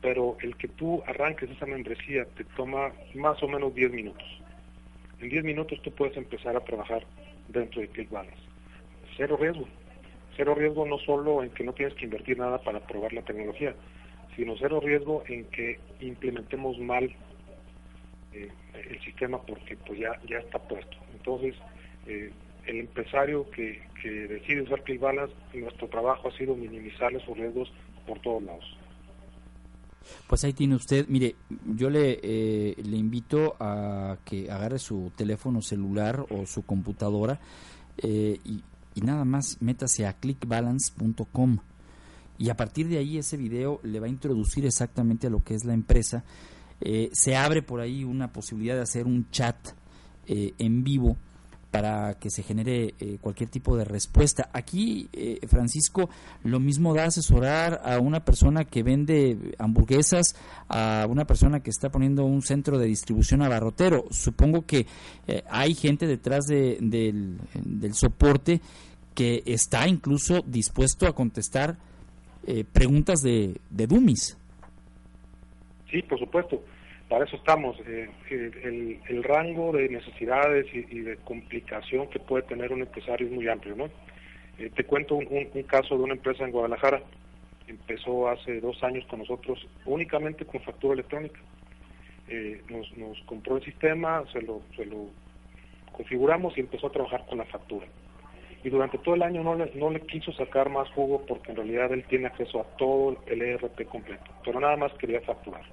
Pero 0.00 0.36
el 0.40 0.56
que 0.56 0.68
tú 0.68 1.02
arranques 1.06 1.50
esa 1.50 1.66
membresía 1.66 2.24
te 2.36 2.44
toma 2.56 2.92
más 3.14 3.42
o 3.42 3.48
menos 3.48 3.74
10 3.74 3.92
minutos. 3.92 4.24
En 5.20 5.28
10 5.28 5.44
minutos 5.44 5.80
tú 5.82 5.90
puedes 5.92 6.16
empezar 6.16 6.56
a 6.56 6.60
trabajar 6.60 7.04
dentro 7.48 7.80
de 7.80 7.88
ClickBalance. 7.88 8.42
Cero 9.16 9.36
riesgo. 9.40 9.66
Cero 10.36 10.54
riesgo 10.54 10.86
no 10.86 10.98
solo 10.98 11.42
en 11.42 11.50
que 11.50 11.64
no 11.64 11.72
tienes 11.72 11.94
que 11.94 12.04
invertir 12.04 12.38
nada 12.38 12.58
para 12.58 12.80
probar 12.80 13.12
la 13.12 13.22
tecnología, 13.22 13.74
sino 14.34 14.54
cero 14.58 14.80
riesgo 14.82 15.22
en 15.28 15.44
que 15.46 15.78
implementemos 16.00 16.78
mal 16.78 17.04
eh, 18.32 18.48
el 18.90 19.00
sistema 19.00 19.40
porque 19.40 19.76
pues 19.76 20.00
ya, 20.00 20.20
ya 20.28 20.38
está 20.38 20.58
puesto. 20.58 20.96
Entonces, 21.12 21.54
eh, 22.06 22.32
el 22.66 22.80
empresario 22.80 23.48
que, 23.50 23.82
decide 24.02 24.62
usar 24.62 24.82
ClickBalance, 24.82 25.34
nuestro 25.54 25.88
trabajo 25.88 26.28
ha 26.28 26.36
sido 26.36 26.54
minimizar 26.54 27.10
los 27.10 27.26
riesgos 27.26 27.72
por 28.06 28.20
todos 28.20 28.42
lados. 28.42 28.64
Pues 30.28 30.44
ahí 30.44 30.52
tiene 30.52 30.74
usted, 30.74 31.06
mire, 31.08 31.36
yo 31.64 31.88
le, 31.88 32.20
eh, 32.22 32.74
le 32.84 32.96
invito 32.98 33.56
a 33.58 34.18
que 34.26 34.50
agarre 34.50 34.78
su 34.78 35.10
teléfono 35.16 35.62
celular 35.62 36.26
o 36.28 36.44
su 36.44 36.66
computadora 36.66 37.40
eh, 37.98 38.38
y, 38.44 38.62
nada 39.00 39.24
más 39.24 39.60
métase 39.60 40.06
a 40.06 40.12
clickbalance.com 40.12 41.58
y 42.38 42.48
a 42.48 42.56
partir 42.56 42.88
de 42.88 42.98
ahí 42.98 43.18
ese 43.18 43.36
video 43.36 43.80
le 43.82 43.98
va 44.00 44.06
a 44.06 44.08
introducir 44.08 44.64
exactamente 44.66 45.26
a 45.26 45.30
lo 45.30 45.42
que 45.42 45.54
es 45.54 45.64
la 45.64 45.74
empresa. 45.74 46.24
Eh, 46.80 47.10
se 47.12 47.36
abre 47.36 47.62
por 47.62 47.80
ahí 47.80 48.04
una 48.04 48.32
posibilidad 48.32 48.76
de 48.76 48.82
hacer 48.82 49.06
un 49.06 49.30
chat 49.30 49.56
eh, 50.26 50.54
en 50.58 50.84
vivo 50.84 51.16
para 51.74 52.14
que 52.20 52.30
se 52.30 52.44
genere 52.44 52.94
eh, 53.00 53.18
cualquier 53.20 53.50
tipo 53.50 53.76
de 53.76 53.84
respuesta. 53.84 54.48
Aquí, 54.52 55.08
eh, 55.12 55.40
Francisco, 55.48 56.08
lo 56.44 56.60
mismo 56.60 56.94
da 56.94 57.06
asesorar 57.06 57.80
a 57.84 57.98
una 57.98 58.24
persona 58.24 58.64
que 58.64 58.84
vende 58.84 59.56
hamburguesas, 59.58 60.36
a 60.68 61.04
una 61.10 61.24
persona 61.24 61.64
que 61.64 61.70
está 61.70 61.90
poniendo 61.90 62.24
un 62.26 62.42
centro 62.42 62.78
de 62.78 62.86
distribución 62.86 63.42
abarrotero. 63.42 64.04
Supongo 64.12 64.64
que 64.64 64.86
eh, 65.26 65.42
hay 65.50 65.74
gente 65.74 66.06
detrás 66.06 66.44
de, 66.46 66.78
del, 66.80 67.94
soporte 67.94 68.60
que 69.12 69.42
está 69.44 69.88
incluso 69.88 70.44
dispuesto 70.46 71.08
a 71.08 71.12
contestar 71.12 71.76
preguntas 72.72 73.20
de, 73.20 73.60
de 73.70 73.86
dummies. 73.88 74.38
Sí, 75.90 76.02
por 76.02 76.20
supuesto 76.20 76.62
para 77.08 77.24
eso 77.24 77.36
estamos. 77.36 77.76
Eh, 77.86 78.08
el, 79.08 79.22
rango 79.22 79.72
de 79.72 79.88
necesidades 79.88 80.66
y, 80.72 81.00
de 81.00 81.16
complicación 81.18 82.08
que 82.08 82.18
puede 82.18 82.44
tener 82.44 82.72
un 82.72 82.80
empresario 82.80 83.26
es 83.26 83.32
muy 83.32 83.48
amplio, 83.48 83.76
¿no? 83.76 83.84
Eh, 84.58 84.70
te 84.74 84.84
cuento 84.84 85.16
un, 85.16 85.62
caso 85.64 85.96
de 85.96 86.04
una 86.04 86.14
empresa 86.14 86.44
en 86.44 86.52
Guadalajara. 86.52 87.02
Empezó 87.66 88.28
hace 88.28 88.60
dos 88.60 88.82
años 88.82 89.04
con 89.06 89.20
nosotros 89.20 89.66
únicamente 89.86 90.44
con 90.44 90.60
factura 90.60 90.94
electrónica. 90.94 91.40
Eh, 92.28 92.62
nos, 92.68 93.18
compró 93.26 93.56
el 93.56 93.64
sistema, 93.64 94.24
se 94.32 94.40
lo, 94.42 94.62
configuramos 95.92 96.56
y 96.56 96.60
empezó 96.60 96.86
a 96.88 96.92
trabajar 96.92 97.24
con 97.26 97.38
la 97.38 97.44
factura. 97.44 97.86
Y 98.62 98.70
durante 98.70 98.96
todo 98.98 99.14
el 99.14 99.22
año 99.22 99.42
no 99.42 99.90
le 99.90 100.00
quiso 100.00 100.32
sacar 100.32 100.70
más 100.70 100.88
jugo 100.92 101.24
porque 101.26 101.50
en 101.50 101.56
realidad 101.56 101.92
él 101.92 102.04
tiene 102.08 102.28
acceso 102.28 102.60
a 102.60 102.76
todo 102.78 103.22
el 103.26 103.42
ERP 103.42 103.84
completo, 103.86 104.24
pero 104.42 104.58
nada 104.58 104.76
más 104.76 104.92
quería 104.94 105.20
facturar. 105.20 105.64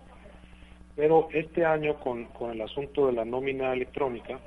Pero 0.96 1.30
este 1.32 1.66
año, 1.66 2.00
con, 2.00 2.26
con 2.26 2.52
el 2.52 2.62
asunto 2.62 3.08
de 3.08 3.14
la 3.14 3.26
nómina 3.26 3.74
electrónica, 3.74 4.40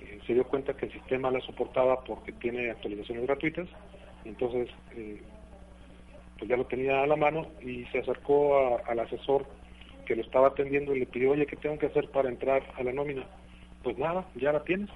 eh, 0.00 0.18
se 0.26 0.34
dio 0.34 0.44
cuenta 0.44 0.74
que 0.74 0.86
el 0.86 0.92
sistema 0.92 1.30
la 1.30 1.40
soportaba 1.40 2.02
porque 2.04 2.32
tiene 2.32 2.70
actualizaciones 2.70 3.24
gratuitas, 3.24 3.68
entonces 4.24 4.68
eh, 4.96 5.22
pues 6.38 6.48
ya 6.48 6.56
lo 6.56 6.66
tenía 6.66 7.02
a 7.02 7.06
la 7.06 7.16
mano 7.16 7.46
y 7.62 7.84
se 7.86 7.98
acercó 7.98 8.78
al 8.86 8.98
asesor 8.98 9.46
que 10.04 10.16
lo 10.16 10.22
estaba 10.22 10.48
atendiendo 10.48 10.94
y 10.94 11.00
le 11.00 11.06
pidió, 11.06 11.32
oye, 11.32 11.46
¿qué 11.46 11.56
tengo 11.56 11.78
que 11.78 11.86
hacer 11.86 12.08
para 12.10 12.28
entrar 12.28 12.62
a 12.76 12.82
la 12.82 12.92
nómina? 12.92 13.26
Pues 13.82 13.96
nada, 13.98 14.26
ya 14.34 14.52
la 14.52 14.62
tienes. 14.64 14.90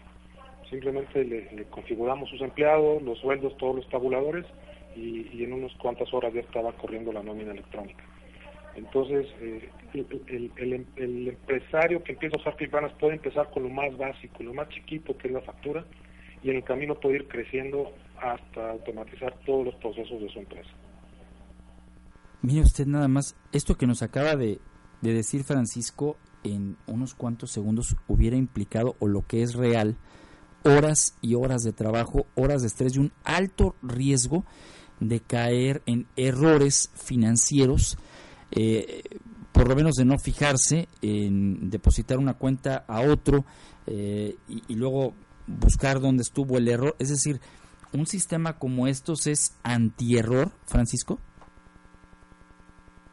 Simplemente 0.68 1.24
le, 1.24 1.64
configuramos 1.64 2.28
sus 2.30 2.40
empleados, 2.40 3.02
los 3.02 3.18
sueldos, 3.18 3.56
todos 3.56 3.76
los 3.76 3.88
tabuladores 3.88 4.46
y, 4.94 5.28
y 5.32 5.44
en 5.44 5.52
unas 5.52 5.72
cuantas 5.74 6.12
horas 6.14 6.32
ya 6.32 6.40
estaba 6.40 6.72
corriendo 6.72 7.12
la 7.12 7.22
nómina 7.22 7.52
electrónica. 7.52 8.04
Entonces, 8.80 9.26
eh, 9.40 9.68
el, 9.92 11.28
empresario 11.28 12.02
que 12.02 12.12
empieza 12.12 12.36
a 12.36 12.40
usar 12.40 12.56
ClickBanners 12.56 12.94
puede 12.94 13.14
empezar 13.14 13.50
con 13.50 13.64
lo 13.64 13.68
más 13.68 13.96
básico, 13.98 14.42
lo 14.42 14.54
más 14.54 14.68
chiquito 14.70 15.16
que 15.18 15.28
es 15.28 15.34
la 15.34 15.42
factura, 15.42 15.84
y 16.42 16.48
en 16.48 16.56
el 16.56 16.64
camino 16.64 16.94
puede 16.94 17.16
ir 17.16 17.28
creciendo 17.28 17.92
hasta 18.18 18.70
automatizar 18.70 19.38
todos 19.44 19.66
los 19.66 19.74
procesos 19.76 20.22
de 20.22 20.28
su 20.30 20.38
empresa. 20.38 20.70
Mire 22.40 22.62
usted 22.62 22.86
nada 22.86 23.08
más, 23.08 23.36
esto 23.52 23.76
que 23.76 23.86
nos 23.86 24.02
acaba 24.02 24.34
de 24.34 24.58
decir 25.02 25.44
Francisco 25.44 26.16
en 26.42 26.78
unos 26.86 27.14
cuantos 27.14 27.50
segundos 27.50 27.96
hubiera 28.08 28.36
implicado, 28.36 28.96
o 28.98 29.08
lo 29.08 29.26
que 29.26 29.42
es 29.42 29.54
real, 29.54 29.98
horas 30.64 31.18
y 31.20 31.34
horas 31.34 31.62
de 31.64 31.74
trabajo, 31.74 32.24
horas 32.34 32.62
de 32.62 32.68
estrés 32.68 32.96
y 32.96 33.00
un 33.00 33.12
alto 33.24 33.76
riesgo 33.82 34.46
de 35.00 35.20
caer 35.20 35.82
en 35.84 36.06
errores 36.16 36.90
financieros 36.94 37.98
eh, 38.52 39.02
por 39.52 39.68
lo 39.68 39.76
menos 39.76 39.94
de 39.94 40.04
no 40.04 40.18
fijarse 40.18 40.88
en 41.02 41.70
depositar 41.70 42.18
una 42.18 42.34
cuenta 42.34 42.84
a 42.88 43.00
otro 43.00 43.44
eh, 43.86 44.36
y, 44.48 44.74
luego 44.74 45.14
buscar 45.46 46.00
dónde 46.00 46.22
estuvo 46.22 46.58
el 46.58 46.68
error. 46.68 46.94
Es 46.98 47.10
decir, 47.10 47.40
un 47.92 48.06
sistema 48.06 48.58
como 48.58 48.86
estos 48.86 49.26
es 49.26 49.58
antierror, 49.62 50.50
Francisco. 50.66 51.18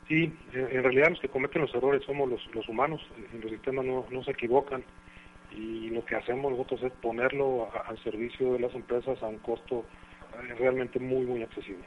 Sí, 0.08 0.32
en 0.54 0.84
realidad 0.84 1.10
los 1.10 1.20
que 1.20 1.28
cometen 1.28 1.64
los 1.64 1.74
errores 1.76 2.02
somos 2.06 2.30
los, 2.30 2.40
los 2.54 2.70
humanos, 2.70 3.02
los 3.42 3.52
sistemas 3.52 3.86
no, 3.86 4.06
no 4.10 4.24
se 4.24 4.32
equivocan 4.32 4.84
y 5.52 5.90
lo 5.90 6.06
que 6.06 6.16
hacemos 6.16 6.52
nosotros 6.52 6.82
es 6.84 6.94
ponerlo 6.94 7.70
al 7.86 8.02
servicio 8.04 8.54
de 8.54 8.60
las 8.60 8.74
empresas 8.74 9.22
a 9.22 9.28
un 9.28 9.40
costo 9.40 9.86
eh, 10.34 10.54
realmente 10.60 11.00
muy, 11.00 11.26
muy 11.26 11.42
accesible. 11.44 11.84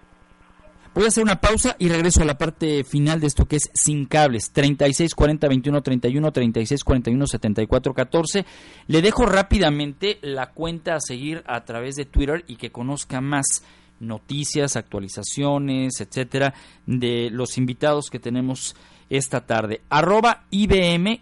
Voy 0.92 1.04
a 1.04 1.08
hacer 1.08 1.22
una 1.22 1.40
pausa 1.40 1.76
y 1.78 1.88
regreso 1.88 2.22
a 2.22 2.24
la 2.24 2.36
parte 2.36 2.82
final 2.82 3.20
de 3.20 3.28
esto 3.28 3.46
que 3.46 3.54
es 3.56 3.70
sin 3.74 4.06
cables. 4.06 4.50
36 4.52 5.14
40 5.14 5.46
21 5.46 5.82
31 5.82 6.32
36 6.32 6.82
41 6.82 7.26
74 7.28 7.94
14. 7.94 8.44
Le 8.88 9.00
dejo 9.00 9.24
rápidamente 9.24 10.18
la 10.20 10.50
cuenta 10.50 10.96
a 10.96 11.00
seguir 11.00 11.44
a 11.46 11.64
través 11.64 11.94
de 11.94 12.06
Twitter 12.06 12.44
y 12.48 12.56
que 12.56 12.72
conozca 12.72 13.20
más 13.20 13.62
noticias, 14.00 14.74
actualizaciones, 14.74 16.00
etcétera, 16.00 16.54
de 16.86 17.30
los 17.30 17.56
invitados 17.56 18.10
que 18.10 18.18
tenemos 18.18 18.74
esta 19.10 19.46
tarde. 19.46 19.82
Arroba 19.90 20.42
IBM-MX 20.50 21.20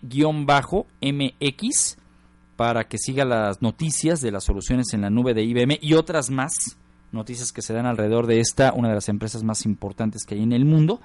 para 2.57 2.85
que 2.89 2.97
siga 2.97 3.27
las 3.27 3.61
noticias 3.61 4.23
de 4.23 4.31
las 4.31 4.45
soluciones 4.45 4.95
en 4.95 5.03
la 5.03 5.11
nube 5.11 5.35
de 5.35 5.43
IBM 5.43 5.79
y 5.83 5.93
otras 5.93 6.31
más 6.31 6.79
noticias 7.13 7.53
que 7.53 7.63
se 7.63 7.73
dan 7.73 7.87
alrededor 7.87 8.27
de 8.27 8.41
esta, 8.41 8.73
una 8.73 8.89
de 8.89 8.95
las 8.95 9.09
empresas 9.09 9.43
más 9.43 9.65
importantes 9.65 10.25
que 10.25 10.35
hay 10.35 10.43
en 10.43 10.53
el 10.53 10.65
mundo. 10.65 11.01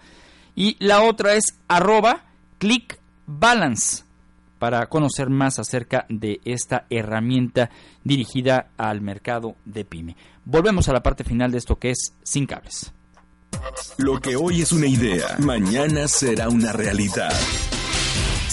Y 0.55 0.75
la 0.79 1.01
otra 1.01 1.33
es 1.33 1.57
arroba 1.67 2.25
ClickBalance 2.59 4.03
para 4.59 4.85
conocer 4.87 5.29
más 5.29 5.59
acerca 5.59 6.05
de 6.07 6.39
esta 6.45 6.85
herramienta 6.89 7.69
dirigida 8.03 8.67
al 8.77 9.01
mercado 9.01 9.55
de 9.65 9.83
pyme. 9.83 10.15
Volvemos 10.45 10.87
a 10.87 10.93
la 10.93 11.03
parte 11.03 11.23
final 11.23 11.51
de 11.51 11.57
esto 11.57 11.77
que 11.77 11.91
es 11.91 12.13
sin 12.23 12.45
cables. 12.45 12.93
Lo 13.97 14.19
que 14.19 14.35
hoy 14.35 14.61
es 14.61 14.71
una 14.71 14.87
idea, 14.87 15.35
mañana 15.39 16.07
será 16.07 16.49
una 16.49 16.71
realidad. 16.71 17.33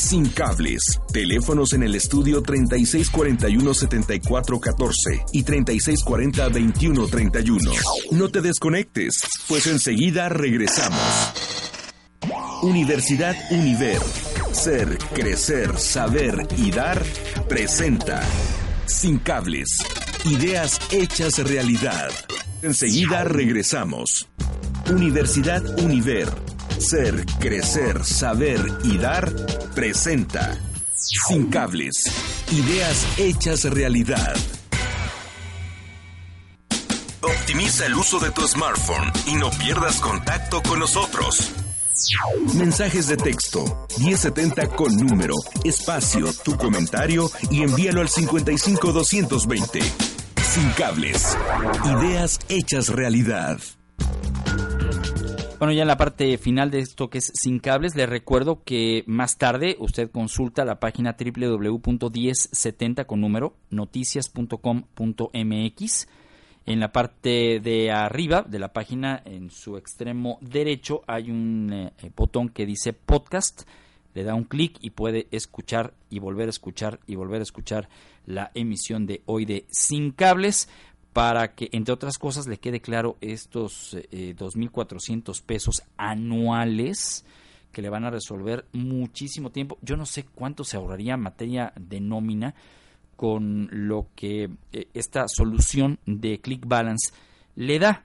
Sin 0.01 0.29
cables. 0.31 0.81
Teléfonos 1.13 1.75
en 1.75 1.83
el 1.83 1.95
estudio 1.95 2.43
3641-7414 2.43 5.25
y 5.33 5.45
3640-2131. 5.45 7.61
No 8.13 8.31
te 8.31 8.41
desconectes, 8.41 9.21
pues 9.47 9.67
enseguida 9.67 10.31
regresamos. 10.31 10.99
Universidad 12.63 13.37
Univer. 13.51 14.01
Ser, 14.53 14.97
crecer, 15.13 15.79
saber 15.79 16.49
y 16.57 16.71
dar 16.71 17.05
presenta. 17.49 18.23
Sin 18.87 19.19
cables. 19.19 19.69
Ideas 20.25 20.81
hechas 20.91 21.37
realidad. 21.47 22.11
Enseguida 22.63 23.25
regresamos. 23.25 24.31
Universidad 24.91 25.79
Univer 25.79 26.31
ser, 26.81 27.27
crecer, 27.39 28.05
saber 28.05 28.61
y 28.85 28.99
dar 28.99 29.31
presenta 29.75 30.59
Sin 30.95 31.51
cables. 31.51 31.95
Ideas 32.51 33.07
hechas 33.19 33.65
realidad. 33.65 34.37
Optimiza 37.23 37.87
el 37.87 37.95
uso 37.95 38.19
de 38.19 38.31
tu 38.31 38.47
smartphone 38.47 39.13
y 39.27 39.35
no 39.35 39.51
pierdas 39.51 40.01
contacto 40.01 40.63
con 40.63 40.79
nosotros. 40.79 41.53
Mensajes 42.55 43.09
de 43.09 43.17
texto 43.17 43.87
1070 43.99 44.69
con 44.69 44.97
número, 44.97 45.35
espacio, 45.65 46.33
tu 46.45 46.57
comentario 46.57 47.31
y 47.51 47.63
envíalo 47.63 48.01
al 48.01 48.09
55220. 48.09 49.81
Sin 50.43 50.71
cables. 50.71 51.37
Ideas 51.85 52.39
hechas 52.49 52.89
realidad. 52.89 53.59
Bueno, 55.61 55.73
ya 55.75 55.83
en 55.83 55.89
la 55.89 55.99
parte 55.99 56.39
final 56.39 56.71
de 56.71 56.79
esto 56.79 57.11
que 57.11 57.19
es 57.19 57.31
sin 57.35 57.59
cables, 57.59 57.95
le 57.95 58.07
recuerdo 58.07 58.63
que 58.65 59.05
más 59.07 59.37
tarde 59.37 59.77
usted 59.79 60.11
consulta 60.11 60.65
la 60.65 60.81
página 60.81 61.19
www.1070 61.19 63.05
con 63.05 63.21
número 63.21 63.53
noticias.com.mx. 63.69 66.09
En 66.65 66.81
la 66.81 66.93
parte 66.93 67.61
de 67.61 67.91
arriba 67.91 68.41
de 68.41 68.59
la 68.59 68.73
página, 68.73 69.21
en 69.27 69.51
su 69.51 69.77
extremo 69.77 70.39
derecho, 70.41 71.03
hay 71.07 71.31
un 71.31 71.71
eh, 71.71 71.93
botón 72.17 72.49
que 72.49 72.65
dice 72.65 72.95
podcast. 72.95 73.69
Le 74.15 74.25
da 74.25 74.35
un 74.35 74.45
clic 74.45 74.79
y 74.81 74.89
puede 74.91 75.29
escuchar 75.31 75.93
y 76.09 76.21
volver 76.21 76.47
a 76.47 76.51
escuchar 76.51 77.01
y 77.07 77.17
volver 77.17 77.41
a 77.41 77.43
escuchar 77.43 77.91
la 78.25 78.51
emisión 78.55 79.05
de 79.05 79.21
hoy 79.27 79.45
de 79.45 79.67
Sin 79.69 80.13
Cables 80.13 80.71
para 81.13 81.55
que, 81.55 81.69
entre 81.73 81.93
otras 81.93 82.19
cosas, 82.19 82.47
le 82.47 82.59
quede 82.59 82.81
claro 82.81 83.17
estos 83.21 83.95
eh, 83.95 84.35
2.400 84.37 85.43
pesos 85.43 85.83
anuales 85.97 87.25
que 87.73 87.83
le 87.83 87.89
van 87.89 88.05
a 88.05 88.11
resolver 88.11 88.67
muchísimo 88.73 89.51
tiempo. 89.51 89.79
Yo 89.83 89.97
no 89.97 90.07
sé 90.07 90.25
cuánto 90.25 90.65
se 90.65 90.77
ahorraría 90.77 91.15
en 91.15 91.21
materia 91.21 91.73
de 91.77 92.01
nómina 92.01 92.55
con 93.17 93.69
lo 93.71 94.09
que 94.15 94.51
eh, 94.73 94.89
esta 94.95 95.27
solución 95.29 95.99
de 96.07 96.41
Click 96.41 96.67
Balance 96.67 97.13
le 97.57 97.79
da. 97.79 98.05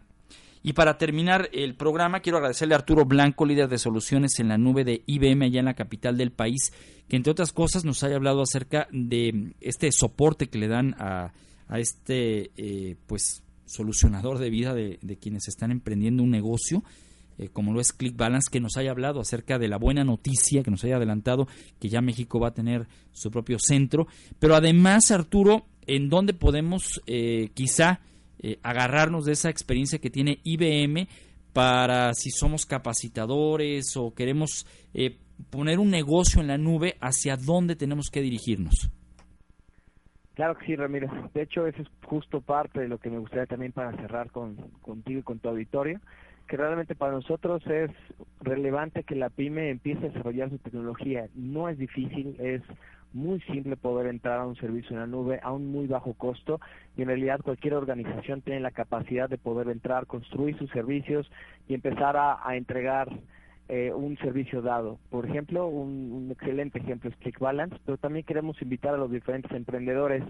Y 0.64 0.74
para 0.74 0.98
terminar 0.98 1.50
el 1.54 1.76
programa, 1.76 2.22
quiero 2.22 2.40
agradecerle 2.40 2.74
a 2.74 2.80
Arturo 2.80 3.06
Blanco, 3.06 3.46
líder 3.46 3.70
de 3.70 3.78
soluciones 3.78 4.40
en 4.40 4.50
la 4.50 4.58
nube 4.58 4.84
de 4.84 5.04
IBM 5.06 5.46
allá 5.46 5.60
en 5.60 5.66
la 5.66 5.76
capital 5.76 6.18
del 6.18 6.32
país, 6.32 6.74
que 7.08 7.16
entre 7.16 7.32
otras 7.32 7.52
cosas 7.52 7.86
nos 7.86 8.04
haya 8.04 8.16
hablado 8.16 8.42
acerca 8.42 8.88
de 8.92 9.54
este 9.62 9.92
soporte 9.92 10.48
que 10.48 10.58
le 10.58 10.68
dan 10.68 10.96
a, 10.98 11.34
este 11.70 12.52
eh, 12.58 12.96
pues 13.08 13.44
solucionador 13.66 14.38
de 14.38 14.50
vida 14.50 14.74
de, 14.74 15.18
quienes 15.20 15.48
están 15.48 15.72
emprendiendo 15.72 16.24
un 16.24 16.32
negocio. 16.32 16.84
Eh, 17.38 17.50
como 17.50 17.74
lo 17.74 17.82
es 17.82 17.92
Click 17.92 18.16
Balance, 18.16 18.50
que 18.50 18.62
nos 18.62 18.78
haya 18.78 18.92
hablado 18.92 19.20
acerca 19.20 19.60
de 19.60 19.68
la 19.68 19.78
buena 19.78 20.06
noticia, 20.06 20.64
que 20.64 20.72
nos 20.72 20.86
haya 20.86 20.96
adelantado 20.96 21.48
que 21.80 21.90
ya 21.90 22.00
México 22.00 22.40
va 22.40 22.50
a 22.50 22.54
tener 22.54 22.88
su 23.12 23.30
propio 23.30 23.58
centro. 23.60 24.08
Pero 24.40 24.56
además, 24.56 25.12
Arturo, 25.12 25.66
¿en 25.86 26.10
dónde 26.10 26.34
podemos 26.34 27.02
eh, 27.08 27.50
quizá 27.54 28.00
eh, 28.40 28.60
agarrarnos 28.64 29.26
de 29.26 29.32
esa 29.32 29.50
experiencia 29.50 29.98
que 29.98 30.10
tiene 30.10 30.40
IBM 30.44 31.08
para 31.52 32.14
si 32.14 32.30
somos 32.32 32.66
capacitadores 32.66 33.96
o 33.96 34.14
queremos 34.14 34.68
eh, 34.94 35.18
poner 35.50 35.80
un 35.80 35.90
negocio 35.90 36.42
en 36.42 36.48
la 36.48 36.58
nube, 36.58 36.96
hacia 37.02 37.38
dónde 37.38 37.76
tenemos 37.76 38.10
que 38.12 38.22
dirigirnos. 38.22 38.92
Claro 40.36 40.56
que 40.56 40.66
sí, 40.66 40.76
Ramiro. 40.76 41.10
De 41.34 41.42
hecho, 41.42 41.66
eso 41.66 41.82
es 41.82 41.88
justo 42.06 42.42
parte 42.42 42.82
de 42.82 42.88
lo 42.88 42.98
que 42.98 43.10
me 43.10 43.20
gustaría 43.20 43.46
también 43.46 43.72
para 43.72 43.94
cerrar 43.94 44.32
con, 44.32 44.56
contigo 44.82 45.22
y 45.22 45.24
con 45.24 45.40
tu 45.40 45.50
auditorio, 45.50 46.00
que 46.48 46.58
realmente 46.58 46.94
para 46.94 47.14
nosotros 47.14 47.66
es 47.68 47.90
relevante 48.42 49.04
que 49.04 49.16
la 49.16 49.30
pyme 49.30 49.70
empiece 49.70 50.06
a 50.06 50.10
desarrollar 50.10 50.50
su 50.50 50.58
tecnología. 50.58 51.28
No 51.36 51.70
es 51.70 51.78
difícil, 51.78 52.36
es 52.40 52.62
muy 53.16 53.40
simple 53.42 53.78
poder 53.78 54.08
entrar 54.08 54.40
a 54.42 54.46
un 54.46 54.58
servicio 54.58 54.92
en 54.92 55.00
la 55.00 55.08
nube 55.08 55.40
a 55.42 55.54
un 55.54 55.72
muy 55.72 55.88
bajo 55.88 56.14
costo 56.14 56.60
y 56.98 57.02
en 57.02 57.08
realidad 57.08 57.40
cualquier 57.42 57.76
organización 57.76 58.42
tiene 58.42 58.60
la 58.60 58.72
capacidad 58.72 59.30
de 59.30 59.38
poder 59.38 59.70
entrar, 59.70 60.06
construir 60.06 60.58
sus 60.58 60.70
servicios 60.72 61.32
y 61.70 61.76
empezar 61.76 62.18
a, 62.18 62.38
entregar 62.58 63.08
eh, 63.68 63.92
un 63.94 64.18
servicio 64.18 64.62
dado. 64.62 65.00
Por 65.10 65.26
ejemplo, 65.26 65.68
un, 65.68 66.30
excelente 66.32 66.80
ejemplo 66.80 67.10
es 67.10 67.16
ClickBalance, 67.18 67.78
pero 67.86 67.98
también 67.98 68.26
queremos 68.26 68.62
invitar 68.62 68.94
a 68.94 68.98
los 68.98 69.12
diferentes 69.12 69.52
emprendedores 69.52 70.24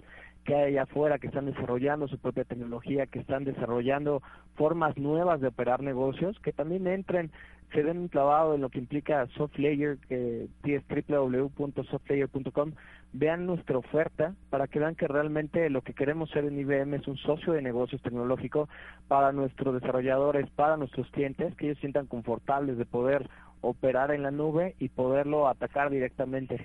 que 0.44 0.54
hay 0.54 0.72
allá 0.72 0.82
afuera 0.82 1.18
que 1.18 1.26
están 1.26 1.46
desarrollando 1.46 2.08
su 2.08 2.18
propia 2.18 2.44
tecnología, 2.44 3.06
que 3.06 3.18
están 3.18 3.44
desarrollando 3.44 4.22
formas 4.54 4.96
nuevas 4.96 5.40
de 5.40 5.48
operar 5.48 5.82
negocios, 5.82 6.38
que 6.40 6.52
también 6.52 6.86
entren 6.86 7.30
se 7.72 7.82
den 7.82 7.98
un 7.98 8.08
clavado 8.08 8.54
en 8.54 8.60
lo 8.60 8.70
que 8.70 8.78
implica 8.78 9.26
SoftLayer, 9.36 9.98
que 10.08 10.48
es 10.64 11.08
www.softlayer.com, 11.08 12.72
vean 13.12 13.46
nuestra 13.46 13.78
oferta 13.78 14.34
para 14.50 14.66
que 14.66 14.78
vean 14.78 14.94
que 14.94 15.08
realmente 15.08 15.70
lo 15.70 15.82
que 15.82 15.94
queremos 15.94 16.30
ser 16.30 16.44
en 16.44 16.58
IBM 16.58 16.94
es 16.94 17.08
un 17.08 17.16
socio 17.16 17.52
de 17.52 17.62
negocios 17.62 18.02
tecnológico 18.02 18.68
para 19.08 19.32
nuestros 19.32 19.74
desarrolladores, 19.74 20.50
para 20.50 20.76
nuestros 20.76 21.08
clientes, 21.10 21.54
que 21.56 21.66
ellos 21.66 21.78
sientan 21.78 22.06
confortables 22.06 22.76
de 22.78 22.84
poder 22.84 23.28
operar 23.60 24.10
en 24.10 24.22
la 24.22 24.30
nube 24.30 24.74
y 24.78 24.88
poderlo 24.88 25.48
atacar 25.48 25.90
directamente. 25.90 26.64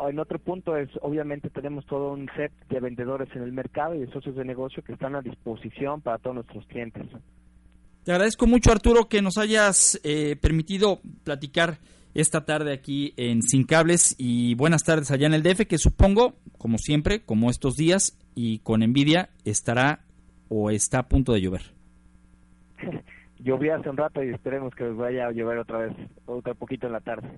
En 0.00 0.18
otro 0.18 0.38
punto 0.38 0.76
es, 0.76 0.88
obviamente 1.02 1.50
tenemos 1.50 1.84
todo 1.86 2.12
un 2.12 2.28
set 2.36 2.52
de 2.68 2.80
vendedores 2.80 3.28
en 3.34 3.42
el 3.42 3.52
mercado 3.52 3.94
y 3.94 4.00
de 4.00 4.12
socios 4.12 4.36
de 4.36 4.44
negocio 4.44 4.82
que 4.82 4.92
están 4.92 5.16
a 5.16 5.22
disposición 5.22 6.00
para 6.00 6.18
todos 6.18 6.36
nuestros 6.36 6.66
clientes. 6.66 7.06
Te 8.04 8.12
agradezco 8.12 8.46
mucho, 8.46 8.70
Arturo, 8.70 9.08
que 9.08 9.20
nos 9.20 9.38
hayas 9.38 10.00
eh, 10.04 10.36
permitido 10.40 11.00
platicar 11.24 11.78
esta 12.14 12.44
tarde 12.44 12.72
aquí 12.72 13.14
en 13.16 13.42
Sin 13.42 13.64
Cables 13.64 14.14
y 14.18 14.54
buenas 14.54 14.84
tardes 14.84 15.10
allá 15.10 15.26
en 15.26 15.34
el 15.34 15.42
DF, 15.42 15.66
que 15.66 15.78
supongo, 15.78 16.34
como 16.58 16.78
siempre, 16.78 17.20
como 17.20 17.50
estos 17.50 17.76
días 17.76 18.18
y 18.34 18.58
con 18.60 18.82
envidia, 18.82 19.30
estará 19.44 20.04
o 20.48 20.70
está 20.70 21.00
a 21.00 21.08
punto 21.08 21.32
de 21.32 21.40
llover. 21.40 21.62
Llovía 23.38 23.76
hace 23.76 23.88
un 23.88 23.96
rato 23.96 24.22
y 24.22 24.30
esperemos 24.30 24.74
que 24.74 24.84
vaya 24.84 25.26
a 25.26 25.32
llover 25.32 25.58
otra 25.58 25.78
vez, 25.78 25.92
otro 26.26 26.54
poquito 26.54 26.86
en 26.86 26.92
la 26.92 27.00
tarde. 27.00 27.28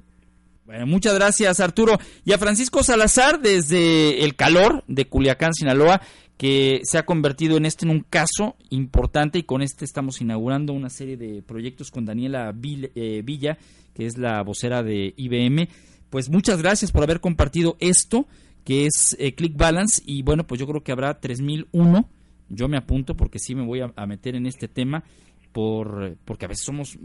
Bueno, 0.64 0.86
muchas 0.86 1.14
gracias 1.14 1.60
Arturo. 1.60 1.98
Y 2.24 2.32
a 2.32 2.38
Francisco 2.38 2.82
Salazar 2.82 3.40
desde 3.40 4.24
el 4.24 4.36
calor 4.36 4.84
de 4.86 5.06
Culiacán, 5.06 5.52
Sinaloa, 5.52 6.00
que 6.40 6.80
se 6.84 6.96
ha 6.96 7.04
convertido 7.04 7.58
en 7.58 7.66
este 7.66 7.84
en 7.84 7.90
un 7.90 8.00
caso 8.00 8.56
importante 8.70 9.38
y 9.38 9.42
con 9.42 9.60
este 9.60 9.84
estamos 9.84 10.22
inaugurando 10.22 10.72
una 10.72 10.88
serie 10.88 11.18
de 11.18 11.42
proyectos 11.42 11.90
con 11.90 12.06
Daniela 12.06 12.54
eh, 12.94 13.20
Villa, 13.22 13.58
que 13.92 14.06
es 14.06 14.16
la 14.16 14.42
vocera 14.42 14.82
de 14.82 15.12
IBM. 15.18 15.68
Pues 16.08 16.30
muchas 16.30 16.62
gracias 16.62 16.92
por 16.92 17.02
haber 17.02 17.20
compartido 17.20 17.76
esto, 17.78 18.26
que 18.64 18.86
es 18.86 19.14
eh, 19.18 19.34
Click 19.34 19.54
Balance, 19.54 20.00
y 20.06 20.22
bueno, 20.22 20.46
pues 20.46 20.58
yo 20.58 20.66
creo 20.66 20.82
que 20.82 20.92
habrá 20.92 21.20
3001. 21.20 22.08
Yo 22.48 22.68
me 22.68 22.78
apunto 22.78 23.18
porque 23.18 23.38
sí 23.38 23.54
me 23.54 23.66
voy 23.66 23.82
a, 23.82 24.06
meter 24.06 24.34
en 24.34 24.46
este 24.46 24.66
tema 24.66 25.04
por 25.52 26.16
porque 26.24 26.46
a 26.46 26.48
veces 26.48 26.64
somos 26.64 26.98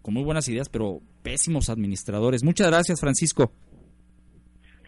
con 0.00 0.14
muy 0.14 0.24
buenas 0.24 0.48
ideas, 0.48 0.70
pero 0.70 1.02
pésimos 1.22 1.68
administradores. 1.68 2.42
Muchas 2.42 2.68
gracias, 2.68 3.00
Francisco. 3.00 3.52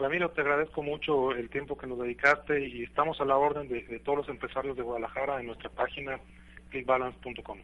Ramiro, 0.01 0.31
te 0.31 0.41
agradezco 0.41 0.83
mucho 0.83 1.33
el 1.33 1.51
tiempo 1.51 1.77
que 1.77 1.87
nos 1.87 1.99
dedicaste 1.99 2.67
y 2.67 2.85
estamos 2.85 3.21
a 3.21 3.25
la 3.25 3.37
orden 3.37 3.69
de, 3.69 4.01
todos 4.05 4.19
los 4.19 4.29
empresarios 4.29 4.77
de 4.77 4.83
Guadalajara 4.83 5.41
en 5.41 5.47
nuestra 5.47 5.69
página 5.71 6.19
clickbalance.com. 6.71 7.59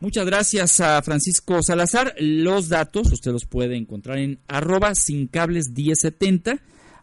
Muchas 0.00 0.26
gracias 0.26 0.80
a 0.80 1.02
Francisco 1.02 1.62
Salazar. 1.62 2.14
Los 2.18 2.68
datos 2.68 3.10
usted 3.12 3.32
los 3.32 3.46
puede 3.46 3.76
encontrar 3.76 4.18
en 4.18 4.38
arroba 4.46 4.94
sin 4.94 5.26
cables 5.26 5.70
1070. 5.70 6.58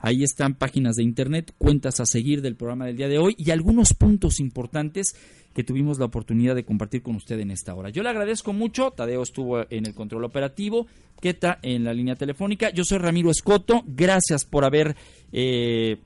Ahí 0.05 0.23
están 0.23 0.53
páginas 0.53 0.97
de 0.97 1.03
internet, 1.03 1.51
cuentas 1.57 1.99
a 1.99 2.05
seguir 2.05 2.43
del 2.43 2.55
programa 2.55 2.85
del 2.85 2.95
día 2.95 3.07
de 3.07 3.17
hoy 3.17 3.33
y 3.39 3.49
algunos 3.49 3.95
puntos 3.95 4.39
importantes 4.39 5.15
que 5.51 5.63
tuvimos 5.63 5.97
la 5.97 6.05
oportunidad 6.05 6.53
de 6.53 6.63
compartir 6.63 7.01
con 7.01 7.15
usted 7.15 7.39
en 7.39 7.49
esta 7.49 7.73
hora. 7.73 7.89
Yo 7.89 8.03
le 8.03 8.09
agradezco 8.09 8.53
mucho, 8.53 8.91
Tadeo 8.91 9.23
estuvo 9.23 9.61
en 9.67 9.87
el 9.87 9.95
control 9.95 10.25
operativo, 10.25 10.85
Keta 11.19 11.57
en 11.63 11.83
la 11.83 11.91
línea 11.91 12.15
telefónica, 12.15 12.69
yo 12.69 12.83
soy 12.83 12.99
Ramiro 12.99 13.31
Escoto, 13.31 13.81
gracias 13.87 14.45
por 14.45 14.63
haber 14.63 14.95
eh, 15.31 15.97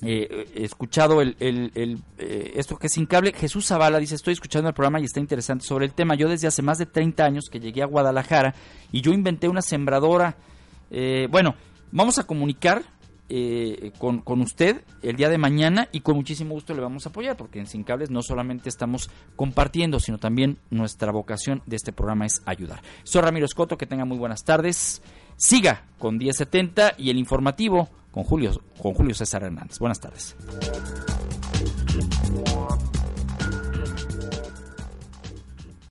eh, 0.00 0.46
escuchado 0.54 1.20
el, 1.20 1.36
eh, 1.38 2.52
esto 2.56 2.78
que 2.78 2.86
es 2.86 2.94
sin 2.94 3.04
cable. 3.04 3.34
Jesús 3.34 3.66
Zavala 3.66 3.98
dice, 3.98 4.14
estoy 4.14 4.32
escuchando 4.32 4.70
el 4.70 4.74
programa 4.74 5.00
y 5.00 5.04
está 5.04 5.20
interesante 5.20 5.66
sobre 5.66 5.84
el 5.84 5.92
tema. 5.92 6.14
Yo 6.14 6.30
desde 6.30 6.46
hace 6.46 6.62
más 6.62 6.78
de 6.78 6.86
30 6.86 7.26
años 7.26 7.44
que 7.52 7.60
llegué 7.60 7.82
a 7.82 7.86
Guadalajara 7.86 8.54
y 8.90 9.02
yo 9.02 9.12
inventé 9.12 9.50
una 9.50 9.60
sembradora. 9.60 10.38
bueno, 11.28 11.56
vamos 11.92 12.18
a 12.18 12.24
comunicar 12.24 12.82
eh, 13.32 13.92
con, 13.98 14.22
con, 14.22 14.40
usted 14.40 14.82
el 15.02 15.14
día 15.14 15.28
de 15.28 15.38
mañana 15.38 15.88
y 15.92 16.00
con 16.00 16.16
muchísimo 16.16 16.52
gusto 16.52 16.74
le 16.74 16.80
vamos 16.80 17.06
a 17.06 17.10
apoyar 17.10 17.36
porque 17.36 17.60
en 17.60 17.68
Sin 17.68 17.84
Cables 17.84 18.10
no 18.10 18.22
solamente 18.22 18.68
estamos 18.68 19.08
compartiendo, 19.36 20.00
sino 20.00 20.18
también 20.18 20.58
nuestra 20.70 21.12
vocación 21.12 21.62
de 21.66 21.76
este 21.76 21.92
programa 21.92 22.26
es 22.26 22.42
ayudar. 22.44 22.82
Soy 23.04 23.22
Ramiro 23.22 23.46
Escoto, 23.46 23.78
que 23.78 23.86
tenga 23.86 24.04
muy 24.04 24.18
buenas 24.18 24.42
tardes. 24.42 25.00
Siga 25.36 25.86
con 25.98 26.18
1070 26.18 26.94
y 26.98 27.10
el 27.10 27.18
informativo 27.18 27.88
con 28.10 28.24
Julio, 28.24 28.60
con 28.82 28.94
Julio 28.94 29.14
César 29.14 29.44
Hernández. 29.44 29.78
Buenas 29.78 30.00
tardes. 30.00 30.36